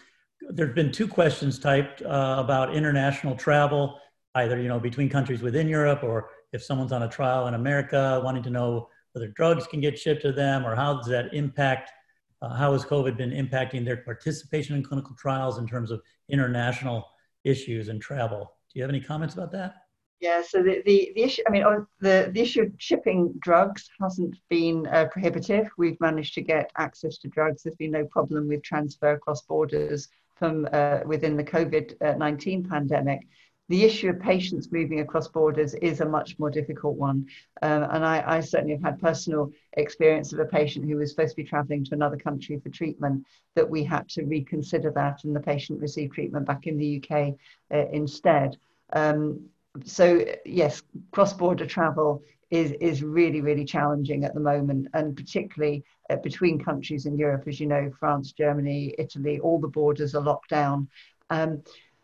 there 0.49 0.65
have 0.65 0.75
been 0.75 0.93
two 0.93 1.07
questions 1.09 1.59
typed 1.59 2.01
uh, 2.03 2.35
about 2.39 2.73
international 2.73 3.35
travel, 3.35 3.99
either 4.35 4.57
you 4.61 4.69
know 4.69 4.79
between 4.79 5.09
countries 5.09 5.41
within 5.41 5.67
Europe 5.67 6.03
or 6.03 6.29
if 6.53 6.63
someone's 6.63 6.93
on 6.93 7.03
a 7.03 7.09
trial 7.09 7.47
in 7.47 7.53
America, 7.53 8.21
wanting 8.23 8.43
to 8.43 8.49
know 8.49 8.87
whether 9.13 9.27
drugs 9.29 9.65
can 9.67 9.79
get 9.79 9.97
shipped 9.97 10.21
to 10.23 10.31
them 10.31 10.65
or 10.65 10.75
how 10.75 10.95
does 10.95 11.07
that 11.07 11.33
impact, 11.33 11.91
uh, 12.41 12.53
how 12.53 12.73
has 12.73 12.83
COVID 12.83 13.15
been 13.15 13.31
impacting 13.31 13.85
their 13.85 13.97
participation 13.97 14.75
in 14.75 14.83
clinical 14.83 15.15
trials 15.15 15.57
in 15.57 15.67
terms 15.67 15.91
of 15.91 16.01
international 16.29 17.07
issues 17.43 17.89
and 17.89 18.01
travel. 18.01 18.53
Do 18.73 18.79
you 18.79 18.83
have 18.83 18.89
any 18.89 19.01
comments 19.01 19.33
about 19.35 19.51
that? 19.51 19.75
Yeah, 20.19 20.41
so 20.41 20.63
the, 20.63 20.81
the, 20.85 21.11
the 21.15 21.23
issue, 21.23 21.41
I 21.45 21.51
mean, 21.51 21.65
the, 21.99 22.31
the 22.33 22.39
issue 22.39 22.61
of 22.61 22.71
shipping 22.77 23.33
drugs 23.39 23.89
hasn't 23.99 24.37
been 24.49 24.87
uh, 24.87 25.07
prohibitive. 25.11 25.69
We've 25.77 25.99
managed 25.99 26.33
to 26.35 26.41
get 26.41 26.71
access 26.77 27.17
to 27.19 27.27
drugs. 27.27 27.63
There's 27.63 27.75
been 27.75 27.91
no 27.91 28.05
problem 28.05 28.47
with 28.47 28.63
transfer 28.63 29.11
across 29.11 29.41
borders 29.41 30.07
from 30.35 30.67
uh, 30.71 30.99
within 31.05 31.35
the 31.35 31.43
COVID 31.43 32.17
19 32.17 32.63
pandemic 32.63 33.27
the 33.69 33.83
issue 33.83 34.09
of 34.09 34.19
patients 34.19 34.71
moving 34.71 34.99
across 34.99 35.27
borders 35.27 35.73
is 35.75 36.01
a 36.01 36.05
much 36.05 36.37
more 36.37 36.49
difficult 36.49 36.97
one. 36.97 37.25
Um, 37.61 37.83
and 37.83 38.05
I, 38.05 38.23
I, 38.25 38.39
certainly 38.41 38.73
have 38.73 38.83
had 38.83 39.01
personal 39.01 39.51
experience 39.73 40.33
of 40.33 40.39
a 40.39 40.45
patient 40.45 40.85
who 40.85 40.97
was 40.97 41.11
supposed 41.11 41.31
to 41.31 41.41
be 41.41 41.47
traveling 41.47 41.85
to 41.85 41.93
another 41.93 42.17
country 42.17 42.59
for 42.59 42.69
treatment 42.69 43.25
that 43.55 43.69
we 43.69 43.83
had 43.83 44.09
to 44.09 44.23
reconsider 44.25 44.91
that 44.91 45.23
and 45.23 45.35
the 45.35 45.39
patient 45.39 45.79
received 45.79 46.13
treatment 46.13 46.45
back 46.45 46.67
in 46.67 46.77
the 46.77 47.01
UK 47.01 47.35
uh, 47.73 47.89
instead. 47.91 48.57
Um, 48.91 49.45
so 49.85 50.25
yes, 50.45 50.83
cross-border 51.11 51.65
travel 51.65 52.21
is, 52.51 52.71
is 52.73 53.01
really, 53.01 53.41
really 53.41 53.65
challenging 53.65 54.25
at 54.25 54.33
the 54.33 54.39
moment, 54.39 54.87
and 54.93 55.15
particularly 55.15 55.83
uh, 56.09 56.17
between 56.17 56.63
countries 56.63 57.05
in 57.05 57.17
Europe, 57.17 57.45
as 57.47 57.59
you 57.59 57.65
know, 57.65 57.91
France, 57.99 58.33
Germany, 58.33 58.93
Italy, 58.99 59.39
all 59.39 59.59
the 59.59 59.67
borders 59.67 60.13
are 60.13 60.21
locked 60.21 60.49
down. 60.49 60.87
Um, 61.31 61.63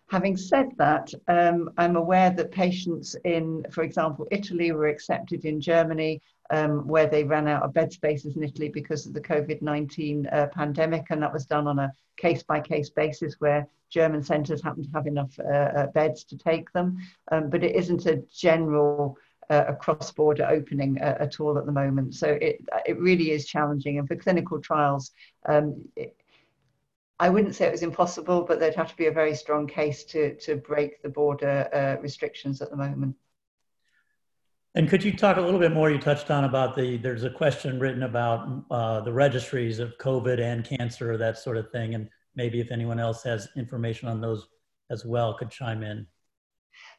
Having 0.09 0.37
said 0.37 0.69
that, 0.77 1.13
um, 1.27 1.69
I'm 1.77 1.95
aware 1.95 2.31
that 2.31 2.51
patients 2.51 3.15
in, 3.25 3.63
for 3.71 3.83
example, 3.83 4.27
Italy 4.31 4.71
were 4.71 4.87
accepted 4.87 5.45
in 5.45 5.61
Germany, 5.61 6.21
um, 6.49 6.87
where 6.87 7.05
they 7.05 7.23
ran 7.23 7.47
out 7.47 7.61
of 7.61 7.73
bed 7.73 7.93
spaces 7.93 8.35
in 8.35 8.43
Italy 8.43 8.69
because 8.69 9.05
of 9.05 9.13
the 9.13 9.21
COVID 9.21 9.61
19 9.61 10.25
uh, 10.27 10.47
pandemic. 10.51 11.05
And 11.11 11.21
that 11.21 11.31
was 11.31 11.45
done 11.45 11.67
on 11.67 11.77
a 11.77 11.93
case 12.17 12.41
by 12.41 12.59
case 12.59 12.89
basis 12.89 13.35
where 13.37 13.67
German 13.91 14.23
centres 14.23 14.63
happen 14.63 14.83
to 14.83 14.91
have 14.93 15.05
enough 15.05 15.37
uh, 15.39 15.47
uh, 15.47 15.87
beds 15.87 16.23
to 16.25 16.37
take 16.37 16.71
them. 16.71 16.97
Um, 17.31 17.51
but 17.51 17.63
it 17.63 17.75
isn't 17.75 18.07
a 18.07 18.23
general 18.33 19.15
uh, 19.51 19.65
a 19.69 19.75
cross-border 19.75 20.47
opening 20.47 21.01
uh, 21.01 21.17
at 21.19 21.39
all 21.39 21.57
at 21.57 21.65
the 21.65 21.71
moment. 21.71 22.13
So 22.13 22.37
it, 22.39 22.63
it 22.85 22.99
really 22.99 23.31
is 23.31 23.47
challenging. 23.47 23.97
And 23.97 24.07
for 24.07 24.15
clinical 24.15 24.61
trials, 24.61 25.11
um, 25.47 25.83
it, 25.95 26.15
I 27.19 27.29
wouldn't 27.29 27.55
say 27.55 27.67
it 27.67 27.71
was 27.71 27.83
impossible, 27.83 28.43
but 28.43 28.59
there'd 28.59 28.75
have 28.75 28.91
to 28.91 28.97
be 28.97 29.07
a 29.07 29.11
very 29.11 29.35
strong 29.35 29.67
case 29.67 30.05
to, 30.05 30.35
to 30.37 30.55
break 30.55 31.01
the 31.01 31.09
border 31.09 31.67
uh, 31.73 32.01
restrictions 32.01 32.61
at 32.61 32.69
the 32.69 32.77
moment. 32.77 33.15
And 34.75 34.87
could 34.87 35.03
you 35.03 35.11
talk 35.11 35.37
a 35.37 35.41
little 35.41 35.59
bit 35.59 35.73
more? 35.73 35.89
You 35.89 35.97
touched 35.97 36.31
on 36.31 36.45
about 36.45 36.75
the, 36.75 36.97
there's 36.97 37.23
a 37.23 37.29
question 37.29 37.79
written 37.79 38.03
about 38.03 38.63
uh, 38.71 39.01
the 39.01 39.11
registries 39.11 39.79
of 39.79 39.97
COVID 39.97 40.39
and 40.39 40.63
cancer, 40.63 41.17
that 41.17 41.37
sort 41.37 41.57
of 41.57 41.69
thing. 41.71 41.95
And 41.95 42.07
maybe 42.35 42.61
if 42.61 42.71
anyone 42.71 42.99
else 42.99 43.23
has 43.23 43.49
information 43.57 44.07
on 44.07 44.21
those 44.21 44.47
as 44.89 45.05
well, 45.05 45.33
could 45.33 45.49
chime 45.49 45.83
in. 45.83 46.07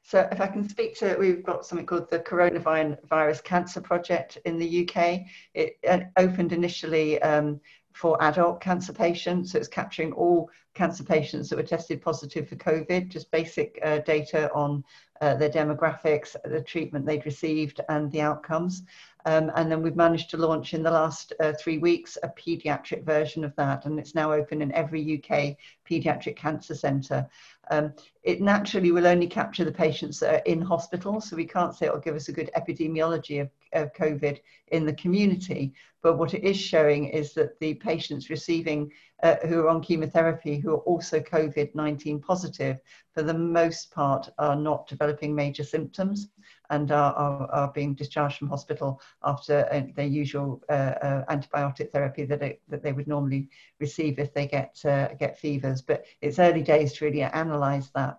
So 0.02 0.28
if 0.32 0.40
I 0.40 0.46
can 0.46 0.68
speak 0.68 0.98
to, 0.98 1.16
we've 1.18 1.42
got 1.42 1.64
something 1.64 1.86
called 1.86 2.10
the 2.10 2.18
Coronavirus 2.18 3.44
Cancer 3.44 3.80
Project 3.80 4.38
in 4.44 4.58
the 4.58 4.88
UK. 4.88 5.20
It 5.54 5.78
opened 6.16 6.52
initially 6.52 7.20
um, 7.22 7.60
for 7.93 8.22
adult 8.22 8.61
cancer 8.61 8.93
patients. 8.93 9.53
So 9.53 9.59
it's 9.59 9.68
capturing 9.68 10.12
all 10.12 10.51
cancer 10.74 11.05
patients 11.05 11.49
that 11.49 11.57
were 11.57 11.62
tested 11.62 12.01
positive 12.03 12.49
for 12.49 12.57
COVID, 12.57 13.09
just 13.09 13.30
basic 13.30 13.78
uh, 13.82 13.99
data 13.99 14.51
on 14.53 14.84
uh, 15.20 15.34
their 15.34 15.51
demographics, 15.51 16.36
the 16.45 16.62
treatment 16.62 17.05
they'd 17.05 17.26
received, 17.26 17.80
and 17.88 18.11
the 18.11 18.20
outcomes. 18.20 18.82
Um, 19.26 19.50
and 19.54 19.70
then 19.70 19.82
we've 19.82 19.96
managed 19.96 20.30
to 20.30 20.36
launch 20.36 20.74
in 20.74 20.82
the 20.82 20.90
last 20.90 21.32
uh, 21.40 21.52
three 21.58 21.78
weeks 21.78 22.16
a 22.22 22.28
pediatric 22.28 23.04
version 23.04 23.44
of 23.44 23.54
that, 23.56 23.84
and 23.84 23.98
it's 23.98 24.14
now 24.14 24.32
open 24.32 24.62
in 24.62 24.72
every 24.72 25.16
UK 25.18 25.56
pediatric 25.88 26.36
cancer 26.36 26.74
centre. 26.74 27.28
Um, 27.70 27.92
it 28.22 28.40
naturally 28.40 28.90
will 28.90 29.06
only 29.06 29.28
capture 29.28 29.64
the 29.64 29.72
patients 29.72 30.18
that 30.20 30.34
are 30.34 30.44
in 30.44 30.60
hospital, 30.60 31.20
so 31.20 31.36
we 31.36 31.46
can't 31.46 31.74
say 31.74 31.86
it'll 31.86 32.00
give 32.00 32.16
us 32.16 32.28
a 32.28 32.32
good 32.32 32.50
epidemiology 32.56 33.40
of, 33.40 33.50
of 33.72 33.92
COVID 33.92 34.40
in 34.68 34.86
the 34.86 34.94
community. 34.94 35.72
But 36.02 36.16
what 36.16 36.34
it 36.34 36.42
is 36.42 36.58
showing 36.58 37.08
is 37.08 37.34
that 37.34 37.60
the 37.60 37.74
patients 37.74 38.30
receiving 38.30 38.90
uh, 39.22 39.36
who 39.46 39.60
are 39.60 39.68
on 39.68 39.82
chemotherapy 39.82 40.58
who 40.58 40.72
are 40.72 40.78
also 40.78 41.20
COVID 41.20 41.74
19 41.74 42.20
positive, 42.20 42.78
for 43.12 43.22
the 43.22 43.34
most 43.34 43.90
part, 43.90 44.30
are 44.38 44.56
not 44.56 44.88
developing 44.88 45.34
major 45.34 45.64
symptoms 45.64 46.28
and 46.70 46.90
are, 46.90 47.12
are, 47.14 47.50
are 47.50 47.72
being 47.72 47.94
discharged 47.94 48.38
from 48.38 48.48
hospital 48.48 49.00
after 49.24 49.68
uh, 49.70 49.82
their 49.94 50.06
usual 50.06 50.62
uh, 50.68 50.72
uh, 50.72 51.24
antibiotic 51.34 51.90
therapy 51.90 52.24
that, 52.24 52.42
it, 52.42 52.62
that 52.68 52.82
they 52.82 52.92
would 52.92 53.08
normally 53.08 53.48
receive 53.78 54.18
if 54.18 54.32
they 54.32 54.46
get, 54.46 54.80
uh, 54.84 55.08
get 55.14 55.38
fevers. 55.38 55.82
But 55.82 56.04
it's 56.22 56.38
early 56.38 56.62
days 56.62 56.94
to 56.94 57.04
really 57.04 57.20
analyse 57.22 57.90
that. 57.94 58.18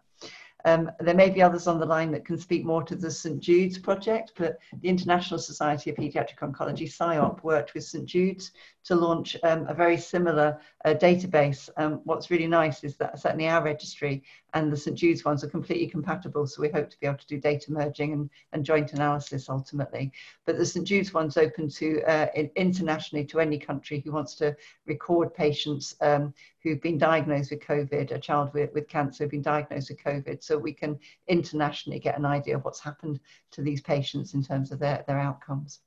Um, 0.65 0.91
there 0.99 1.15
may 1.15 1.29
be 1.29 1.41
others 1.41 1.67
on 1.67 1.79
the 1.79 1.85
line 1.85 2.11
that 2.11 2.25
can 2.25 2.37
speak 2.37 2.65
more 2.65 2.83
to 2.83 2.95
the 2.95 3.09
St 3.09 3.39
Jude's 3.39 3.79
project, 3.79 4.33
but 4.37 4.59
the 4.81 4.89
International 4.89 5.39
Society 5.39 5.89
of 5.89 5.95
Paediatric 5.95 6.37
Oncology, 6.39 6.87
SIOP, 6.87 7.43
worked 7.43 7.73
with 7.73 7.83
St 7.83 8.05
Jude's 8.05 8.51
to 8.83 8.95
launch 8.95 9.37
um, 9.43 9.67
a 9.67 9.73
very 9.73 9.97
similar 9.97 10.59
uh, 10.85 10.93
database. 10.93 11.69
Um, 11.77 12.01
what's 12.03 12.31
really 12.31 12.47
nice 12.47 12.83
is 12.83 12.97
that 12.97 13.19
certainly 13.19 13.47
our 13.47 13.63
registry 13.63 14.23
and 14.53 14.71
the 14.71 14.77
St 14.77 14.97
Jude's 14.97 15.23
ones 15.23 15.43
are 15.43 15.49
completely 15.49 15.87
compatible, 15.87 16.45
so 16.47 16.61
we 16.61 16.69
hope 16.69 16.89
to 16.89 16.99
be 16.99 17.07
able 17.07 17.17
to 17.17 17.27
do 17.27 17.39
data 17.39 17.71
merging 17.71 18.13
and, 18.13 18.29
and 18.53 18.65
joint 18.65 18.93
analysis 18.93 19.49
ultimately. 19.49 20.11
But 20.45 20.57
the 20.57 20.65
St 20.65 20.85
Jude's 20.85 21.13
one's 21.13 21.37
open 21.37 21.69
to 21.69 22.01
uh, 22.03 22.27
internationally 22.55 23.25
to 23.25 23.39
any 23.39 23.57
country 23.57 24.01
who 24.03 24.11
wants 24.11 24.35
to 24.35 24.55
record 24.85 25.33
patients 25.33 25.95
um, 26.01 26.33
who've 26.63 26.81
been 26.81 26.97
diagnosed 26.97 27.51
with 27.51 27.61
COVID, 27.61 28.11
a 28.11 28.19
child 28.19 28.53
with, 28.53 28.73
with 28.73 28.87
cancer 28.87 29.23
who've 29.23 29.31
been 29.31 29.41
diagnosed 29.41 29.89
with 29.89 30.03
COVID, 30.03 30.43
so 30.43 30.57
we 30.57 30.73
can 30.73 30.99
internationally 31.27 31.99
get 31.99 32.17
an 32.17 32.25
idea 32.25 32.57
of 32.57 32.65
what's 32.65 32.79
happened 32.79 33.19
to 33.51 33.61
these 33.61 33.81
patients 33.81 34.33
in 34.33 34.43
terms 34.43 34.71
of 34.71 34.79
their, 34.79 35.03
their 35.07 35.19
outcomes. 35.19 35.79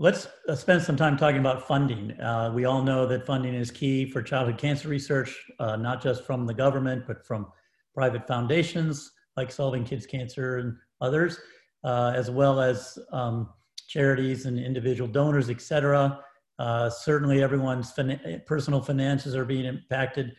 Let's 0.00 0.28
uh, 0.48 0.54
spend 0.54 0.80
some 0.82 0.94
time 0.94 1.16
talking 1.16 1.40
about 1.40 1.66
funding. 1.66 2.12
Uh, 2.20 2.52
we 2.54 2.66
all 2.66 2.84
know 2.84 3.04
that 3.06 3.26
funding 3.26 3.52
is 3.52 3.72
key 3.72 4.08
for 4.08 4.22
childhood 4.22 4.56
cancer 4.56 4.86
research, 4.86 5.36
uh, 5.58 5.74
not 5.74 6.00
just 6.00 6.22
from 6.22 6.46
the 6.46 6.54
government, 6.54 7.02
but 7.04 7.26
from 7.26 7.48
private 7.94 8.24
foundations 8.28 9.10
like 9.36 9.50
Solving 9.50 9.82
Kids 9.82 10.06
Cancer 10.06 10.58
and 10.58 10.76
others, 11.00 11.40
uh, 11.82 12.12
as 12.14 12.30
well 12.30 12.60
as 12.60 12.96
um, 13.10 13.48
charities 13.88 14.46
and 14.46 14.56
individual 14.56 15.10
donors, 15.10 15.50
et 15.50 15.60
cetera. 15.60 16.20
Uh, 16.60 16.88
certainly, 16.88 17.42
everyone's 17.42 17.90
fin- 17.90 18.40
personal 18.46 18.80
finances 18.80 19.34
are 19.34 19.44
being 19.44 19.64
impacted. 19.64 20.32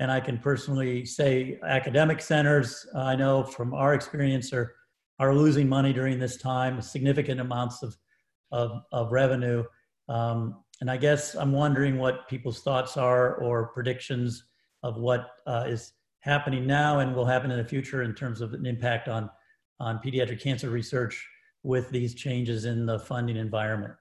And 0.00 0.12
I 0.12 0.20
can 0.20 0.36
personally 0.36 1.06
say 1.06 1.58
academic 1.64 2.20
centers, 2.20 2.86
I 2.94 3.16
know 3.16 3.42
from 3.42 3.72
our 3.72 3.94
experience, 3.94 4.52
are, 4.52 4.74
are 5.18 5.34
losing 5.34 5.66
money 5.66 5.94
during 5.94 6.18
this 6.18 6.36
time, 6.36 6.82
significant 6.82 7.40
amounts 7.40 7.82
of, 7.82 7.96
of, 8.52 8.82
of 8.92 9.12
revenue. 9.12 9.64
Um, 10.08 10.62
and 10.80 10.90
I 10.90 10.96
guess 10.96 11.34
I'm 11.34 11.52
wondering 11.52 11.98
what 11.98 12.28
people's 12.28 12.60
thoughts 12.60 12.96
are 12.96 13.34
or 13.36 13.68
predictions 13.68 14.44
of 14.82 14.96
what 14.96 15.30
uh, 15.46 15.64
is 15.66 15.92
happening 16.20 16.66
now 16.66 17.00
and 17.00 17.14
will 17.14 17.24
happen 17.24 17.50
in 17.50 17.58
the 17.58 17.64
future 17.64 18.02
in 18.02 18.14
terms 18.14 18.40
of 18.40 18.54
an 18.54 18.66
impact 18.66 19.08
on, 19.08 19.28
on 19.80 19.98
pediatric 19.98 20.40
cancer 20.40 20.70
research 20.70 21.26
with 21.62 21.90
these 21.90 22.14
changes 22.14 22.64
in 22.64 22.86
the 22.86 22.98
funding 22.98 23.36
environment. 23.36 23.94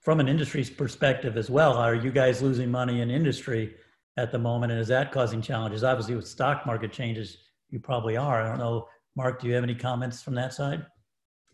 From 0.00 0.20
an 0.20 0.28
industry's 0.28 0.68
perspective 0.68 1.36
as 1.38 1.48
well, 1.48 1.72
are 1.74 1.94
you 1.94 2.10
guys 2.10 2.42
losing 2.42 2.70
money 2.70 3.00
in 3.00 3.10
industry 3.10 3.74
at 4.18 4.30
the 4.30 4.38
moment? 4.38 4.72
And 4.72 4.80
is 4.80 4.88
that 4.88 5.12
causing 5.12 5.40
challenges? 5.40 5.82
Obviously, 5.82 6.14
with 6.14 6.28
stock 6.28 6.66
market 6.66 6.92
changes, 6.92 7.38
you 7.70 7.80
probably 7.80 8.16
are. 8.16 8.42
I 8.42 8.48
don't 8.48 8.58
know, 8.58 8.86
Mark, 9.16 9.40
do 9.40 9.48
you 9.48 9.54
have 9.54 9.64
any 9.64 9.74
comments 9.74 10.22
from 10.22 10.34
that 10.34 10.52
side? 10.52 10.84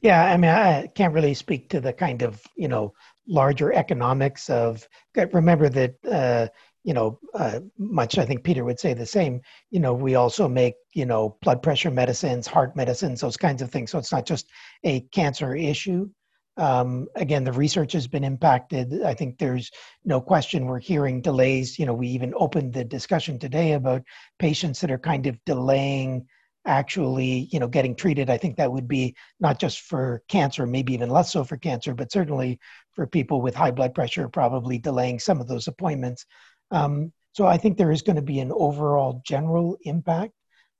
Yeah, 0.01 0.25
I 0.33 0.37
mean, 0.37 0.51
I 0.51 0.87
can't 0.95 1.13
really 1.15 1.35
speak 1.35 1.69
to 1.71 1.81
the 1.81 1.93
kind 1.93 2.23
of, 2.23 2.41
you 2.57 2.69
know, 2.69 2.95
larger 3.29 3.73
economics 3.73 4.49
of, 4.49 4.89
remember 5.33 5.69
that, 5.69 5.95
uh, 6.11 6.49
you 6.85 6.95
know, 6.95 7.19
uh, 7.35 7.61
much 7.77 8.17
I 8.17 8.25
think 8.25 8.43
Peter 8.43 8.65
would 8.65 8.81
say 8.81 8.95
the 8.95 9.05
same. 9.05 9.43
You 9.71 9.81
know, 9.81 9.93
we 9.93 10.15
also 10.15 10.49
make, 10.49 10.75
you 10.95 11.05
know, 11.05 11.37
blood 11.43 11.63
pressure 11.63 11.91
medicines, 11.91 12.47
heart 12.47 12.75
medicines, 12.75 13.21
those 13.21 13.37
kinds 13.37 13.61
of 13.61 13.71
things. 13.71 13.91
So 13.91 13.99
it's 13.99 14.13
not 14.13 14.25
just 14.25 14.47
a 14.85 15.01
cancer 15.13 15.55
issue. 15.55 16.09
Um, 16.57 17.07
again, 17.17 17.45
the 17.45 17.53
research 17.53 17.93
has 17.93 18.07
been 18.07 18.25
impacted. 18.25 19.03
I 19.03 19.13
think 19.15 19.39
there's 19.39 19.71
no 20.05 20.21
question 20.21 20.65
we're 20.67 20.79
hearing 20.79 21.21
delays. 21.21 21.79
You 21.79 21.85
know, 21.87 21.95
we 21.95 22.09
even 22.09 22.33
opened 22.37 22.73
the 22.73 22.85
discussion 22.85 23.39
today 23.39 23.73
about 23.73 24.03
patients 24.39 24.81
that 24.81 24.91
are 24.91 24.99
kind 24.99 25.27
of 25.27 25.39
delaying 25.45 26.27
actually, 26.67 27.49
you 27.51 27.59
know, 27.59 27.69
getting 27.69 27.95
treated. 27.95 28.31
I 28.31 28.37
think 28.37 28.57
that 28.57 28.73
would 28.73 28.89
be 28.89 29.15
not 29.39 29.59
just 29.59 29.81
for 29.81 30.23
cancer, 30.29 30.67
maybe 30.67 30.93
even 30.93 31.11
less 31.11 31.33
so 31.33 31.45
for 31.45 31.57
cancer, 31.57 31.95
but 31.95 32.13
certainly 32.13 32.59
for 32.93 33.07
people 33.07 33.41
with 33.41 33.55
high 33.55 33.71
blood 33.71 33.95
pressure, 33.95 34.29
probably 34.29 34.79
delaying 34.79 35.19
some 35.19 35.41
of 35.41 35.49
those 35.49 35.69
appointments. 35.69 36.27
Um, 36.71 37.13
so 37.33 37.47
I 37.47 37.57
think 37.57 37.77
there 37.77 37.93
is 37.93 38.03
going 38.03 38.17
to 38.17 38.23
be 38.23 38.41
an 38.41 38.53
overall 38.53 39.23
general 39.25 39.79
impact. 39.83 40.33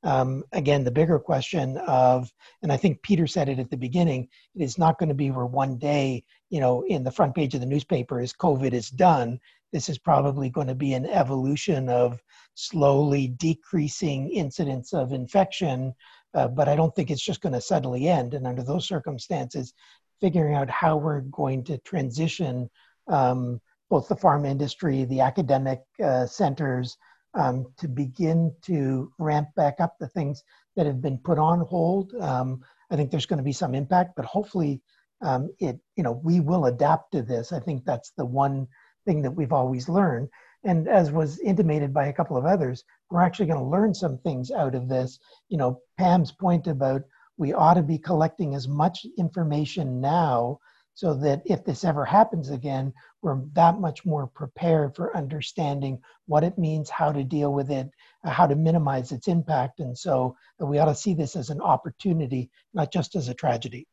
Um, 0.03 0.45
again, 0.53 0.85
the 0.85 0.91
bigger 0.91 1.19
question 1.19 1.77
of, 1.79 2.31
and 2.63 2.73
I 2.73 2.77
think 2.77 3.03
Peter 3.03 3.27
said 3.27 3.49
it 3.49 3.59
at 3.59 3.71
the 3.71 3.77
beginning, 3.77 4.29
it 4.55 4.63
is 4.63 4.79
not 4.79 4.99
going 4.99 5.11
to 5.11 5.15
be 5.15 5.31
where 5.31 5.47
one 5.47 5.77
day, 5.77 6.25
you 6.49 6.61
know, 6.61 6.83
in 6.87 7.05
the 7.05 7.11
front 7.11 7.35
page 7.35 7.55
of 7.55 7.61
the 7.61 7.67
newspaper 7.67 8.21
is 8.21 8.33
COVID 8.33 8.73
is 8.73 8.89
done. 8.89 9.39
This 9.73 9.89
is 9.89 9.99
probably 9.99 10.51
going 10.51 10.67
to 10.67 10.75
be 10.75 10.95
an 10.95 11.07
evolution 11.07 11.89
of 11.89 12.21
slowly 12.55 13.29
decreasing 13.29 14.31
incidence 14.31 14.93
of 14.93 15.13
infection, 15.13 15.95
uh, 16.35 16.49
but 16.49 16.69
I 16.69 16.77
don't 16.77 16.95
think 16.95 17.11
it's 17.11 17.25
just 17.25 17.41
going 17.41 17.53
to 17.53 17.61
suddenly 17.61 18.09
end. 18.09 18.35
And 18.35 18.47
under 18.47 18.63
those 18.63 18.87
circumstances, 18.87 19.73
figuring 20.21 20.55
out 20.55 20.69
how 20.69 20.97
we're 20.97 21.23
going 21.23 21.65
to 21.65 21.79
transition 21.79 22.69
um, 23.09 23.61
both 23.89 24.09
the 24.09 24.17
farm 24.17 24.45
industry, 24.45 25.05
the 25.05 25.21
academic 25.21 25.81
uh, 26.03 26.27
centers, 26.27 26.97
um, 27.35 27.67
to 27.79 27.89
begin 27.89 28.53
to 28.63 29.13
ramp 29.19 29.49
back 29.57 29.77
up 29.81 29.97
the 29.99 30.09
things 30.09 30.43
that 30.77 30.87
have 30.87 31.01
been 31.01 31.19
put 31.19 31.39
on 31.39 31.61
hold. 31.61 32.13
Um, 32.21 32.61
I 32.91 32.97
think 32.97 33.11
there's 33.11 33.27
going 33.27 33.39
to 33.39 33.45
be 33.45 33.53
some 33.53 33.75
impact, 33.75 34.13
but 34.17 34.25
hopefully, 34.25 34.81
um, 35.23 35.51
it 35.59 35.79
you 35.97 36.03
know 36.03 36.21
we 36.25 36.41
will 36.41 36.67
adapt 36.67 37.13
to 37.13 37.23
this. 37.23 37.53
I 37.53 37.61
think 37.61 37.85
that's 37.85 38.13
the 38.17 38.25
one 38.25 38.67
thing 39.05 39.23
that 39.23 39.31
we've 39.31 39.53
always 39.53 39.89
learned. 39.89 40.29
And 40.65 40.89
as 40.89 41.11
was 41.11 41.41
intimated 41.41 41.95
by 41.95 42.07
a 42.07 42.13
couple 42.13 42.37
of 42.37 42.45
others, 42.45 42.85
we're 43.11 43.23
actually 43.23 43.47
going 43.47 43.59
to 43.59 43.65
learn 43.65 43.95
some 43.95 44.19
things 44.19 44.51
out 44.51 44.75
of 44.75 44.89
this. 44.89 45.19
You 45.49 45.57
know, 45.57 45.81
Pam's 45.99 46.33
point 46.33 46.67
about 46.67 47.03
we 47.39 47.55
ought 47.55 47.75
to 47.75 47.83
be 47.83 47.99
collecting 47.99 48.55
as 48.55 48.69
much 48.69 49.07
information 49.17 50.01
now 50.01 50.59
so 50.95 51.15
that 51.15 51.41
if 51.47 51.65
this 51.65 51.85
ever 51.85 52.05
happens 52.05 52.51
again, 52.51 52.93
we're 53.23 53.41
that 53.55 53.81
much 53.81 54.05
more 54.05 54.27
prepared 54.27 54.95
for 54.95 55.17
understanding 55.17 55.99
what 56.27 56.45
it 56.45 56.59
means, 56.59 56.91
how 56.91 57.11
to 57.11 57.25
deal 57.25 57.55
with 57.55 57.71
it, 57.71 57.91
uh, 58.25 58.31
how 58.31 58.47
to 58.47 58.55
minimize 58.55 59.11
its 59.13 59.29
impact. 59.29 59.81
And 59.81 59.97
so 59.97 60.37
uh, 60.61 60.67
we 60.67 60.79
ought 60.79 60.87
to 60.87 60.95
see 60.95 61.15
this 61.15 61.37
as 61.37 61.49
an 61.49 61.63
opportunity, 61.63 62.51
not 62.75 62.93
just 62.93 63.17
as 63.17 63.29
a 63.29 63.35
tragedy. 63.35 63.87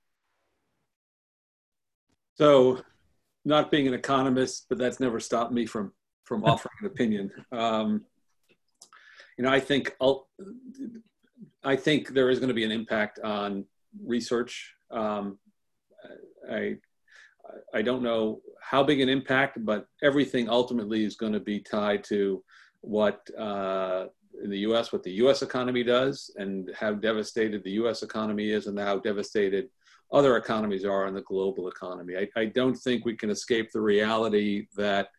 So, 2.35 2.81
not 3.47 3.71
being 3.71 3.87
an 3.87 3.93
economist, 3.93 4.65
but 4.69 4.77
that's 4.77 4.99
never 4.99 5.19
stopped 5.19 5.51
me 5.51 5.65
from 5.65 5.93
from 6.23 6.43
offering 6.51 6.75
an 6.81 6.87
opinion. 6.87 7.31
Um, 7.51 8.05
you 9.37 9.43
know, 9.45 9.51
I 9.51 9.59
think 9.59 9.95
I'll, 10.01 10.27
I 11.63 11.75
think 11.75 12.09
there 12.09 12.29
is 12.29 12.39
going 12.39 12.49
to 12.49 12.53
be 12.53 12.65
an 12.65 12.71
impact 12.71 13.19
on 13.23 13.65
research. 14.05 14.73
Um, 14.91 15.39
I 16.51 16.77
I 17.73 17.81
don't 17.81 18.03
know 18.03 18.41
how 18.61 18.83
big 18.83 18.99
an 18.99 19.09
impact, 19.09 19.63
but 19.63 19.87
everything 20.03 20.49
ultimately 20.49 21.05
is 21.05 21.15
going 21.15 21.33
to 21.33 21.39
be 21.39 21.59
tied 21.61 22.03
to 22.05 22.43
what 22.81 23.21
uh, 23.39 24.07
in 24.43 24.49
the 24.49 24.59
U.S. 24.59 24.91
what 24.91 25.03
the 25.03 25.13
U.S. 25.23 25.41
economy 25.41 25.83
does 25.83 26.29
and 26.35 26.69
how 26.77 26.93
devastated 26.93 27.63
the 27.63 27.77
U.S. 27.81 28.03
economy 28.03 28.49
is 28.49 28.67
and 28.67 28.77
how 28.77 28.99
devastated 28.99 29.69
other 30.11 30.37
economies 30.37 30.85
are 30.85 31.07
in 31.07 31.13
the 31.13 31.21
global 31.21 31.67
economy. 31.67 32.15
I, 32.17 32.27
I 32.39 32.45
don't 32.45 32.75
think 32.75 33.05
we 33.05 33.15
can 33.15 33.29
escape 33.29 33.71
the 33.71 33.81
reality 33.81 34.67
that 34.75 35.09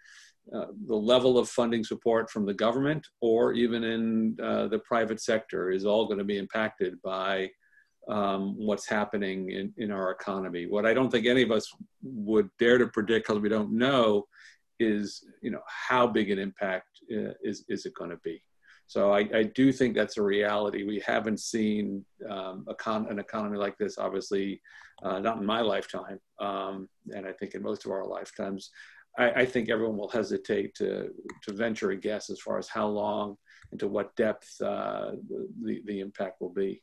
uh, 0.54 0.66
the 0.86 0.96
level 0.96 1.36
of 1.36 1.48
funding 1.48 1.84
support 1.84 2.30
from 2.30 2.46
the 2.46 2.54
government 2.54 3.06
or 3.20 3.52
even 3.52 3.84
in 3.84 4.36
uh, 4.42 4.66
the 4.68 4.78
private 4.78 5.20
sector 5.20 5.70
is 5.70 5.84
all 5.84 6.06
going 6.06 6.18
to 6.18 6.24
be 6.24 6.38
impacted 6.38 6.94
by 7.02 7.50
um, 8.08 8.54
what's 8.56 8.88
happening 8.88 9.50
in, 9.50 9.72
in 9.76 9.90
our 9.90 10.10
economy. 10.10 10.66
What 10.66 10.86
I 10.86 10.94
don't 10.94 11.10
think 11.10 11.26
any 11.26 11.42
of 11.42 11.50
us 11.50 11.70
would 12.02 12.48
dare 12.58 12.78
to 12.78 12.86
predict 12.86 13.28
because 13.28 13.42
we 13.42 13.50
don't 13.50 13.72
know 13.72 14.26
is, 14.80 15.24
you 15.42 15.50
know, 15.50 15.60
how 15.66 16.06
big 16.06 16.30
an 16.30 16.38
impact 16.38 16.86
uh, 17.12 17.32
is, 17.42 17.64
is 17.68 17.84
it 17.84 17.92
going 17.94 18.10
to 18.10 18.18
be? 18.24 18.42
So 18.88 19.12
I, 19.12 19.28
I, 19.34 19.42
do 19.42 19.70
think 19.70 19.94
that's 19.94 20.16
a 20.16 20.22
reality. 20.22 20.82
We 20.82 20.98
haven't 21.06 21.40
seen 21.40 22.06
um, 22.28 22.66
an 22.66 23.18
economy 23.18 23.58
like 23.58 23.76
this, 23.76 23.98
obviously, 23.98 24.62
uh, 25.02 25.18
not 25.18 25.36
in 25.36 25.44
my 25.44 25.60
lifetime, 25.60 26.18
um, 26.40 26.88
and 27.14 27.26
I 27.26 27.32
think 27.32 27.54
in 27.54 27.62
most 27.62 27.84
of 27.84 27.92
our 27.92 28.06
lifetimes. 28.06 28.70
I, 29.18 29.30
I, 29.42 29.44
think 29.44 29.68
everyone 29.68 29.98
will 29.98 30.08
hesitate 30.08 30.74
to, 30.76 31.10
to 31.44 31.52
venture 31.52 31.90
a 31.90 31.96
guess 31.96 32.30
as 32.30 32.40
far 32.40 32.58
as 32.58 32.68
how 32.68 32.86
long 32.86 33.36
and 33.70 33.78
to 33.80 33.88
what 33.88 34.16
depth 34.16 34.48
uh, 34.62 35.12
the, 35.62 35.82
the 35.84 36.00
impact 36.00 36.40
will 36.40 36.52
be. 36.52 36.82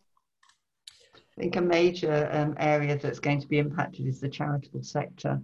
I 1.16 1.41
think 1.41 1.56
a 1.56 1.62
major 1.62 2.30
um, 2.32 2.56
area 2.60 2.97
that's 2.97 3.20
going 3.20 3.41
to 3.41 3.47
be 3.47 3.58
impacted 3.58 4.06
is 4.06 4.20
the 4.20 4.30
charitable 4.30 4.84
sector. 4.84 5.41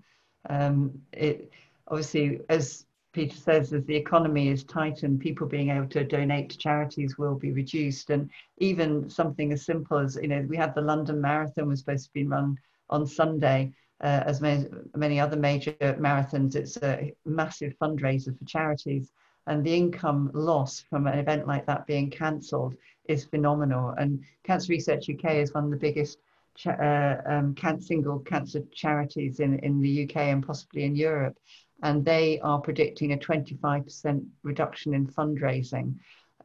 Um, 0.47 0.91
it 1.11 1.49
obviously, 1.87 2.41
as 2.49 2.85
Peter 3.13 3.35
says, 3.35 3.73
as 3.73 3.83
the 3.85 3.95
economy 3.95 4.47
is 4.47 4.63
tightened, 4.63 5.19
people 5.19 5.47
being 5.47 5.69
able 5.69 5.87
to 5.87 6.03
donate 6.03 6.49
to 6.49 6.57
charities 6.57 7.17
will 7.17 7.35
be 7.35 7.51
reduced, 7.51 8.09
and 8.09 8.29
even 8.57 9.09
something 9.09 9.51
as 9.51 9.65
simple 9.65 9.97
as 9.97 10.17
you 10.21 10.27
know, 10.27 10.45
we 10.49 10.55
had 10.55 10.73
the 10.73 10.81
London 10.81 11.19
Marathon 11.19 11.67
was 11.67 11.79
supposed 11.79 12.05
to 12.05 12.13
be 12.13 12.25
run 12.25 12.57
on 12.89 13.05
Sunday. 13.05 13.73
Uh, 13.99 14.23
as 14.25 14.41
many, 14.41 14.67
many 14.95 15.19
other 15.19 15.37
major 15.37 15.73
marathons, 15.99 16.55
it's 16.55 16.77
a 16.77 17.13
massive 17.25 17.73
fundraiser 17.79 18.35
for 18.37 18.45
charities 18.45 19.11
and 19.47 19.63
the 19.63 19.75
income 19.75 20.31
loss 20.33 20.85
from 20.89 21.07
an 21.07 21.17
event 21.17 21.47
like 21.47 21.65
that 21.65 21.87
being 21.87 22.09
cancelled 22.09 22.75
is 23.05 23.25
phenomenal. 23.25 23.93
And 23.97 24.23
Cancer 24.43 24.71
Research 24.71 25.09
UK 25.09 25.35
is 25.35 25.53
one 25.53 25.65
of 25.65 25.71
the 25.71 25.77
biggest 25.77 26.19
uh, 26.65 27.15
um, 27.25 27.55
single 27.79 28.19
cancer 28.19 28.61
charities 28.71 29.39
in, 29.39 29.59
in 29.59 29.81
the 29.81 30.03
UK 30.03 30.17
and 30.17 30.45
possibly 30.45 30.83
in 30.83 30.95
Europe. 30.95 31.37
And 31.83 32.05
they 32.05 32.39
are 32.41 32.59
predicting 32.59 33.13
a 33.13 33.17
25% 33.17 34.25
reduction 34.43 34.93
in 34.93 35.07
fundraising, 35.07 35.95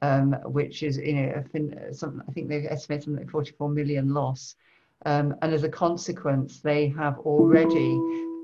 um, 0.02 0.32
which 0.44 0.82
is, 0.82 0.98
you 0.98 1.14
know, 1.14 1.44
fin- 1.52 1.92
some, 1.92 2.22
I 2.28 2.32
think 2.32 2.48
they've 2.48 2.66
estimated 2.66 3.04
something 3.04 3.24
like 3.24 3.30
44 3.30 3.68
million 3.68 4.14
loss. 4.14 4.56
Um, 5.04 5.34
and 5.42 5.52
as 5.52 5.62
a 5.62 5.68
consequence, 5.68 6.60
they 6.60 6.88
have 6.88 7.18
already 7.18 8.00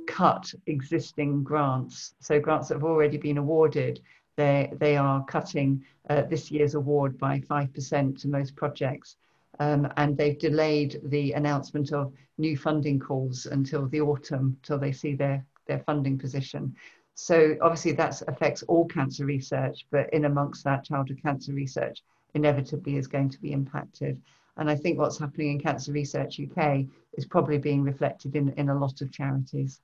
cut 0.07 0.53
existing 0.67 1.43
grants. 1.43 2.15
So 2.21 2.39
grants 2.41 2.69
that 2.69 2.75
have 2.75 2.85
already 2.85 3.17
been 3.17 3.39
awarded 3.39 4.01
they, 4.37 4.73
they 4.79 4.97
are 4.97 5.25
cutting 5.25 5.85
uh, 6.09 6.23
this 6.23 6.51
year's 6.51 6.75
award 6.75 7.19
by 7.19 7.41
5% 7.41 8.21
to 8.21 8.29
most 8.29 8.57
projects. 8.57 9.17
Um, 9.61 9.93
and 9.97 10.17
they've 10.17 10.39
delayed 10.39 11.01
the 11.05 11.33
announcement 11.33 11.93
of 11.93 12.13
new 12.39 12.57
funding 12.57 12.99
calls 12.99 13.47
until 13.47 13.87
the 13.87 14.01
autumn, 14.01 14.57
till 14.63 14.79
they 14.79 14.93
see 14.93 15.15
their, 15.15 15.45
their 15.67 15.81
funding 15.81 16.19
position. 16.19 16.75
So 17.15 17.57
obviously 17.61 17.93
that 17.93 18.21
affects 18.29 18.63
all 18.65 18.87
cancer 18.87 19.27
research, 19.27 19.87
but 19.91 20.13
in 20.13 20.25
amongst 20.25 20.65
that, 20.65 20.85
childhood 20.85 21.21
cancer 21.23 21.53
research 21.53 22.03
inevitably 22.35 22.97
is 22.97 23.07
going 23.07 23.29
to 23.31 23.41
be 23.41 23.53
impacted. 23.53 24.21
And 24.57 24.71
I 24.71 24.77
think 24.77 24.99
what's 24.99 25.19
happening 25.19 25.53
in 25.53 25.61
Cancer 25.61 25.93
Research 25.93 26.39
UK 26.39 26.85
is 27.15 27.25
probably 27.25 27.59
being 27.59 27.83
reflected 27.83 28.37
in, 28.37 28.51
in 28.51 28.69
a 28.69 28.79
lot 28.79 29.01
of 29.01 29.11
charities. 29.11 29.81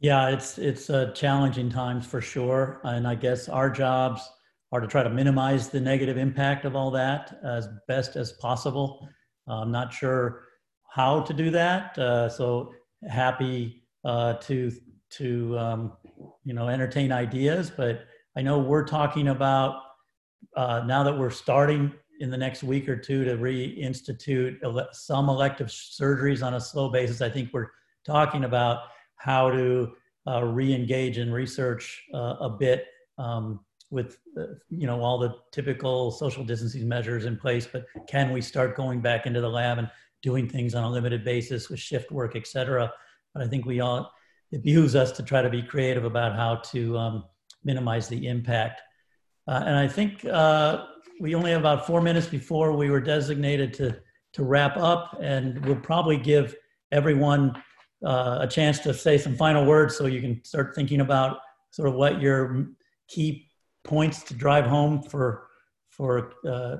Yeah, 0.00 0.28
it's 0.28 0.58
it's 0.58 0.90
uh, 0.90 1.12
challenging 1.12 1.70
times 1.70 2.04
for 2.04 2.20
sure, 2.20 2.80
and 2.84 3.08
I 3.08 3.14
guess 3.14 3.48
our 3.48 3.70
jobs 3.70 4.28
are 4.70 4.80
to 4.80 4.86
try 4.86 5.02
to 5.02 5.08
minimize 5.08 5.70
the 5.70 5.80
negative 5.80 6.18
impact 6.18 6.66
of 6.66 6.76
all 6.76 6.90
that 6.90 7.38
as 7.42 7.68
best 7.88 8.16
as 8.16 8.32
possible. 8.32 9.08
I'm 9.46 9.70
not 9.70 9.94
sure 9.94 10.42
how 10.90 11.22
to 11.22 11.32
do 11.32 11.50
that, 11.52 11.96
uh, 11.96 12.28
so 12.28 12.74
happy 13.08 13.82
uh, 14.04 14.34
to 14.34 14.72
to 15.10 15.58
um, 15.58 15.92
you 16.44 16.54
know 16.54 16.68
entertain 16.68 17.12
ideas. 17.12 17.70
But 17.70 18.04
I 18.36 18.42
know 18.42 18.58
we're 18.58 18.86
talking 18.86 19.28
about 19.28 19.82
uh, 20.56 20.82
now 20.86 21.02
that 21.02 21.16
we're 21.16 21.30
starting 21.30 21.92
in 22.20 22.30
the 22.30 22.36
next 22.36 22.62
week 22.62 22.88
or 22.88 22.96
two 22.96 23.24
to 23.24 23.36
reinstitute 23.36 24.56
ele- 24.62 24.88
some 24.92 25.28
elective 25.28 25.68
surgeries 25.68 26.44
on 26.44 26.54
a 26.54 26.60
slow 26.60 26.88
basis. 26.88 27.20
I 27.20 27.28
think 27.28 27.50
we're 27.52 27.68
talking 28.06 28.44
about 28.44 28.82
how 29.16 29.50
to 29.50 29.92
uh, 30.26 30.42
re-engage 30.44 31.18
in 31.18 31.32
research 31.32 32.02
uh, 32.14 32.36
a 32.40 32.50
bit 32.50 32.86
um, 33.18 33.60
with 33.90 34.18
uh, 34.38 34.46
you 34.70 34.86
know 34.86 35.00
all 35.00 35.18
the 35.18 35.34
typical 35.52 36.10
social 36.10 36.44
distancing 36.44 36.88
measures 36.88 37.26
in 37.26 37.36
place 37.36 37.66
but 37.70 37.84
can 38.08 38.32
we 38.32 38.40
start 38.40 38.76
going 38.76 39.00
back 39.00 39.26
into 39.26 39.40
the 39.40 39.48
lab 39.48 39.78
and 39.78 39.90
doing 40.24 40.48
things 40.48 40.74
on 40.74 40.82
a 40.84 40.90
limited 40.90 41.22
basis 41.24 41.68
with 41.68 41.78
shift 41.78 42.10
work 42.10 42.34
et 42.34 42.46
cetera 42.46 42.90
but 43.32 43.42
i 43.42 43.46
think 43.46 43.64
we 43.66 43.80
all 43.80 44.10
it 44.50 44.62
behooves 44.62 44.94
us 44.94 45.12
to 45.12 45.22
try 45.22 45.42
to 45.42 45.50
be 45.50 45.62
creative 45.62 46.04
about 46.04 46.34
how 46.34 46.56
to 46.56 46.96
um, 46.96 47.24
minimize 47.62 48.08
the 48.08 48.26
impact 48.26 48.80
uh, 49.48 49.62
and 49.66 49.76
i 49.76 49.86
think 49.86 50.24
uh, 50.24 50.86
we 51.20 51.34
only 51.34 51.50
have 51.50 51.60
about 51.60 51.86
four 51.86 52.00
minutes 52.00 52.26
before 52.26 52.72
we 52.72 52.88
were 52.90 53.00
designated 53.00 53.72
to 53.74 53.96
to 54.32 54.42
wrap 54.42 54.76
up 54.76 55.16
and 55.20 55.64
we'll 55.64 55.84
probably 55.90 56.16
give 56.16 56.56
everyone 56.90 57.54
uh, 58.04 58.38
a 58.40 58.48
chance 58.48 58.78
to 58.80 58.92
say 58.92 59.16
some 59.18 59.36
final 59.36 59.64
words 59.64 59.96
so 59.96 60.06
you 60.06 60.20
can 60.20 60.42
start 60.44 60.74
thinking 60.74 61.00
about 61.00 61.38
sort 61.70 61.88
of 61.88 61.94
what 61.94 62.20
your 62.20 62.66
key 63.08 63.50
points 63.84 64.22
to 64.22 64.34
drive 64.34 64.66
home 64.66 65.02
for 65.02 65.48
for 65.90 66.32
uh, 66.48 66.76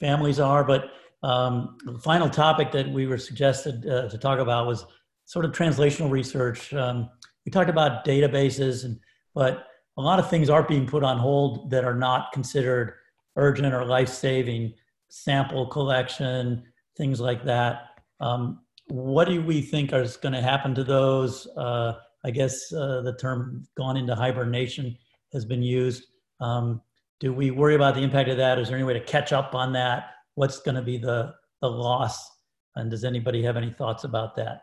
families 0.00 0.40
are. 0.40 0.64
But 0.64 0.90
um, 1.22 1.76
the 1.84 1.98
final 1.98 2.28
topic 2.28 2.72
that 2.72 2.88
we 2.88 3.06
were 3.06 3.18
suggested 3.18 3.86
uh, 3.86 4.08
to 4.08 4.18
talk 4.18 4.38
about 4.38 4.66
was 4.66 4.86
sort 5.24 5.44
of 5.44 5.52
translational 5.52 6.10
research. 6.10 6.72
Um, 6.72 7.10
we 7.44 7.52
talked 7.52 7.70
about 7.70 8.04
databases, 8.04 8.84
and 8.84 8.98
but 9.34 9.66
a 9.96 10.02
lot 10.02 10.18
of 10.18 10.30
things 10.30 10.48
are 10.48 10.62
being 10.62 10.86
put 10.86 11.04
on 11.04 11.18
hold 11.18 11.70
that 11.70 11.84
are 11.84 11.94
not 11.94 12.32
considered 12.32 12.94
urgent 13.36 13.74
or 13.74 13.84
life 13.84 14.08
saving. 14.08 14.74
Sample 15.08 15.66
collection, 15.66 16.62
things 16.96 17.20
like 17.20 17.44
that. 17.44 17.82
Um, 18.20 18.60
what 18.88 19.28
do 19.28 19.42
we 19.42 19.60
think 19.60 19.92
is 19.92 20.16
going 20.16 20.32
to 20.32 20.42
happen 20.42 20.74
to 20.74 20.84
those? 20.84 21.46
Uh, 21.56 21.94
I 22.24 22.30
guess 22.30 22.72
uh, 22.72 23.00
the 23.02 23.16
term 23.20 23.66
gone 23.76 23.96
into 23.96 24.14
hibernation 24.14 24.96
has 25.32 25.44
been 25.44 25.62
used. 25.62 26.06
Um, 26.40 26.80
do 27.18 27.32
we 27.32 27.50
worry 27.50 27.74
about 27.74 27.94
the 27.94 28.02
impact 28.02 28.28
of 28.30 28.36
that? 28.38 28.58
Is 28.58 28.68
there 28.68 28.76
any 28.76 28.84
way 28.84 28.94
to 28.94 29.00
catch 29.00 29.32
up 29.32 29.54
on 29.54 29.72
that? 29.74 30.10
What's 30.34 30.60
going 30.60 30.76
to 30.76 30.82
be 30.82 30.98
the, 30.98 31.34
the 31.60 31.68
loss? 31.68 32.30
And 32.76 32.90
does 32.90 33.04
anybody 33.04 33.42
have 33.42 33.56
any 33.56 33.70
thoughts 33.70 34.04
about 34.04 34.36
that? 34.36 34.62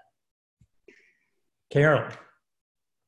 Carol. 1.72 2.10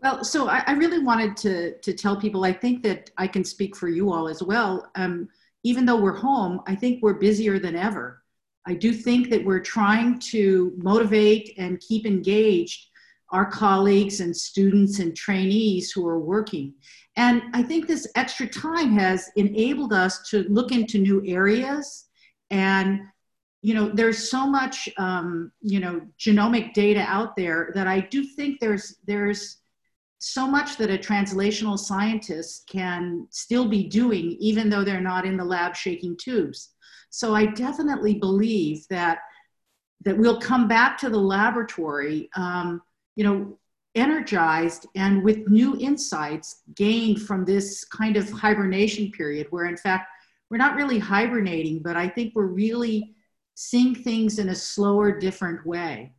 Well, 0.01 0.23
so 0.23 0.47
I, 0.47 0.63
I 0.67 0.73
really 0.73 0.99
wanted 0.99 1.35
to, 1.37 1.77
to 1.79 1.93
tell 1.93 2.15
people, 2.19 2.45
I 2.45 2.53
think 2.53 2.83
that 2.83 3.09
I 3.17 3.27
can 3.27 3.43
speak 3.43 3.75
for 3.75 3.89
you 3.89 4.11
all 4.11 4.27
as 4.27 4.41
well. 4.41 4.89
Um, 4.95 5.27
even 5.63 5.85
though 5.85 5.99
we're 5.99 6.15
home, 6.15 6.61
I 6.67 6.75
think 6.75 7.01
we're 7.01 7.15
busier 7.15 7.59
than 7.59 7.75
ever. 7.75 8.23
I 8.65 8.75
do 8.75 8.93
think 8.93 9.29
that 9.29 9.43
we're 9.43 9.61
trying 9.61 10.19
to 10.19 10.73
motivate 10.77 11.53
and 11.57 11.79
keep 11.79 12.05
engaged 12.05 12.87
our 13.31 13.45
colleagues 13.45 14.21
and 14.21 14.35
students 14.35 14.99
and 14.99 15.15
trainees 15.15 15.91
who 15.91 16.07
are 16.07 16.19
working. 16.19 16.73
And 17.15 17.43
I 17.53 17.61
think 17.63 17.87
this 17.87 18.07
extra 18.15 18.47
time 18.47 18.91
has 18.93 19.29
enabled 19.35 19.93
us 19.93 20.29
to 20.29 20.43
look 20.49 20.71
into 20.71 20.97
new 20.97 21.23
areas. 21.25 22.05
And, 22.51 23.01
you 23.61 23.73
know, 23.73 23.89
there's 23.89 24.29
so 24.29 24.47
much, 24.47 24.89
um, 24.97 25.51
you 25.61 25.79
know, 25.79 26.01
genomic 26.19 26.73
data 26.73 27.01
out 27.01 27.35
there 27.35 27.71
that 27.75 27.87
I 27.87 28.01
do 28.01 28.23
think 28.23 28.59
there's, 28.59 28.97
there's 29.05 29.57
so 30.19 30.45
much 30.45 30.77
that 30.77 30.89
a 30.89 30.97
translational 30.97 31.77
scientist 31.77 32.67
can 32.69 33.27
still 33.29 33.67
be 33.67 33.87
doing, 33.87 34.35
even 34.39 34.69
though 34.69 34.83
they're 34.83 35.01
not 35.01 35.25
in 35.25 35.37
the 35.37 35.45
lab 35.45 35.75
shaking 35.75 36.17
tubes. 36.17 36.69
So 37.09 37.33
I 37.33 37.47
definitely 37.47 38.15
believe 38.15 38.85
that 38.89 39.19
that 40.05 40.17
we'll 40.17 40.39
come 40.39 40.67
back 40.67 40.97
to 40.97 41.09
the 41.09 41.17
laboratory, 41.17 42.29
um, 42.35 42.81
you 43.15 43.23
know, 43.23 43.59
energized 43.95 44.85
and 44.95 45.23
with 45.23 45.49
new 45.49 45.77
insights 45.77 46.61
gained 46.75 47.21
from 47.21 47.43
this 47.43 47.83
kind 47.83 48.15
of 48.15 48.29
hibernation 48.29 49.11
period, 49.11 49.47
where 49.49 49.65
in 49.65 49.75
fact 49.75 50.07
we're 50.49 50.57
not 50.57 50.75
really 50.75 50.99
hibernating, 50.99 51.79
but 51.79 51.95
I 51.95 52.07
think 52.07 52.33
we're 52.35 52.45
really 52.45 53.15
seeing 53.55 53.95
things 53.95 54.39
in 54.39 54.49
a 54.49 54.55
slower, 54.55 55.17
different 55.19 55.65
way. 55.65 56.13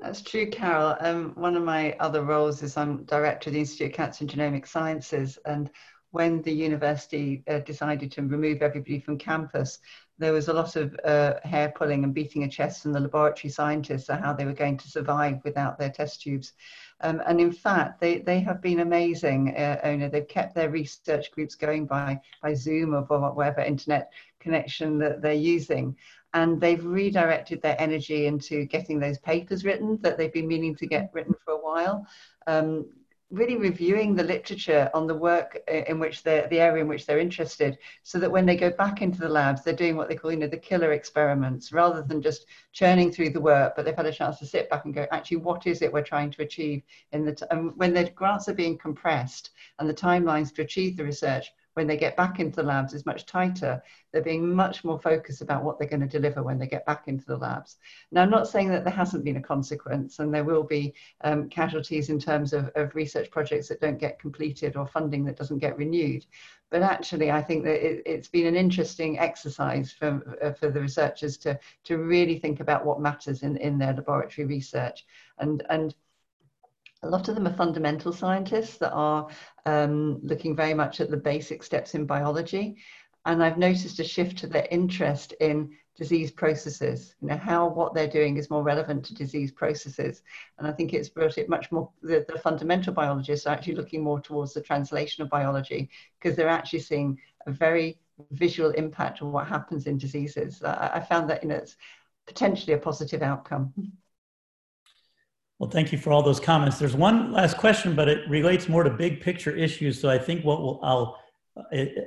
That's 0.00 0.22
true, 0.22 0.48
Carol. 0.48 0.96
Um, 1.00 1.32
one 1.34 1.56
of 1.56 1.64
my 1.64 1.92
other 1.98 2.22
roles 2.22 2.62
is 2.62 2.76
I'm 2.76 3.04
director 3.04 3.50
of 3.50 3.54
the 3.54 3.60
Institute 3.60 3.90
of 3.90 3.96
Cancer 3.96 4.24
and 4.24 4.30
Genomic 4.30 4.66
Sciences, 4.66 5.38
and 5.44 5.70
when 6.10 6.40
the 6.42 6.52
university 6.52 7.42
uh, 7.48 7.58
decided 7.60 8.10
to 8.12 8.22
remove 8.22 8.62
everybody 8.62 9.00
from 9.00 9.18
campus, 9.18 9.78
there 10.18 10.32
was 10.32 10.48
a 10.48 10.52
lot 10.52 10.74
of 10.76 10.98
uh, 11.04 11.34
hair 11.44 11.72
pulling 11.74 12.04
and 12.04 12.14
beating 12.14 12.44
a 12.44 12.48
chest 12.48 12.82
from 12.82 12.92
the 12.92 13.00
laboratory 13.00 13.50
scientists 13.50 14.08
on 14.08 14.22
how 14.22 14.32
they 14.32 14.44
were 14.44 14.52
going 14.52 14.76
to 14.78 14.88
survive 14.88 15.40
without 15.44 15.78
their 15.78 15.90
test 15.90 16.22
tubes. 16.22 16.52
Um, 17.00 17.22
and 17.26 17.40
in 17.40 17.52
fact, 17.52 18.00
they, 18.00 18.18
they 18.18 18.40
have 18.40 18.60
been 18.60 18.80
amazing, 18.80 19.54
uh, 19.56 19.80
owner. 19.84 20.08
They've 20.08 20.26
kept 20.26 20.54
their 20.54 20.70
research 20.70 21.30
groups 21.30 21.54
going 21.54 21.86
by, 21.86 22.20
by 22.42 22.54
Zoom 22.54 22.94
or 22.94 23.02
whatever 23.02 23.60
internet 23.60 24.12
connection 24.40 24.98
that 24.98 25.22
they're 25.22 25.32
using. 25.32 25.96
And 26.34 26.60
they've 26.60 26.84
redirected 26.84 27.62
their 27.62 27.80
energy 27.80 28.26
into 28.26 28.64
getting 28.66 28.98
those 28.98 29.18
papers 29.18 29.64
written 29.64 29.98
that 30.02 30.18
they've 30.18 30.32
been 30.32 30.48
meaning 30.48 30.74
to 30.76 30.86
get 30.86 31.10
written 31.12 31.34
for 31.44 31.54
a 31.54 31.60
while. 31.62 32.06
Um, 32.46 32.86
really 33.30 33.56
reviewing 33.56 34.14
the 34.14 34.22
literature 34.22 34.90
on 34.94 35.06
the 35.06 35.14
work 35.14 35.58
uh, 35.70 35.82
in 35.86 35.98
which 35.98 36.22
they're 36.22 36.48
the 36.48 36.60
area 36.60 36.82
in 36.82 36.88
which 36.88 37.04
they're 37.04 37.18
interested 37.18 37.76
so 38.02 38.18
that 38.18 38.30
when 38.30 38.46
they 38.46 38.56
go 38.56 38.70
back 38.70 39.02
into 39.02 39.18
the 39.20 39.28
labs 39.28 39.62
they're 39.62 39.74
doing 39.74 39.96
what 39.96 40.08
they 40.08 40.14
call 40.14 40.32
you 40.32 40.38
know 40.38 40.46
the 40.46 40.56
killer 40.56 40.92
experiments 40.92 41.70
rather 41.70 42.02
than 42.02 42.22
just 42.22 42.46
churning 42.72 43.12
through 43.12 43.28
the 43.28 43.40
work 43.40 43.74
but 43.76 43.84
they've 43.84 43.96
had 43.96 44.06
a 44.06 44.12
chance 44.12 44.38
to 44.38 44.46
sit 44.46 44.70
back 44.70 44.86
and 44.86 44.94
go 44.94 45.06
actually 45.12 45.36
what 45.36 45.66
is 45.66 45.82
it 45.82 45.92
we're 45.92 46.02
trying 46.02 46.30
to 46.30 46.42
achieve 46.42 46.82
in 47.12 47.24
the 47.26 47.46
and 47.50 47.76
when 47.76 47.92
the 47.92 48.08
grants 48.10 48.48
are 48.48 48.54
being 48.54 48.78
compressed 48.78 49.50
and 49.78 49.88
the 49.88 49.94
timelines 49.94 50.54
to 50.54 50.62
achieve 50.62 50.96
the 50.96 51.04
research 51.04 51.52
when 51.78 51.86
they 51.86 51.96
get 51.96 52.16
back 52.16 52.40
into 52.40 52.56
the 52.56 52.62
labs 52.64 52.92
is 52.92 53.06
much 53.06 53.24
tighter. 53.24 53.80
They're 54.10 54.20
being 54.20 54.52
much 54.52 54.82
more 54.82 54.98
focused 54.98 55.42
about 55.42 55.62
what 55.62 55.78
they're 55.78 55.86
going 55.86 56.00
to 56.00 56.08
deliver 56.08 56.42
when 56.42 56.58
they 56.58 56.66
get 56.66 56.84
back 56.84 57.06
into 57.06 57.24
the 57.24 57.36
labs. 57.36 57.76
Now, 58.10 58.22
I'm 58.22 58.30
not 58.30 58.48
saying 58.48 58.68
that 58.70 58.82
there 58.82 58.92
hasn't 58.92 59.22
been 59.22 59.36
a 59.36 59.40
consequence 59.40 60.18
and 60.18 60.34
there 60.34 60.42
will 60.42 60.64
be 60.64 60.92
um, 61.20 61.48
casualties 61.48 62.10
in 62.10 62.18
terms 62.18 62.52
of, 62.52 62.68
of 62.74 62.96
research 62.96 63.30
projects 63.30 63.68
that 63.68 63.80
don't 63.80 63.96
get 63.96 64.18
completed 64.18 64.74
or 64.74 64.88
funding 64.88 65.24
that 65.26 65.36
doesn't 65.36 65.60
get 65.60 65.78
renewed. 65.78 66.26
But 66.68 66.82
actually, 66.82 67.30
I 67.30 67.42
think 67.42 67.62
that 67.62 67.80
it, 67.80 68.04
has 68.08 68.26
been 68.26 68.46
an 68.46 68.56
interesting 68.56 69.20
exercise 69.20 69.92
for, 69.92 70.36
uh, 70.42 70.54
for 70.54 70.72
the 70.72 70.80
researchers 70.80 71.36
to, 71.38 71.60
to 71.84 71.98
really 71.98 72.40
think 72.40 72.58
about 72.58 72.84
what 72.84 73.00
matters 73.00 73.44
in, 73.44 73.56
in 73.58 73.78
their 73.78 73.92
laboratory 73.92 74.48
research. 74.48 75.06
And, 75.38 75.62
and 75.70 75.94
a 77.02 77.08
lot 77.08 77.28
of 77.28 77.34
them 77.34 77.46
are 77.46 77.54
fundamental 77.54 78.12
scientists 78.12 78.78
that 78.78 78.92
are 78.92 79.28
um, 79.66 80.20
looking 80.22 80.56
very 80.56 80.74
much 80.74 81.00
at 81.00 81.10
the 81.10 81.16
basic 81.16 81.62
steps 81.62 81.94
in 81.94 82.06
biology. 82.06 82.76
And 83.24 83.42
I've 83.42 83.58
noticed 83.58 83.98
a 84.00 84.04
shift 84.04 84.38
to 84.38 84.46
their 84.46 84.66
interest 84.70 85.32
in 85.40 85.76
disease 85.96 86.30
processes, 86.30 87.14
you 87.20 87.28
know, 87.28 87.36
how 87.36 87.68
what 87.68 87.92
they're 87.92 88.08
doing 88.08 88.36
is 88.36 88.50
more 88.50 88.62
relevant 88.62 89.04
to 89.04 89.14
disease 89.14 89.50
processes. 89.50 90.22
And 90.56 90.66
I 90.66 90.72
think 90.72 90.94
it's 90.94 91.08
brought 91.08 91.38
it 91.38 91.48
much 91.48 91.70
more, 91.72 91.90
the, 92.02 92.24
the 92.28 92.38
fundamental 92.38 92.92
biologists 92.92 93.46
are 93.46 93.54
actually 93.54 93.74
looking 93.74 94.02
more 94.02 94.20
towards 94.20 94.54
the 94.54 94.60
translation 94.60 95.22
of 95.22 95.28
biology 95.28 95.90
because 96.18 96.36
they're 96.36 96.48
actually 96.48 96.80
seeing 96.80 97.18
a 97.46 97.52
very 97.52 97.98
visual 98.30 98.70
impact 98.70 99.22
on 99.22 99.32
what 99.32 99.48
happens 99.48 99.86
in 99.86 99.98
diseases. 99.98 100.62
I, 100.62 100.92
I 100.94 101.00
found 101.00 101.28
that 101.30 101.42
you 101.42 101.48
know, 101.48 101.56
it's 101.56 101.76
potentially 102.26 102.74
a 102.74 102.78
positive 102.78 103.22
outcome. 103.22 103.72
Well, 105.58 105.70
thank 105.70 105.90
you 105.90 105.98
for 105.98 106.12
all 106.12 106.22
those 106.22 106.38
comments. 106.38 106.78
There's 106.78 106.94
one 106.94 107.32
last 107.32 107.56
question, 107.56 107.96
but 107.96 108.08
it 108.08 108.28
relates 108.28 108.68
more 108.68 108.84
to 108.84 108.90
big 108.90 109.20
picture 109.20 109.50
issues. 109.50 110.00
So 110.00 110.08
I 110.08 110.18
think 110.18 110.44
what 110.44 110.60
we'll, 110.62 110.80
I'll 110.82 111.18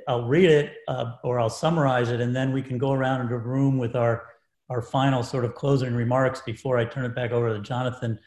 I'll 0.08 0.24
read 0.24 0.50
it 0.50 0.76
uh, 0.88 1.12
or 1.22 1.38
I'll 1.38 1.50
summarize 1.50 2.08
it, 2.08 2.22
and 2.22 2.34
then 2.34 2.52
we 2.52 2.62
can 2.62 2.78
go 2.78 2.92
around 2.92 3.28
the 3.28 3.36
room 3.36 3.76
with 3.76 3.94
our 3.94 4.24
our 4.70 4.80
final 4.80 5.22
sort 5.22 5.44
of 5.44 5.54
closing 5.54 5.94
remarks 5.94 6.40
before 6.40 6.78
I 6.78 6.86
turn 6.86 7.04
it 7.04 7.14
back 7.14 7.32
over 7.32 7.54
to 7.54 7.60
Jonathan. 7.60 8.18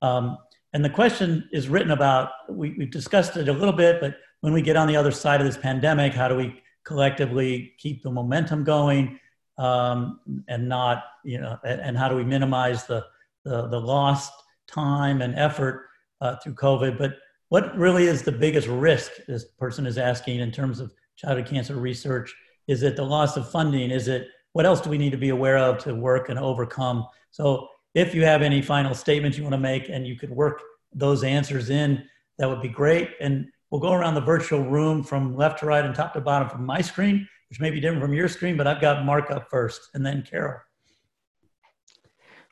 Um, 0.00 0.38
and 0.72 0.84
the 0.84 0.90
question 0.90 1.48
is 1.52 1.68
written 1.68 1.92
about. 1.92 2.30
We, 2.48 2.74
we 2.76 2.86
discussed 2.86 3.36
it 3.36 3.48
a 3.48 3.52
little 3.52 3.74
bit, 3.74 4.00
but 4.00 4.16
when 4.40 4.52
we 4.52 4.62
get 4.62 4.74
on 4.74 4.88
the 4.88 4.96
other 4.96 5.12
side 5.12 5.40
of 5.40 5.46
this 5.46 5.56
pandemic, 5.56 6.12
how 6.12 6.26
do 6.26 6.34
we 6.34 6.60
collectively 6.84 7.74
keep 7.78 8.02
the 8.02 8.10
momentum 8.10 8.64
going 8.64 9.20
um, 9.58 10.18
and 10.48 10.68
not, 10.68 11.04
you 11.24 11.38
know, 11.38 11.56
and, 11.64 11.80
and 11.80 11.96
how 11.96 12.08
do 12.08 12.16
we 12.16 12.24
minimize 12.24 12.84
the 12.86 13.06
the, 13.44 13.68
the 13.68 13.80
lost 13.80 14.32
time 14.72 15.22
and 15.22 15.34
effort 15.36 15.86
uh, 16.20 16.36
through 16.36 16.54
COVID. 16.54 16.98
But 16.98 17.16
what 17.48 17.76
really 17.76 18.06
is 18.06 18.22
the 18.22 18.32
biggest 18.32 18.68
risk 18.68 19.12
this 19.28 19.44
person 19.44 19.86
is 19.86 19.98
asking 19.98 20.40
in 20.40 20.50
terms 20.50 20.80
of 20.80 20.92
childhood 21.16 21.46
cancer 21.46 21.76
research? 21.76 22.34
Is 22.66 22.82
it 22.82 22.96
the 22.96 23.04
loss 23.04 23.36
of 23.36 23.50
funding? 23.50 23.90
Is 23.90 24.08
it 24.08 24.28
what 24.52 24.66
else 24.66 24.80
do 24.80 24.90
we 24.90 24.98
need 24.98 25.12
to 25.12 25.18
be 25.18 25.30
aware 25.30 25.58
of 25.58 25.78
to 25.84 25.94
work 25.94 26.28
and 26.28 26.38
overcome? 26.38 27.06
So, 27.30 27.68
if 27.94 28.14
you 28.14 28.24
have 28.24 28.40
any 28.40 28.62
final 28.62 28.94
statements 28.94 29.36
you 29.36 29.44
want 29.44 29.52
to 29.52 29.58
make 29.58 29.90
and 29.90 30.06
you 30.06 30.16
could 30.16 30.30
work 30.30 30.62
those 30.94 31.24
answers 31.24 31.68
in, 31.68 32.02
that 32.38 32.48
would 32.48 32.62
be 32.62 32.68
great. 32.68 33.10
And 33.20 33.46
we'll 33.70 33.82
go 33.82 33.92
around 33.92 34.14
the 34.14 34.22
virtual 34.22 34.62
room 34.62 35.02
from 35.02 35.36
left 35.36 35.58
to 35.60 35.66
right 35.66 35.84
and 35.84 35.94
top 35.94 36.14
to 36.14 36.20
bottom 36.22 36.48
from 36.48 36.64
my 36.64 36.80
screen, 36.80 37.28
which 37.50 37.60
may 37.60 37.70
be 37.70 37.80
different 37.80 38.02
from 38.02 38.14
your 38.14 38.28
screen, 38.28 38.56
but 38.56 38.66
I've 38.66 38.80
got 38.80 39.04
Mark 39.04 39.30
up 39.30 39.50
first 39.50 39.90
and 39.92 40.06
then 40.06 40.22
Carol. 40.22 40.60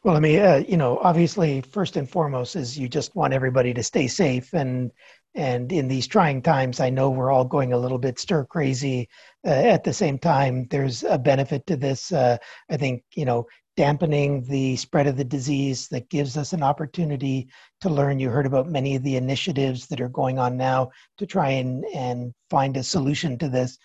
Well, 0.03 0.17
I 0.17 0.21
mean, 0.21 0.39
uh, 0.41 0.63
you 0.67 0.77
know, 0.79 0.99
obviously, 0.99 1.61
first 1.61 1.97
and 1.97 2.09
foremost 2.09 2.57
is 2.57 2.79
you 2.79 2.89
just 2.89 3.15
want 3.15 3.35
everybody 3.35 3.75
to 3.75 3.83
stay 3.83 4.07
safe, 4.09 4.55
and 4.55 4.91
and 5.35 5.71
in 5.71 5.89
these 5.89 6.07
trying 6.07 6.43
times, 6.43 6.81
I 6.81 6.89
know 6.91 7.11
we're 7.11 7.31
all 7.31 7.45
going 7.45 7.73
a 7.73 7.79
little 7.79 7.99
bit 7.99 8.19
stir 8.19 8.45
crazy. 8.47 9.09
Uh, 9.47 9.51
at 9.51 9.85
the 9.85 9.93
same 9.93 10.19
time, 10.19 10.67
there's 10.71 11.03
a 11.05 11.19
benefit 11.19 11.67
to 11.67 11.77
this. 11.77 12.13
Uh, 12.13 12.39
I 12.71 12.79
think 12.79 13.03
you 13.15 13.27
know, 13.27 13.47
dampening 13.77 14.43
the 14.45 14.77
spread 14.77 15.07
of 15.07 15.17
the 15.19 15.25
disease 15.25 15.87
that 15.89 16.09
gives 16.09 16.37
us 16.39 16.55
an 16.55 16.63
opportunity 16.63 17.49
to 17.83 17.91
learn. 17.91 18.19
You 18.19 18.31
heard 18.31 18.47
about 18.47 18.69
many 18.71 18.97
of 18.97 19.03
the 19.03 19.17
initiatives 19.17 19.87
that 19.89 20.01
are 20.01 20.09
going 20.09 20.39
on 20.39 20.57
now 20.57 20.91
to 21.19 21.27
try 21.27 21.51
and 21.51 21.85
and 21.95 22.33
find 22.49 22.77
a 22.79 22.83
solution 22.83 23.37
to 23.39 23.51
this. 23.51 23.77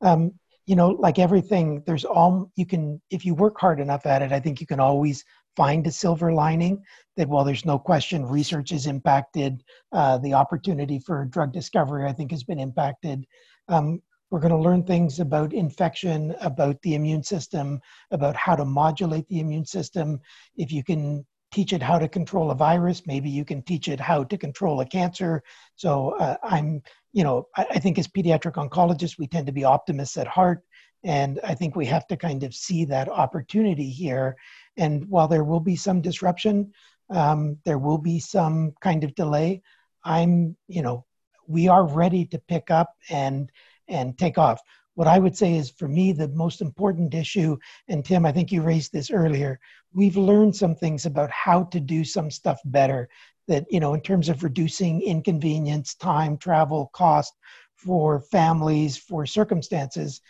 Um, 0.00 0.32
you 0.66 0.76
know, 0.76 0.90
like 0.90 1.18
everything, 1.18 1.82
there's 1.84 2.04
all 2.04 2.50
you 2.56 2.64
can 2.64 3.02
if 3.10 3.24
you 3.26 3.34
work 3.34 3.58
hard 3.58 3.80
enough 3.80 4.06
at 4.06 4.22
it. 4.22 4.32
I 4.32 4.40
think 4.40 4.60
you 4.60 4.66
can 4.66 4.80
always 4.80 5.24
find 5.56 5.86
a 5.86 5.92
silver 5.92 6.32
lining 6.32 6.82
that 7.16 7.28
while 7.28 7.44
there's 7.44 7.64
no 7.64 7.78
question 7.78 8.26
research 8.26 8.72
is 8.72 8.86
impacted, 8.86 9.62
uh, 9.92 10.18
the 10.18 10.34
opportunity 10.34 10.98
for 10.98 11.24
drug 11.26 11.52
discovery, 11.52 12.06
I 12.06 12.12
think, 12.12 12.30
has 12.30 12.42
been 12.42 12.58
impacted. 12.58 13.26
Um, 13.68 14.02
we're 14.30 14.40
going 14.40 14.50
to 14.50 14.58
learn 14.58 14.82
things 14.82 15.20
about 15.20 15.52
infection, 15.52 16.34
about 16.40 16.80
the 16.82 16.94
immune 16.94 17.22
system, 17.22 17.80
about 18.10 18.34
how 18.34 18.56
to 18.56 18.64
modulate 18.64 19.28
the 19.28 19.40
immune 19.40 19.66
system. 19.66 20.20
If 20.56 20.72
you 20.72 20.82
can 20.82 21.24
teach 21.52 21.72
it 21.72 21.82
how 21.82 22.00
to 22.00 22.08
control 22.08 22.50
a 22.50 22.54
virus, 22.54 23.06
maybe 23.06 23.30
you 23.30 23.44
can 23.44 23.62
teach 23.62 23.86
it 23.86 24.00
how 24.00 24.24
to 24.24 24.36
control 24.36 24.80
a 24.80 24.86
cancer. 24.86 25.40
So 25.76 26.16
uh, 26.18 26.36
I'm, 26.42 26.82
you 27.12 27.22
know, 27.22 27.46
I, 27.56 27.66
I 27.70 27.78
think 27.78 27.96
as 27.96 28.08
pediatric 28.08 28.54
oncologists, 28.54 29.18
we 29.18 29.28
tend 29.28 29.46
to 29.46 29.52
be 29.52 29.62
optimists 29.62 30.16
at 30.16 30.26
heart. 30.26 30.62
And 31.04 31.38
I 31.44 31.54
think 31.54 31.76
we 31.76 31.86
have 31.86 32.06
to 32.08 32.16
kind 32.16 32.42
of 32.42 32.54
see 32.54 32.84
that 32.86 33.08
opportunity 33.08 33.88
here 33.88 34.36
and 34.76 35.04
while 35.08 35.28
there 35.28 35.44
will 35.44 35.60
be 35.60 35.76
some 35.76 36.00
disruption, 36.00 36.72
um, 37.10 37.58
there 37.64 37.78
will 37.78 37.98
be 37.98 38.18
some 38.18 38.72
kind 38.80 39.04
of 39.04 39.14
delay. 39.14 39.62
I'm, 40.04 40.56
you 40.68 40.82
know, 40.82 41.04
we 41.46 41.68
are 41.68 41.86
ready 41.86 42.24
to 42.26 42.38
pick 42.38 42.70
up 42.70 42.94
and 43.10 43.50
and 43.88 44.16
take 44.16 44.38
off. 44.38 44.60
What 44.94 45.08
I 45.08 45.18
would 45.18 45.36
say 45.36 45.56
is 45.56 45.70
for 45.70 45.88
me, 45.88 46.12
the 46.12 46.28
most 46.28 46.60
important 46.60 47.14
issue, 47.14 47.56
and 47.88 48.04
Tim, 48.04 48.24
I 48.24 48.32
think 48.32 48.52
you 48.52 48.62
raised 48.62 48.92
this 48.92 49.10
earlier, 49.10 49.58
we've 49.92 50.16
learned 50.16 50.54
some 50.56 50.74
things 50.74 51.04
about 51.04 51.30
how 51.30 51.64
to 51.64 51.80
do 51.80 52.04
some 52.04 52.30
stuff 52.30 52.60
better 52.64 53.08
that, 53.48 53.66
you 53.70 53.80
know, 53.80 53.92
in 53.94 54.00
terms 54.00 54.28
of 54.28 54.42
reducing 54.42 55.02
inconvenience, 55.02 55.94
time, 55.96 56.38
travel, 56.38 56.90
cost 56.94 57.34
for 57.76 58.20
families, 58.20 58.96
for 58.96 59.26
circumstances. 59.26 60.20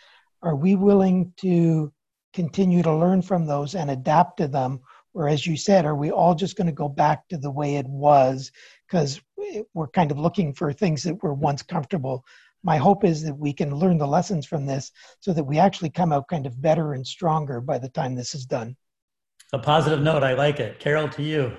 Are 0.41 0.55
we 0.55 0.75
willing 0.75 1.31
to 1.37 1.93
continue 2.35 2.83
to 2.83 2.93
learn 2.93 3.21
from 3.21 3.47
those 3.47 3.73
and 3.73 3.89
adapt 3.89 4.37
to 4.37 4.47
them? 4.47 4.81
Or, 5.13 5.29
as 5.29 5.47
you 5.47 5.55
said, 5.55 5.85
are 5.85 5.95
we 5.95 6.11
all 6.11 6.35
just 6.35 6.57
going 6.57 6.67
to 6.67 6.73
go 6.73 6.89
back 6.89 7.27
to 7.29 7.37
the 7.37 7.49
way 7.49 7.77
it 7.77 7.87
was 7.87 8.51
because 8.85 9.21
we're 9.73 9.87
kind 9.87 10.11
of 10.11 10.19
looking 10.19 10.53
for 10.53 10.73
things 10.73 11.03
that 11.03 11.23
were 11.23 11.33
once 11.33 11.63
comfortable? 11.63 12.25
My 12.63 12.75
hope 12.77 13.05
is 13.05 13.23
that 13.23 13.37
we 13.37 13.53
can 13.53 13.73
learn 13.73 13.97
the 13.97 14.07
lessons 14.07 14.45
from 14.45 14.65
this 14.65 14.91
so 15.21 15.31
that 15.31 15.43
we 15.43 15.57
actually 15.57 15.91
come 15.91 16.11
out 16.11 16.27
kind 16.27 16.45
of 16.45 16.61
better 16.61 16.93
and 16.93 17.07
stronger 17.07 17.61
by 17.61 17.77
the 17.77 17.89
time 17.89 18.13
this 18.13 18.35
is 18.35 18.45
done. 18.45 18.75
A 19.53 19.59
positive 19.59 20.01
note. 20.01 20.23
I 20.23 20.33
like 20.33 20.59
it. 20.59 20.79
Carol, 20.79 21.07
to 21.09 21.23
you. 21.23 21.55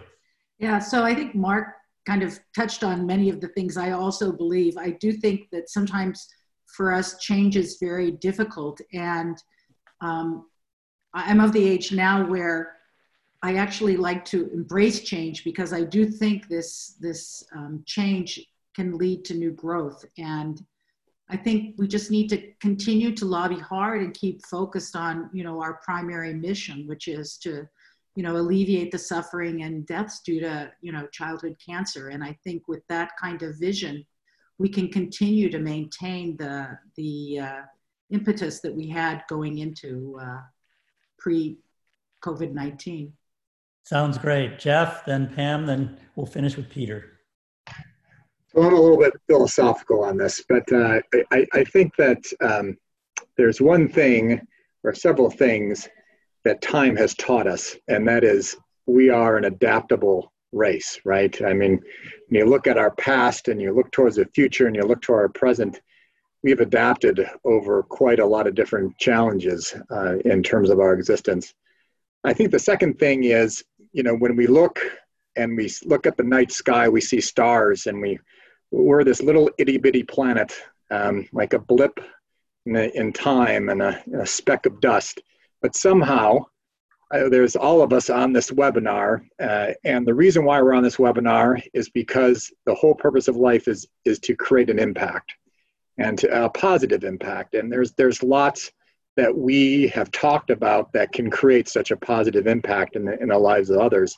Yeah, 0.58 0.78
so 0.78 1.02
I 1.02 1.14
think 1.14 1.34
Mark 1.34 1.68
kind 2.04 2.22
of 2.22 2.38
touched 2.54 2.84
on 2.84 3.06
many 3.06 3.30
of 3.30 3.40
the 3.40 3.48
things 3.48 3.76
I 3.78 3.92
also 3.92 4.32
believe. 4.32 4.76
I 4.76 4.90
do 4.90 5.12
think 5.12 5.48
that 5.52 5.70
sometimes 5.70 6.28
for 6.76 6.92
us, 6.92 7.18
change 7.18 7.56
is 7.56 7.78
very 7.80 8.10
difficult. 8.10 8.80
And 8.92 9.36
um, 10.02 10.46
I'm 11.16 11.40
of 11.40 11.52
the 11.52 11.66
age 11.66 11.92
now 11.92 12.26
where 12.26 12.76
I 13.42 13.54
actually 13.54 13.96
like 13.96 14.24
to 14.26 14.50
embrace 14.52 15.00
change 15.00 15.44
because 15.44 15.72
I 15.72 15.82
do 15.82 16.04
think 16.04 16.46
this 16.46 16.96
this 17.00 17.42
um, 17.54 17.82
change 17.86 18.40
can 18.74 18.98
lead 18.98 19.24
to 19.26 19.34
new 19.34 19.50
growth, 19.50 20.04
and 20.18 20.62
I 21.30 21.38
think 21.38 21.74
we 21.78 21.88
just 21.88 22.10
need 22.10 22.28
to 22.28 22.52
continue 22.60 23.14
to 23.14 23.24
lobby 23.24 23.58
hard 23.58 24.02
and 24.02 24.12
keep 24.12 24.44
focused 24.44 24.94
on 24.94 25.30
you 25.32 25.42
know 25.42 25.62
our 25.62 25.80
primary 25.82 26.34
mission, 26.34 26.86
which 26.86 27.08
is 27.08 27.38
to 27.38 27.66
you 28.14 28.22
know 28.22 28.36
alleviate 28.36 28.92
the 28.92 28.98
suffering 28.98 29.62
and 29.62 29.86
deaths 29.86 30.20
due 30.20 30.40
to 30.40 30.70
you 30.82 30.92
know 30.92 31.06
childhood 31.12 31.56
cancer. 31.64 32.08
And 32.08 32.22
I 32.22 32.36
think 32.44 32.68
with 32.68 32.82
that 32.88 33.12
kind 33.18 33.42
of 33.42 33.58
vision, 33.58 34.04
we 34.58 34.68
can 34.68 34.88
continue 34.88 35.48
to 35.48 35.58
maintain 35.58 36.36
the 36.36 36.78
the 36.96 37.40
uh, 37.40 37.62
impetus 38.10 38.60
that 38.60 38.74
we 38.74 38.86
had 38.86 39.22
going 39.30 39.58
into. 39.58 40.18
Uh, 40.20 40.40
pre 41.18 41.58
COVID 42.22 42.52
19. 42.52 43.12
Sounds 43.84 44.18
great. 44.18 44.58
Jeff, 44.58 45.04
then 45.04 45.32
Pam, 45.34 45.64
then 45.64 45.96
we'll 46.16 46.26
finish 46.26 46.56
with 46.56 46.68
Peter. 46.68 47.20
So 48.48 48.62
I'm 48.62 48.74
a 48.74 48.80
little 48.80 48.98
bit 48.98 49.12
philosophical 49.28 50.02
on 50.02 50.16
this, 50.16 50.42
but 50.48 50.70
uh, 50.72 51.00
I, 51.30 51.46
I, 51.52 51.62
think 51.64 51.94
that 51.96 52.24
um, 52.40 52.76
there's 53.36 53.60
one 53.60 53.86
thing 53.88 54.40
or 54.82 54.94
several 54.94 55.30
things 55.30 55.88
that 56.44 56.62
time 56.62 56.96
has 56.96 57.14
taught 57.14 57.46
us, 57.46 57.76
and 57.86 58.08
that 58.08 58.24
is 58.24 58.56
we 58.86 59.10
are 59.10 59.36
an 59.36 59.44
adaptable 59.44 60.32
race, 60.52 60.98
right? 61.04 61.40
I 61.42 61.52
mean, 61.52 61.80
when 62.28 62.40
you 62.40 62.46
look 62.46 62.66
at 62.66 62.78
our 62.78 62.92
past 62.92 63.48
and 63.48 63.60
you 63.60 63.74
look 63.74 63.90
towards 63.92 64.16
the 64.16 64.26
future 64.34 64.66
and 64.66 64.74
you 64.74 64.82
look 64.82 65.02
to 65.02 65.12
our 65.12 65.28
present, 65.28 65.80
we've 66.42 66.60
adapted 66.60 67.28
over 67.44 67.82
quite 67.82 68.18
a 68.18 68.26
lot 68.26 68.46
of 68.46 68.54
different 68.54 68.96
challenges 68.98 69.74
uh, 69.90 70.18
in 70.18 70.42
terms 70.42 70.70
of 70.70 70.80
our 70.80 70.94
existence. 70.94 71.54
I 72.24 72.32
think 72.32 72.50
the 72.50 72.58
second 72.58 72.98
thing 72.98 73.24
is, 73.24 73.64
you 73.92 74.02
know, 74.02 74.14
when 74.14 74.36
we 74.36 74.46
look 74.46 74.80
and 75.36 75.56
we 75.56 75.70
look 75.84 76.06
at 76.06 76.16
the 76.16 76.22
night 76.22 76.50
sky, 76.50 76.88
we 76.88 77.00
see 77.00 77.20
stars, 77.20 77.86
and 77.86 78.00
we 78.00 78.18
we're 78.70 79.04
this 79.04 79.22
little 79.22 79.50
itty 79.58 79.78
bitty 79.78 80.02
planet, 80.02 80.52
um, 80.90 81.28
like 81.32 81.52
a 81.52 81.58
blip 81.58 82.00
in, 82.64 82.76
in 82.76 83.12
time 83.12 83.68
and 83.68 83.80
a, 83.80 84.02
a, 84.18 84.26
speck 84.26 84.66
of 84.66 84.80
dust. 84.80 85.20
But 85.62 85.76
somehow, 85.76 86.46
uh, 87.14 87.28
there's 87.28 87.54
all 87.54 87.80
of 87.80 87.92
us 87.92 88.10
on 88.10 88.32
this 88.32 88.50
webinar, 88.50 89.24
uh, 89.40 89.68
and 89.84 90.06
the 90.06 90.14
reason 90.14 90.44
why 90.44 90.60
we're 90.60 90.74
on 90.74 90.82
this 90.82 90.96
webinar 90.96 91.62
is 91.72 91.88
because 91.90 92.50
the 92.64 92.74
whole 92.74 92.94
purpose 92.94 93.28
of 93.28 93.36
life 93.36 93.68
is 93.68 93.86
is 94.04 94.18
to 94.20 94.34
create 94.34 94.70
an 94.70 94.78
impact 94.78 95.34
and 95.98 96.22
a 96.24 96.48
positive 96.50 97.04
impact. 97.04 97.54
And 97.54 97.70
there's 97.72 97.92
there's 97.92 98.22
lots 98.22 98.70
that 99.16 99.36
we 99.36 99.88
have 99.88 100.10
talked 100.10 100.50
about 100.50 100.92
that 100.92 101.12
can 101.12 101.30
create 101.30 101.68
such 101.68 101.90
a 101.90 101.96
positive 101.96 102.46
impact 102.46 102.96
in 102.96 103.06
the, 103.06 103.18
in 103.20 103.28
the 103.28 103.38
lives 103.38 103.70
of 103.70 103.78
others, 103.78 104.14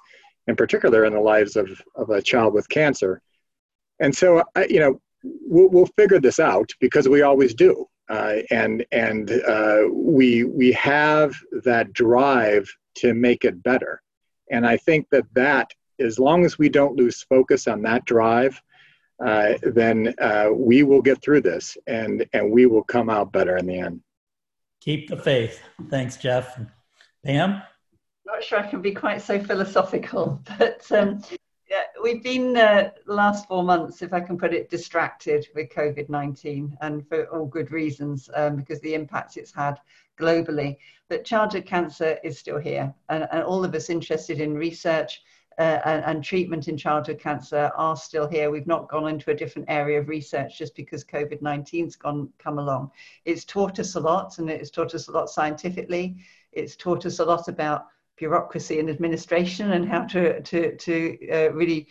in 0.49 0.57
particular 0.57 1.05
in 1.05 1.13
the 1.13 1.21
lives 1.21 1.55
of, 1.57 1.69
of 1.95 2.11
a 2.11 2.21
child 2.21 2.53
with 2.53 2.69
cancer. 2.69 3.23
And 4.01 4.15
so, 4.15 4.43
I, 4.57 4.65
you 4.67 4.81
know, 4.81 5.01
we'll, 5.23 5.69
we'll 5.69 5.87
figure 5.97 6.19
this 6.21 6.41
out 6.41 6.71
because 6.81 7.09
we 7.09 7.23
always 7.23 7.55
do. 7.55 7.87
Uh, 8.09 8.37
and 8.51 8.87
and 8.91 9.31
uh, 9.47 9.83
we 9.93 10.45
we 10.45 10.73
have 10.73 11.37
that 11.65 11.93
drive 11.93 12.67
to 12.95 13.13
make 13.13 13.45
it 13.45 13.63
better. 13.63 14.01
And 14.51 14.67
I 14.67 14.79
think 14.79 15.07
that 15.11 15.27
that 15.35 15.71
as 16.01 16.19
long 16.19 16.45
as 16.47 16.59
we 16.59 16.71
don't 16.71 16.97
lose 16.97 17.23
focus 17.25 17.69
on 17.69 17.83
that 17.83 18.07
drive, 18.07 18.61
uh, 19.25 19.55
then 19.63 20.15
uh, 20.21 20.49
we 20.53 20.83
will 20.83 21.03
get 21.03 21.21
through 21.23 21.41
this 21.41 21.77
and, 21.87 22.27
and 22.33 22.51
we 22.51 22.67
will 22.67 22.85
come 22.85 23.11
out 23.11 23.33
better 23.33 23.57
in 23.57 23.67
the 23.67 23.79
end. 23.79 24.01
Keep 24.81 25.09
the 25.09 25.17
faith. 25.17 25.61
Thanks, 25.91 26.17
Jeff. 26.17 26.59
Pam? 27.25 27.63
Not 28.25 28.45
sure 28.45 28.61
I 28.61 28.67
can 28.67 28.81
be 28.81 28.93
quite 28.93 29.21
so 29.23 29.43
philosophical, 29.43 30.41
but 30.59 30.91
um, 30.93 31.23
yeah, 31.69 31.83
we've 32.03 32.23
been 32.23 32.57
uh, 32.57 32.91
the 33.07 33.13
last 33.13 33.49
four 33.49 33.65
months, 33.65 34.03
if 34.03 34.13
I 34.13 34.21
can 34.21 34.39
put 34.39 34.55
it, 34.55 34.71
distracted 34.71 35.47
with 35.55 35.71
COVID 35.71 36.09
19 36.09 36.77
and 36.81 37.07
for 37.09 37.25
all 37.27 37.47
good 37.47 37.73
reasons 37.73 38.31
um, 38.35 38.57
because 38.57 38.81
the 38.81 38.95
impacts 38.95 39.37
it's 39.37 39.55
had 39.55 39.81
globally. 40.19 40.77
But 41.09 41.25
childhood 41.25 41.67
cancer 41.67 42.19
is 42.23 42.39
still 42.39 42.59
here, 42.59 42.95
and, 43.09 43.27
and 43.33 43.43
all 43.43 43.65
of 43.65 43.75
us 43.75 43.91
interested 43.91 44.41
in 44.41 44.55
research 44.55 45.23
uh, 45.59 45.81
and, 45.85 46.05
and, 46.05 46.25
treatment 46.25 46.69
in 46.69 46.77
childhood 46.77 47.19
cancer 47.19 47.71
are 47.77 47.97
still 47.97 48.29
here. 48.29 48.51
We've 48.51 48.67
not 48.67 48.89
gone 48.89 49.09
into 49.09 49.33
a 49.33 49.35
different 49.35 49.69
area 49.69 49.99
of 49.99 50.09
research 50.09 50.57
just 50.57 50.77
because 50.77 51.05
COVID 51.05 51.43
19's 51.43 51.97
gone 51.97 52.29
come 52.39 52.59
along. 52.59 52.93
It's 53.25 53.45
taught 53.45 53.81
us 53.81 53.97
a 53.97 54.01
lot, 54.01 54.39
and 54.39 54.49
it's 54.49 54.71
taught 54.71 54.95
us 54.95 55.09
a 55.09 55.13
lot 55.13 55.29
scientifically. 55.29 56.17
It's 56.53 56.77
taught 56.77 57.07
us 57.07 57.19
a 57.19 57.25
lot 57.25 57.49
about 57.49 57.87
bureaucracy 58.17 58.79
and 58.79 58.89
administration 58.89 59.73
and 59.73 59.89
how 59.89 60.05
to 60.05 60.41
to 60.43 60.77
to 60.77 61.19
uh, 61.33 61.53
really 61.53 61.89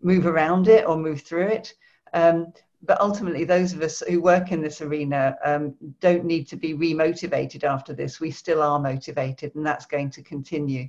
move 0.00 0.26
around 0.26 0.68
it 0.68 0.86
or 0.86 0.96
move 0.96 1.20
through 1.20 1.48
it. 1.48 1.74
Um, 2.14 2.52
but 2.84 3.00
ultimately, 3.00 3.44
those 3.44 3.72
of 3.72 3.82
us 3.82 4.02
who 4.08 4.20
work 4.20 4.50
in 4.50 4.60
this 4.60 4.80
arena 4.80 5.36
um, 5.44 5.74
don't 6.00 6.24
need 6.24 6.48
to 6.48 6.56
be 6.56 6.74
remotivated 6.74 7.62
after 7.62 7.92
this. 7.92 8.20
We 8.20 8.30
still 8.30 8.60
are 8.60 8.80
motivated, 8.80 9.54
and 9.54 9.64
that's 9.64 9.86
going 9.86 10.10
to 10.10 10.22
continue. 10.22 10.88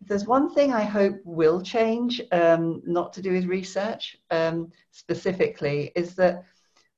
There's 0.00 0.26
one 0.26 0.54
thing 0.54 0.72
I 0.72 0.82
hope 0.82 1.20
will 1.24 1.60
change, 1.60 2.20
um, 2.32 2.82
not 2.86 3.12
to 3.14 3.22
do 3.22 3.32
with 3.32 3.46
research 3.46 4.16
um, 4.30 4.70
specifically, 4.90 5.92
is 5.96 6.14
that 6.14 6.44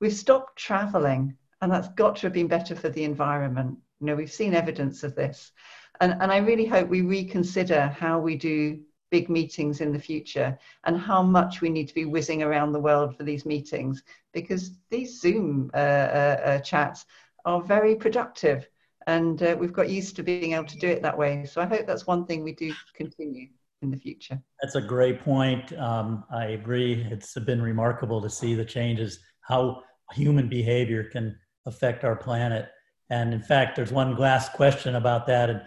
we've 0.00 0.12
stopped 0.12 0.58
traveling, 0.58 1.36
and 1.62 1.72
that's 1.72 1.88
got 1.88 2.16
to 2.16 2.26
have 2.26 2.32
been 2.32 2.48
better 2.48 2.74
for 2.74 2.88
the 2.88 3.04
environment. 3.04 3.78
You 4.00 4.06
know, 4.06 4.14
we've 4.14 4.32
seen 4.32 4.54
evidence 4.54 5.02
of 5.02 5.14
this. 5.14 5.52
And, 6.00 6.14
and 6.20 6.30
I 6.30 6.38
really 6.38 6.66
hope 6.66 6.88
we 6.88 7.00
reconsider 7.00 7.88
how 7.88 8.18
we 8.20 8.36
do 8.36 8.80
big 9.10 9.28
meetings 9.28 9.80
in 9.80 9.92
the 9.92 9.98
future 9.98 10.58
and 10.84 10.98
how 10.98 11.22
much 11.22 11.60
we 11.60 11.70
need 11.70 11.88
to 11.88 11.94
be 11.94 12.04
whizzing 12.04 12.42
around 12.42 12.72
the 12.72 12.80
world 12.80 13.16
for 13.16 13.24
these 13.24 13.46
meetings 13.46 14.02
because 14.32 14.72
these 14.90 15.20
Zoom 15.20 15.70
uh, 15.74 15.76
uh, 15.76 16.40
uh, 16.44 16.58
chats 16.60 17.06
are 17.44 17.62
very 17.62 17.94
productive 17.94 18.68
and 19.08 19.42
uh, 19.42 19.56
we've 19.58 19.72
got 19.72 19.88
used 19.88 20.16
to 20.16 20.22
being 20.22 20.52
able 20.52 20.66
to 20.66 20.78
do 20.78 20.86
it 20.86 21.00
that 21.02 21.16
way. 21.16 21.46
So 21.46 21.62
I 21.62 21.66
hope 21.66 21.86
that's 21.86 22.06
one 22.06 22.26
thing 22.26 22.44
we 22.44 22.52
do 22.52 22.74
continue 22.94 23.48
in 23.80 23.90
the 23.90 23.96
future. 23.96 24.38
That's 24.60 24.74
a 24.74 24.82
great 24.82 25.22
point. 25.22 25.72
Um, 25.78 26.24
I 26.30 26.48
agree. 26.48 27.06
It's 27.10 27.32
been 27.34 27.62
remarkable 27.62 28.20
to 28.20 28.28
see 28.28 28.54
the 28.54 28.66
changes, 28.66 29.20
how 29.40 29.82
human 30.12 30.46
behavior 30.46 31.04
can 31.04 31.38
affect 31.64 32.04
our 32.04 32.16
planet. 32.16 32.68
And 33.08 33.32
in 33.32 33.40
fact, 33.40 33.76
there's 33.76 33.92
one 33.92 34.14
last 34.16 34.52
question 34.52 34.96
about 34.96 35.26
that. 35.28 35.48
And 35.48 35.62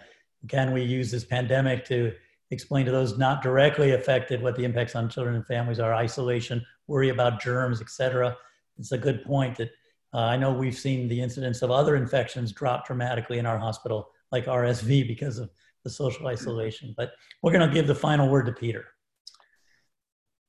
can 0.46 0.72
we 0.72 0.84
use 0.84 1.10
this 1.10 1.24
pandemic 1.24 1.84
to 1.86 2.12
explain 2.52 2.86
to 2.86 2.92
those 2.92 3.18
not 3.18 3.42
directly 3.42 3.90
affected 3.90 4.40
what 4.40 4.54
the 4.54 4.64
impacts 4.64 4.94
on 4.94 5.08
children 5.08 5.34
and 5.34 5.46
families 5.46 5.80
are 5.80 5.94
isolation 5.94 6.62
worry 6.86 7.08
about 7.08 7.40
germs 7.40 7.80
etc 7.80 8.36
it's 8.78 8.92
a 8.92 8.98
good 8.98 9.24
point 9.24 9.56
that 9.56 9.70
uh, 10.14 10.18
i 10.18 10.36
know 10.36 10.52
we've 10.52 10.78
seen 10.78 11.08
the 11.08 11.20
incidence 11.20 11.62
of 11.62 11.70
other 11.70 11.96
infections 11.96 12.52
drop 12.52 12.86
dramatically 12.86 13.38
in 13.38 13.46
our 13.46 13.58
hospital 13.58 14.10
like 14.30 14.46
rsv 14.46 15.06
because 15.06 15.38
of 15.38 15.50
the 15.84 15.90
social 15.90 16.26
isolation 16.26 16.94
but 16.96 17.12
we're 17.42 17.52
going 17.52 17.66
to 17.66 17.74
give 17.74 17.86
the 17.86 17.94
final 17.94 18.28
word 18.28 18.46
to 18.46 18.52
peter 18.52 18.86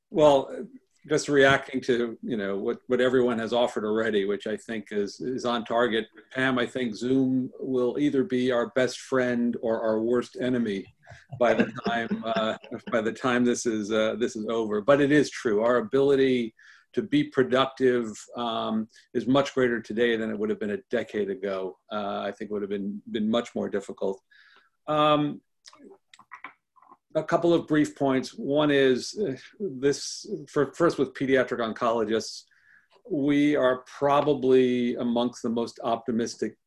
well 0.10 0.50
just 1.10 1.28
reacting 1.28 1.82
to 1.82 2.18
you 2.22 2.38
know 2.38 2.56
what 2.56 2.78
what 2.88 3.02
everyone 3.02 3.38
has 3.38 3.52
offered 3.52 3.84
already 3.84 4.26
which 4.26 4.48
i 4.48 4.56
think 4.56 4.88
is 4.92 5.20
is 5.20 5.44
on 5.44 5.66
target 5.66 6.06
pam 6.32 6.58
i 6.58 6.66
think 6.66 6.96
zoom 6.96 7.50
will 7.60 7.98
either 8.00 8.24
be 8.24 8.52
our 8.52 8.68
best 8.70 9.00
friend 9.00 9.58
or 9.62 9.82
our 9.82 10.02
worst 10.02 10.38
enemy 10.40 10.86
by 11.40 11.54
the 11.54 11.72
time 11.86 12.24
uh, 12.36 12.56
by 12.92 13.02
the 13.02 13.12
time 13.12 13.44
this 13.44 13.66
is 13.66 13.92
uh, 13.92 14.16
this 14.20 14.36
is 14.36 14.48
over. 14.48 14.82
But 14.82 15.02
it 15.02 15.12
is 15.12 15.30
true. 15.30 15.62
Our 15.64 15.78
ability 15.78 16.54
to 16.94 17.02
be 17.02 17.24
productive 17.24 18.12
um, 18.36 18.88
is 19.14 19.28
much 19.28 19.54
greater 19.54 19.82
today 19.82 20.16
than 20.16 20.30
it 20.30 20.38
would 20.38 20.50
have 20.50 20.60
been 20.60 20.72
a 20.72 20.84
decade 20.90 21.30
ago. 21.30 21.78
Uh, 21.92 22.22
I 22.22 22.32
think 22.32 22.50
it 22.50 22.54
would 22.54 22.62
have 22.62 22.70
been 22.70 23.02
been 23.12 23.30
much 23.30 23.56
more 23.56 23.70
difficult. 23.70 24.22
Um, 24.88 25.42
a 27.16 27.24
couple 27.24 27.54
of 27.54 27.68
brief 27.68 27.96
points. 27.96 28.30
One 28.34 28.72
is 28.72 29.18
uh, 29.20 29.36
this 29.60 30.26
for, 30.50 30.74
first 30.74 30.98
with 30.98 31.14
pediatric 31.14 31.60
oncologists, 31.60 32.44
we 33.10 33.56
are 33.56 33.84
probably 34.00 34.96
amongst 34.96 35.44
the 35.44 35.50
most 35.50 35.80
optimistic 35.84 36.58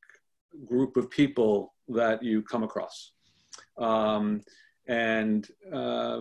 group 0.65 0.97
of 0.97 1.11
people 1.11 1.75
that 1.89 2.23
you 2.23 2.43
come 2.43 2.63
across. 2.63 3.13
Um, 3.79 4.43
and 4.89 5.49
uh, 5.73 6.21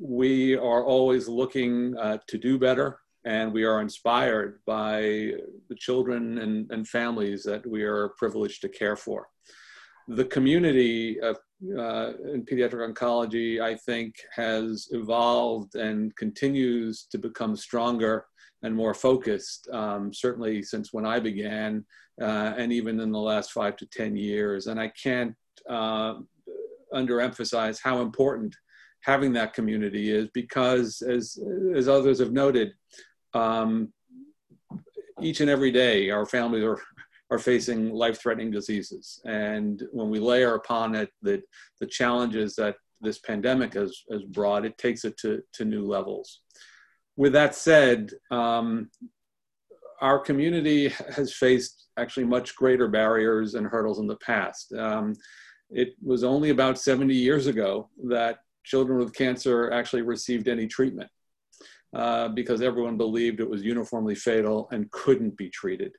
we 0.00 0.56
are 0.56 0.84
always 0.84 1.28
looking 1.28 1.96
uh, 1.98 2.18
to 2.26 2.38
do 2.38 2.58
better, 2.58 2.98
and 3.24 3.52
we 3.52 3.64
are 3.64 3.82
inspired 3.82 4.60
by 4.66 5.32
the 5.68 5.74
children 5.76 6.38
and, 6.38 6.70
and 6.70 6.88
families 6.88 7.42
that 7.42 7.66
we 7.66 7.82
are 7.82 8.08
privileged 8.16 8.62
to 8.62 8.68
care 8.68 8.96
for. 8.96 9.28
The 10.08 10.24
community 10.24 11.20
of, 11.20 11.36
uh, 11.78 12.12
in 12.32 12.46
pediatric 12.46 12.92
oncology, 12.92 13.60
I 13.60 13.76
think, 13.76 14.14
has 14.34 14.88
evolved 14.92 15.74
and 15.74 16.16
continues 16.16 17.06
to 17.12 17.18
become 17.18 17.54
stronger 17.54 18.24
and 18.62 18.74
more 18.74 18.94
focused, 18.94 19.68
um, 19.70 20.12
certainly 20.12 20.62
since 20.62 20.92
when 20.92 21.04
I 21.04 21.20
began, 21.20 21.84
uh, 22.20 22.54
and 22.56 22.72
even 22.72 23.00
in 23.00 23.12
the 23.12 23.18
last 23.18 23.52
five 23.52 23.76
to 23.76 23.86
10 23.86 24.16
years. 24.16 24.66
And 24.66 24.80
I 24.80 24.88
can't 24.88 25.34
uh, 25.68 26.14
underemphasize 26.94 27.78
how 27.82 28.00
important 28.00 28.56
having 29.02 29.32
that 29.34 29.54
community 29.54 30.10
is 30.10 30.28
because, 30.34 31.02
as, 31.02 31.38
as 31.74 31.88
others 31.88 32.18
have 32.18 32.32
noted, 32.32 32.72
um, 33.34 33.92
each 35.22 35.40
and 35.40 35.50
every 35.50 35.70
day 35.70 36.10
our 36.10 36.26
families 36.26 36.64
are, 36.64 36.80
are 37.30 37.38
facing 37.38 37.92
life-threatening 37.92 38.50
diseases. 38.50 39.20
And 39.24 39.82
when 39.92 40.10
we 40.10 40.18
layer 40.18 40.54
upon 40.54 40.94
it 40.94 41.10
the, 41.22 41.42
the 41.78 41.86
challenges 41.86 42.54
that 42.56 42.76
this 43.00 43.18
pandemic 43.18 43.74
has, 43.74 44.02
has 44.10 44.22
brought, 44.24 44.64
it 44.64 44.76
takes 44.78 45.04
it 45.04 45.16
to, 45.18 45.42
to 45.54 45.64
new 45.64 45.86
levels. 45.86 46.40
With 47.16 47.32
that 47.32 47.54
said, 47.54 48.12
um, 48.30 48.90
our 50.00 50.18
community 50.18 50.88
has 51.16 51.32
faced 51.32 51.88
actually 51.96 52.24
much 52.24 52.56
greater 52.56 52.88
barriers 52.88 53.54
and 53.54 53.66
hurdles 53.66 53.98
in 53.98 54.06
the 54.06 54.16
past. 54.16 54.72
Um, 54.72 55.14
it 55.70 55.94
was 56.02 56.24
only 56.24 56.50
about 56.50 56.78
70 56.78 57.14
years 57.14 57.46
ago 57.46 57.88
that 58.08 58.38
children 58.64 58.98
with 58.98 59.14
cancer 59.14 59.70
actually 59.70 60.02
received 60.02 60.48
any 60.48 60.66
treatment 60.66 61.10
uh, 61.94 62.28
because 62.28 62.62
everyone 62.62 62.96
believed 62.96 63.40
it 63.40 63.48
was 63.48 63.62
uniformly 63.62 64.14
fatal 64.14 64.68
and 64.70 64.90
couldn't 64.90 65.36
be 65.36 65.48
treated. 65.48 65.92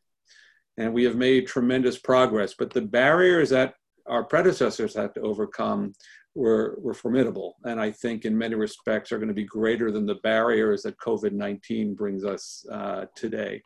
And 0.77 0.93
we 0.93 1.03
have 1.03 1.15
made 1.15 1.47
tremendous 1.47 1.97
progress, 1.97 2.53
but 2.57 2.71
the 2.71 2.81
barriers 2.81 3.49
that 3.49 3.75
our 4.07 4.23
predecessors 4.23 4.95
had 4.95 5.13
to 5.15 5.21
overcome 5.21 5.93
were, 6.33 6.77
were 6.81 6.93
formidable. 6.93 7.57
And 7.65 7.79
I 7.79 7.91
think 7.91 8.25
in 8.25 8.37
many 8.37 8.55
respects 8.55 9.11
are 9.11 9.17
going 9.17 9.27
to 9.27 9.33
be 9.33 9.43
greater 9.43 9.91
than 9.91 10.05
the 10.05 10.15
barriers 10.15 10.83
that 10.83 10.97
COVID-19 10.97 11.95
brings 11.95 12.23
us 12.23 12.65
uh, 12.71 13.05
today. 13.15 13.61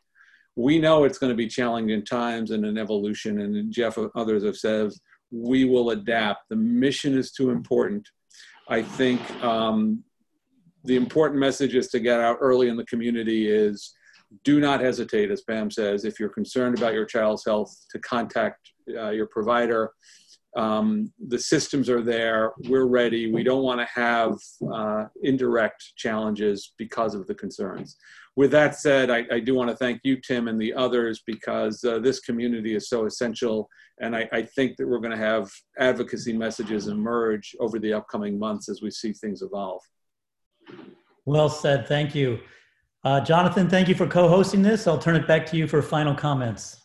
We 0.55 0.79
know 0.79 1.03
it's 1.03 1.17
going 1.17 1.31
to 1.31 1.37
be 1.37 1.47
challenging 1.47 2.05
times 2.05 2.51
and 2.51 2.65
an 2.65 2.77
evolution, 2.77 3.41
and 3.41 3.71
Jeff 3.71 3.97
others 4.15 4.43
have 4.43 4.55
said 4.55 4.91
we 5.29 5.65
will 5.65 5.89
adapt. 5.89 6.49
The 6.49 6.55
mission 6.55 7.17
is 7.17 7.31
too 7.31 7.49
important. 7.49 8.07
I 8.67 8.81
think 8.81 9.21
um, 9.43 10.03
the 10.83 10.95
important 10.95 11.39
message 11.39 11.75
is 11.75 11.87
to 11.89 11.99
get 11.99 12.19
out 12.19 12.37
early 12.41 12.67
in 12.69 12.77
the 12.77 12.85
community 12.85 13.49
is 13.49 13.93
do 14.43 14.59
not 14.59 14.81
hesitate, 14.81 15.31
as 15.31 15.41
Pam 15.41 15.69
says, 15.69 16.03
if 16.03 16.19
you're 16.19 16.29
concerned 16.29 16.77
about 16.77 16.93
your 16.93 17.05
child's 17.05 17.45
health, 17.45 17.73
to 17.91 17.99
contact 17.99 18.71
uh, 18.89 19.11
your 19.11 19.27
provider. 19.27 19.91
Um, 20.55 21.11
the 21.27 21.39
systems 21.39 21.89
are 21.89 22.01
there. 22.01 22.53
We're 22.69 22.85
ready. 22.85 23.31
We 23.31 23.43
don't 23.43 23.63
want 23.63 23.81
to 23.81 23.87
have 23.93 24.37
uh, 24.73 25.05
indirect 25.21 25.93
challenges 25.97 26.73
because 26.77 27.13
of 27.13 27.27
the 27.27 27.35
concerns 27.35 27.97
with 28.35 28.51
that 28.51 28.75
said, 28.75 29.09
I, 29.09 29.25
I, 29.31 29.39
do 29.39 29.55
want 29.55 29.69
to 29.69 29.75
thank 29.75 30.01
you, 30.03 30.17
Tim, 30.17 30.47
and 30.47 30.59
the 30.59 30.73
others 30.73 31.23
because 31.25 31.83
uh, 31.83 31.99
this 31.99 32.19
community 32.19 32.75
is 32.75 32.89
so 32.89 33.05
essential. 33.05 33.69
And 34.01 34.15
I, 34.15 34.27
I 34.33 34.41
think 34.41 34.75
that 34.77 34.87
we're 34.87 34.99
going 34.99 35.11
to 35.11 35.17
have 35.17 35.49
advocacy 35.79 36.33
messages 36.33 36.87
emerge 36.87 37.55
over 37.59 37.79
the 37.79 37.93
upcoming 37.93 38.37
months 38.37 38.67
as 38.67 38.81
we 38.81 38.91
see 38.91 39.13
things 39.13 39.41
evolve. 39.41 39.81
Well 41.23 41.49
said. 41.49 41.87
Thank 41.87 42.13
you. 42.13 42.39
Uh, 43.05 43.21
Jonathan, 43.21 43.69
thank 43.69 43.87
you 43.87 43.95
for 43.95 44.07
co 44.07 44.27
hosting 44.27 44.61
this. 44.61 44.85
I'll 44.85 44.97
turn 44.97 45.15
it 45.15 45.27
back 45.27 45.45
to 45.47 45.57
you 45.57 45.67
for 45.67 45.81
final 45.81 46.13
comments. 46.13 46.77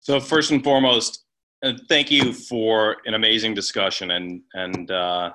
So, 0.00 0.18
first 0.18 0.50
and 0.50 0.62
foremost, 0.62 1.24
uh, 1.62 1.72
thank 1.88 2.10
you 2.10 2.32
for 2.32 2.96
an 3.06 3.14
amazing 3.14 3.54
discussion. 3.54 4.10
And, 4.12 4.42
and 4.54 4.90
uh, 4.90 5.32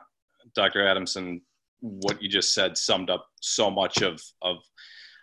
Dr. 0.55 0.85
Adamson, 0.85 1.41
what 1.79 2.21
you 2.21 2.27
just 2.27 2.53
said 2.53 2.77
summed 2.77 3.09
up 3.09 3.27
so 3.39 3.71
much 3.71 4.01
of, 4.01 4.21
of 4.41 4.57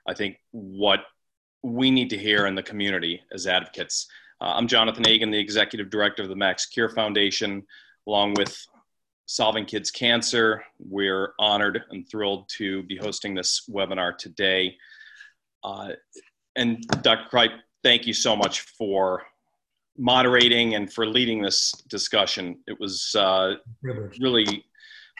I 0.09 0.15
think 0.15 0.39
what 0.53 1.01
we 1.63 1.91
need 1.91 2.11
to 2.11 2.19
hear 2.19 2.47
in 2.47 2.55
the 2.55 2.63
community 2.63 3.21
as 3.33 3.47
advocates. 3.47 4.07
Uh, 4.41 4.55
I'm 4.57 4.67
Jonathan 4.67 5.05
Agran, 5.05 5.31
the 5.31 5.39
executive 5.39 5.91
director 5.91 6.23
of 6.23 6.29
the 6.29 6.37
Max 6.37 6.67
Cure 6.67 6.89
Foundation, 6.89 7.63
along 8.07 8.35
with 8.35 8.57
Solving 9.27 9.65
Kids 9.65 9.91
Cancer. 9.91 10.63
We're 10.79 11.33
honored 11.39 11.83
and 11.91 12.09
thrilled 12.09 12.49
to 12.59 12.83
be 12.85 12.97
hosting 12.97 13.35
this 13.35 13.69
webinar 13.71 14.17
today. 14.17 14.77
Uh, 15.63 15.93
and 16.57 16.83
Dr. 17.03 17.29
Cripe, 17.29 17.53
thank 17.83 18.07
you 18.07 18.13
so 18.13 18.37
much 18.37 18.61
for 18.61 19.23
moderating 19.97 20.75
and 20.75 20.93
for 20.93 21.07
leading 21.07 21.43
this 21.43 21.73
discussion. 21.89 22.59
It 22.67 22.79
was 22.81 23.15
uh, 23.19 23.55
really 24.21 24.65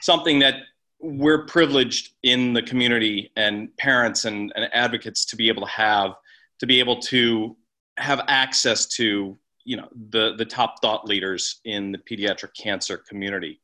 something 0.01 0.39
that 0.41 0.57
we're 1.01 1.47
privileged 1.47 2.15
in 2.23 2.53
the 2.53 2.63
community 2.63 3.31
and 3.37 3.75
parents 3.77 4.25
and, 4.25 4.53
and 4.57 4.69
advocates 4.73 5.25
to 5.27 5.37
be 5.37 5.49
able 5.49 5.63
to 5.63 5.73
have 5.73 6.13
to 6.61 6.67
be 6.67 6.79
able 6.81 7.01
to 7.01 7.57
have 7.99 8.21
access 8.29 8.87
to 8.87 9.37
you 9.65 9.77
know 9.77 9.89
the 10.11 10.35
the 10.37 10.45
top 10.45 10.81
thought 10.81 11.07
leaders 11.07 11.61
in 11.65 11.93
the 11.93 11.99
pediatric 11.99 12.55
cancer 12.57 12.97
community 12.97 13.61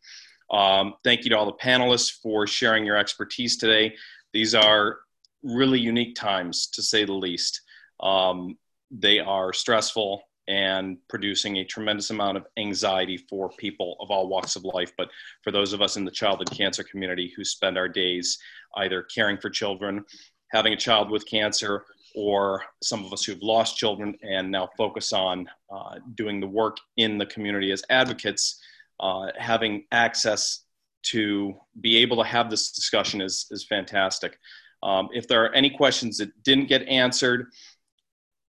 um, 0.51 0.95
thank 1.05 1.25
you 1.25 1.31
to 1.31 1.39
all 1.39 1.47
the 1.47 1.53
panelists 1.53 2.11
for 2.11 2.47
sharing 2.47 2.85
your 2.85 2.97
expertise 2.97 3.57
today 3.57 3.95
These 4.33 4.55
are 4.55 4.99
really 5.43 5.81
unique 5.81 6.15
times, 6.15 6.69
to 6.69 6.83
say 6.83 7.05
the 7.05 7.13
least. 7.13 7.63
Um, 8.01 8.59
they 8.91 9.19
are 9.19 9.53
stressful 9.53 10.23
and 10.51 10.97
producing 11.09 11.59
a 11.59 11.65
tremendous 11.65 12.11
amount 12.11 12.37
of 12.37 12.45
anxiety 12.57 13.17
for 13.17 13.51
people 13.51 13.97
of 14.01 14.11
all 14.11 14.29
walks 14.29 14.57
of 14.57 14.65
life. 14.65 14.93
But 14.99 15.09
for 15.45 15.53
those 15.53 15.73
of 15.73 15.81
us 15.81 15.97
in 15.97 16.05
the 16.05 16.11
childhood 16.11 16.51
cancer 16.51 16.83
community 16.83 17.33
who 17.37 17.45
spend 17.45 17.79
our 17.79 17.89
days 17.89 18.37
either 18.77 19.05
caring 19.05 19.39
for 19.39 19.49
children, 19.49 20.05
having 20.51 20.73
a 20.73 20.77
child 20.77 21.09
with 21.09 21.25
cancer, 21.25 21.85
or 22.17 22.65
some 22.83 23.05
of 23.05 23.13
us 23.13 23.23
who've 23.23 23.41
lost 23.41 23.77
children 23.77 24.17
and 24.23 24.51
now 24.51 24.69
focus 24.77 25.13
on 25.13 25.47
uh, 25.73 25.95
doing 26.17 26.41
the 26.41 26.49
work 26.49 26.79
in 26.97 27.17
the 27.17 27.27
community 27.27 27.71
as 27.71 27.85
advocates, 27.89 28.61
uh, 28.99 29.29
having 29.39 29.85
access 29.93 30.65
to 31.03 31.55
be 31.81 31.99
able 31.99 32.17
to 32.17 32.25
have 32.25 32.51
this 32.51 32.73
discussion 32.73 33.21
is, 33.21 33.47
is 33.53 33.65
fantastic. 33.65 34.37
Um, 34.83 35.09
if 35.13 35.29
there 35.29 35.45
are 35.45 35.55
any 35.55 35.71
questions 35.71 36.17
that 36.19 36.43
didn't 36.43 36.67
get 36.67 36.83
answered, 36.89 37.47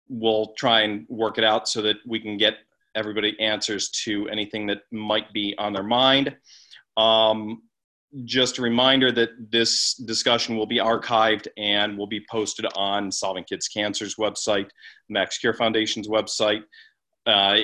we'll 0.09 0.54
try 0.57 0.82
and 0.82 1.07
work 1.09 1.38
it 1.38 1.44
out 1.44 1.68
so 1.68 1.82
that 1.82 1.96
we 2.07 2.20
can 2.20 2.36
get 2.36 2.54
everybody 2.94 3.38
answers 3.40 3.90
to 3.90 4.28
anything 4.28 4.66
that 4.66 4.78
might 4.90 5.32
be 5.32 5.54
on 5.59 5.72
their 5.72 5.82
mind. 5.82 6.34
Um, 6.96 7.62
just 8.24 8.59
a 8.59 8.62
reminder 8.62 9.12
that 9.12 9.30
this 9.50 9.94
discussion 9.94 10.57
will 10.57 10.66
be 10.66 10.78
archived 10.78 11.48
and 11.59 11.98
will 11.98 12.07
be 12.07 12.24
posted 12.30 12.66
on 12.74 13.12
Solving 13.12 13.44
Kids 13.44 13.68
Cancer's 13.68 14.14
website, 14.16 14.70
Max 15.09 15.38
Cure 15.38 15.52
Foundation's 15.52 16.09
website, 16.09 16.62
uh, 17.26 17.57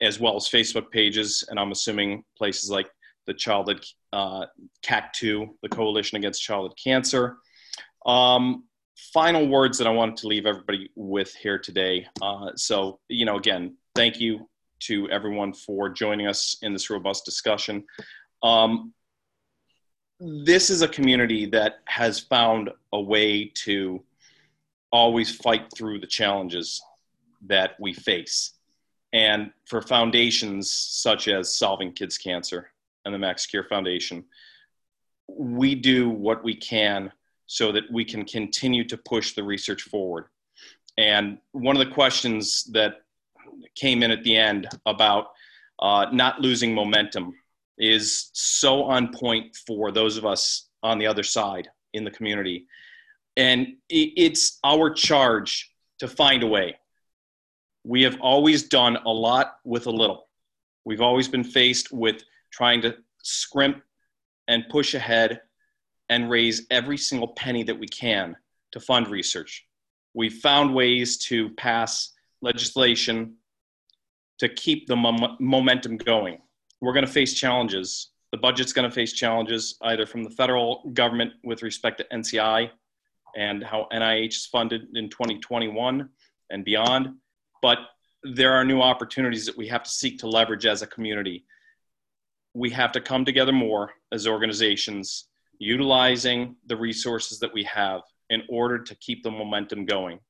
as 0.00 0.18
well 0.18 0.36
as 0.36 0.48
Facebook 0.48 0.90
pages, 0.90 1.44
and 1.48 1.60
I'm 1.60 1.70
assuming 1.70 2.24
places 2.36 2.70
like 2.70 2.90
the 3.26 3.34
Childhood 3.34 3.84
uh, 4.12 4.46
CAC2, 4.84 5.48
the 5.62 5.68
Coalition 5.68 6.16
Against 6.16 6.42
Childhood 6.42 6.76
Cancer. 6.82 7.36
Um, 8.06 8.64
final 8.98 9.46
words 9.46 9.78
that 9.78 9.86
I 9.86 9.90
wanted 9.90 10.16
to 10.18 10.26
leave 10.26 10.44
everybody 10.44 10.90
with 10.96 11.32
here 11.34 11.58
today. 11.58 12.06
Uh, 12.20 12.50
so, 12.56 12.98
you 13.08 13.24
know, 13.24 13.36
again, 13.36 13.76
thank 13.94 14.20
you 14.20 14.48
to 14.80 15.08
everyone 15.10 15.52
for 15.52 15.88
joining 15.88 16.26
us 16.26 16.58
in 16.62 16.72
this 16.72 16.90
robust 16.90 17.24
discussion. 17.24 17.84
Um, 18.42 18.92
this 20.20 20.68
is 20.68 20.82
a 20.82 20.88
community 20.88 21.46
that 21.46 21.78
has 21.84 22.18
found 22.18 22.70
a 22.92 23.00
way 23.00 23.52
to 23.54 24.02
always 24.90 25.34
fight 25.34 25.72
through 25.72 26.00
the 26.00 26.06
challenges 26.06 26.82
that 27.46 27.76
we 27.78 27.92
face. 27.92 28.54
And 29.12 29.52
for 29.64 29.80
foundations 29.80 30.70
such 30.72 31.28
as 31.28 31.56
Solving 31.56 31.92
Kids 31.92 32.18
Cancer 32.18 32.70
and 33.04 33.14
the 33.14 33.18
Max 33.18 33.46
Cure 33.46 33.64
Foundation, 33.64 34.24
we 35.28 35.74
do 35.74 36.10
what 36.10 36.42
we 36.42 36.54
can 36.54 37.12
so 37.48 37.72
that 37.72 37.90
we 37.90 38.04
can 38.04 38.24
continue 38.24 38.84
to 38.86 38.96
push 38.96 39.34
the 39.34 39.42
research 39.42 39.82
forward. 39.82 40.26
And 40.98 41.38
one 41.52 41.74
of 41.74 41.84
the 41.84 41.94
questions 41.94 42.64
that 42.72 43.00
came 43.74 44.02
in 44.02 44.10
at 44.10 44.22
the 44.22 44.36
end 44.36 44.68
about 44.86 45.28
uh, 45.80 46.06
not 46.12 46.40
losing 46.40 46.74
momentum 46.74 47.34
is 47.78 48.30
so 48.34 48.84
on 48.84 49.12
point 49.12 49.56
for 49.66 49.90
those 49.90 50.16
of 50.16 50.26
us 50.26 50.68
on 50.82 50.98
the 50.98 51.06
other 51.06 51.22
side 51.22 51.68
in 51.94 52.04
the 52.04 52.10
community. 52.10 52.66
And 53.36 53.76
it's 53.88 54.58
our 54.62 54.90
charge 54.90 55.72
to 56.00 56.08
find 56.08 56.42
a 56.42 56.46
way. 56.46 56.76
We 57.84 58.02
have 58.02 58.20
always 58.20 58.68
done 58.68 58.98
a 59.06 59.10
lot 59.10 59.54
with 59.64 59.86
a 59.86 59.90
little. 59.90 60.28
We've 60.84 61.00
always 61.00 61.28
been 61.28 61.44
faced 61.44 61.92
with 61.92 62.22
trying 62.50 62.82
to 62.82 62.96
scrimp 63.22 63.80
and 64.48 64.68
push 64.68 64.94
ahead 64.94 65.40
and 66.08 66.30
raise 66.30 66.66
every 66.70 66.98
single 66.98 67.28
penny 67.28 67.62
that 67.64 67.78
we 67.78 67.86
can 67.86 68.36
to 68.72 68.80
fund 68.80 69.08
research. 69.08 69.66
We've 70.14 70.34
found 70.34 70.74
ways 70.74 71.18
to 71.26 71.50
pass 71.50 72.12
legislation 72.40 73.34
to 74.38 74.48
keep 74.48 74.86
the 74.86 74.96
mom- 74.96 75.36
momentum 75.40 75.96
going 75.96 76.38
we're 76.80 76.92
going 76.92 77.06
to 77.06 77.10
face 77.10 77.34
challenges. 77.34 78.10
The 78.30 78.38
budget's 78.38 78.72
going 78.72 78.88
to 78.88 78.94
face 78.94 79.12
challenges 79.12 79.76
either 79.82 80.06
from 80.06 80.22
the 80.22 80.30
federal 80.30 80.90
government 80.92 81.32
with 81.42 81.62
respect 81.62 81.98
to 81.98 82.06
NCI 82.12 82.70
and 83.36 83.64
how 83.64 83.88
NIH 83.92 84.28
is 84.28 84.46
funded 84.46 84.86
in 84.94 85.08
2021 85.08 86.08
and 86.50 86.64
beyond. 86.64 87.14
But 87.62 87.78
there 88.22 88.52
are 88.52 88.64
new 88.64 88.80
opportunities 88.80 89.46
that 89.46 89.56
we 89.56 89.68
have 89.68 89.82
to 89.82 89.90
seek 89.90 90.18
to 90.20 90.28
leverage 90.28 90.66
as 90.66 90.82
a 90.82 90.86
community. 90.86 91.44
We 92.54 92.70
have 92.70 92.92
to 92.92 93.00
come 93.00 93.24
together 93.24 93.52
more 93.52 93.92
as 94.12 94.26
organizations, 94.26 95.27
utilizing 95.58 96.56
the 96.66 96.76
resources 96.76 97.38
that 97.40 97.52
we 97.52 97.64
have 97.64 98.02
in 98.30 98.42
order 98.48 98.78
to 98.78 98.94
keep 98.96 99.22
the 99.22 99.30
momentum 99.30 99.84
going. 99.84 100.20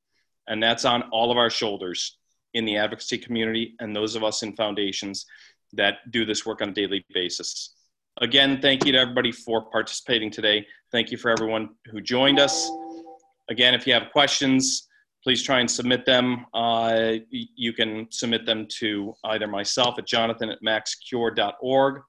And 0.46 0.62
that's 0.62 0.84
on 0.84 1.02
all 1.12 1.30
of 1.30 1.36
our 1.36 1.50
shoulders 1.50 2.18
in 2.54 2.64
the 2.64 2.76
advocacy 2.76 3.18
community 3.18 3.74
and 3.80 3.94
those 3.94 4.14
of 4.16 4.24
us 4.24 4.42
in 4.42 4.54
foundations 4.56 5.26
that 5.74 6.10
do 6.10 6.24
this 6.24 6.46
work 6.46 6.62
on 6.62 6.70
a 6.70 6.72
daily 6.72 7.04
basis. 7.12 7.74
Again, 8.20 8.60
thank 8.60 8.84
you 8.84 8.92
to 8.92 8.98
everybody 8.98 9.30
for 9.30 9.70
participating 9.70 10.30
today. 10.30 10.66
Thank 10.90 11.10
you 11.12 11.18
for 11.18 11.30
everyone 11.30 11.70
who 11.90 12.00
joined 12.00 12.40
us. 12.40 12.70
Again, 13.50 13.74
if 13.74 13.86
you 13.86 13.92
have 13.92 14.10
questions, 14.10 14.88
please 15.22 15.42
try 15.42 15.60
and 15.60 15.70
submit 15.70 16.06
them. 16.06 16.46
Uh, 16.54 17.14
you 17.30 17.72
can 17.72 18.08
submit 18.10 18.46
them 18.46 18.66
to 18.78 19.14
either 19.24 19.46
myself 19.46 19.98
at 19.98 20.06
jonathan 20.06 20.48
at 20.50 20.58
maxcure.org 20.62 22.02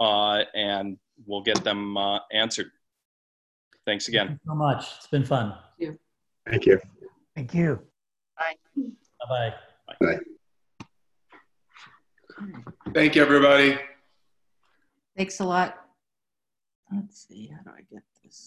uh, 0.00 0.42
and 0.54 0.98
we'll 1.24 1.42
get 1.42 1.62
them 1.64 1.96
uh, 1.96 2.20
answered. 2.32 2.70
Thanks 3.86 4.08
again. 4.08 4.26
Thank 4.28 4.40
so 4.46 4.54
much. 4.54 4.84
It's 4.98 5.06
been 5.06 5.24
fun. 5.24 5.54
Thank 5.78 5.90
you. 5.90 5.98
Thank 6.46 6.66
you. 6.66 6.80
Thank 7.34 7.54
you. 7.54 7.80
Bye. 8.36 8.54
Bye-bye. 9.28 9.54
Bye. 10.00 10.18
Thank 12.92 13.14
you, 13.14 13.22
everybody. 13.22 13.78
Thanks 15.16 15.40
a 15.40 15.44
lot. 15.44 15.76
Let's 16.92 17.26
see, 17.26 17.48
how 17.48 17.62
do 17.62 17.70
I 17.76 17.80
get 17.90 18.02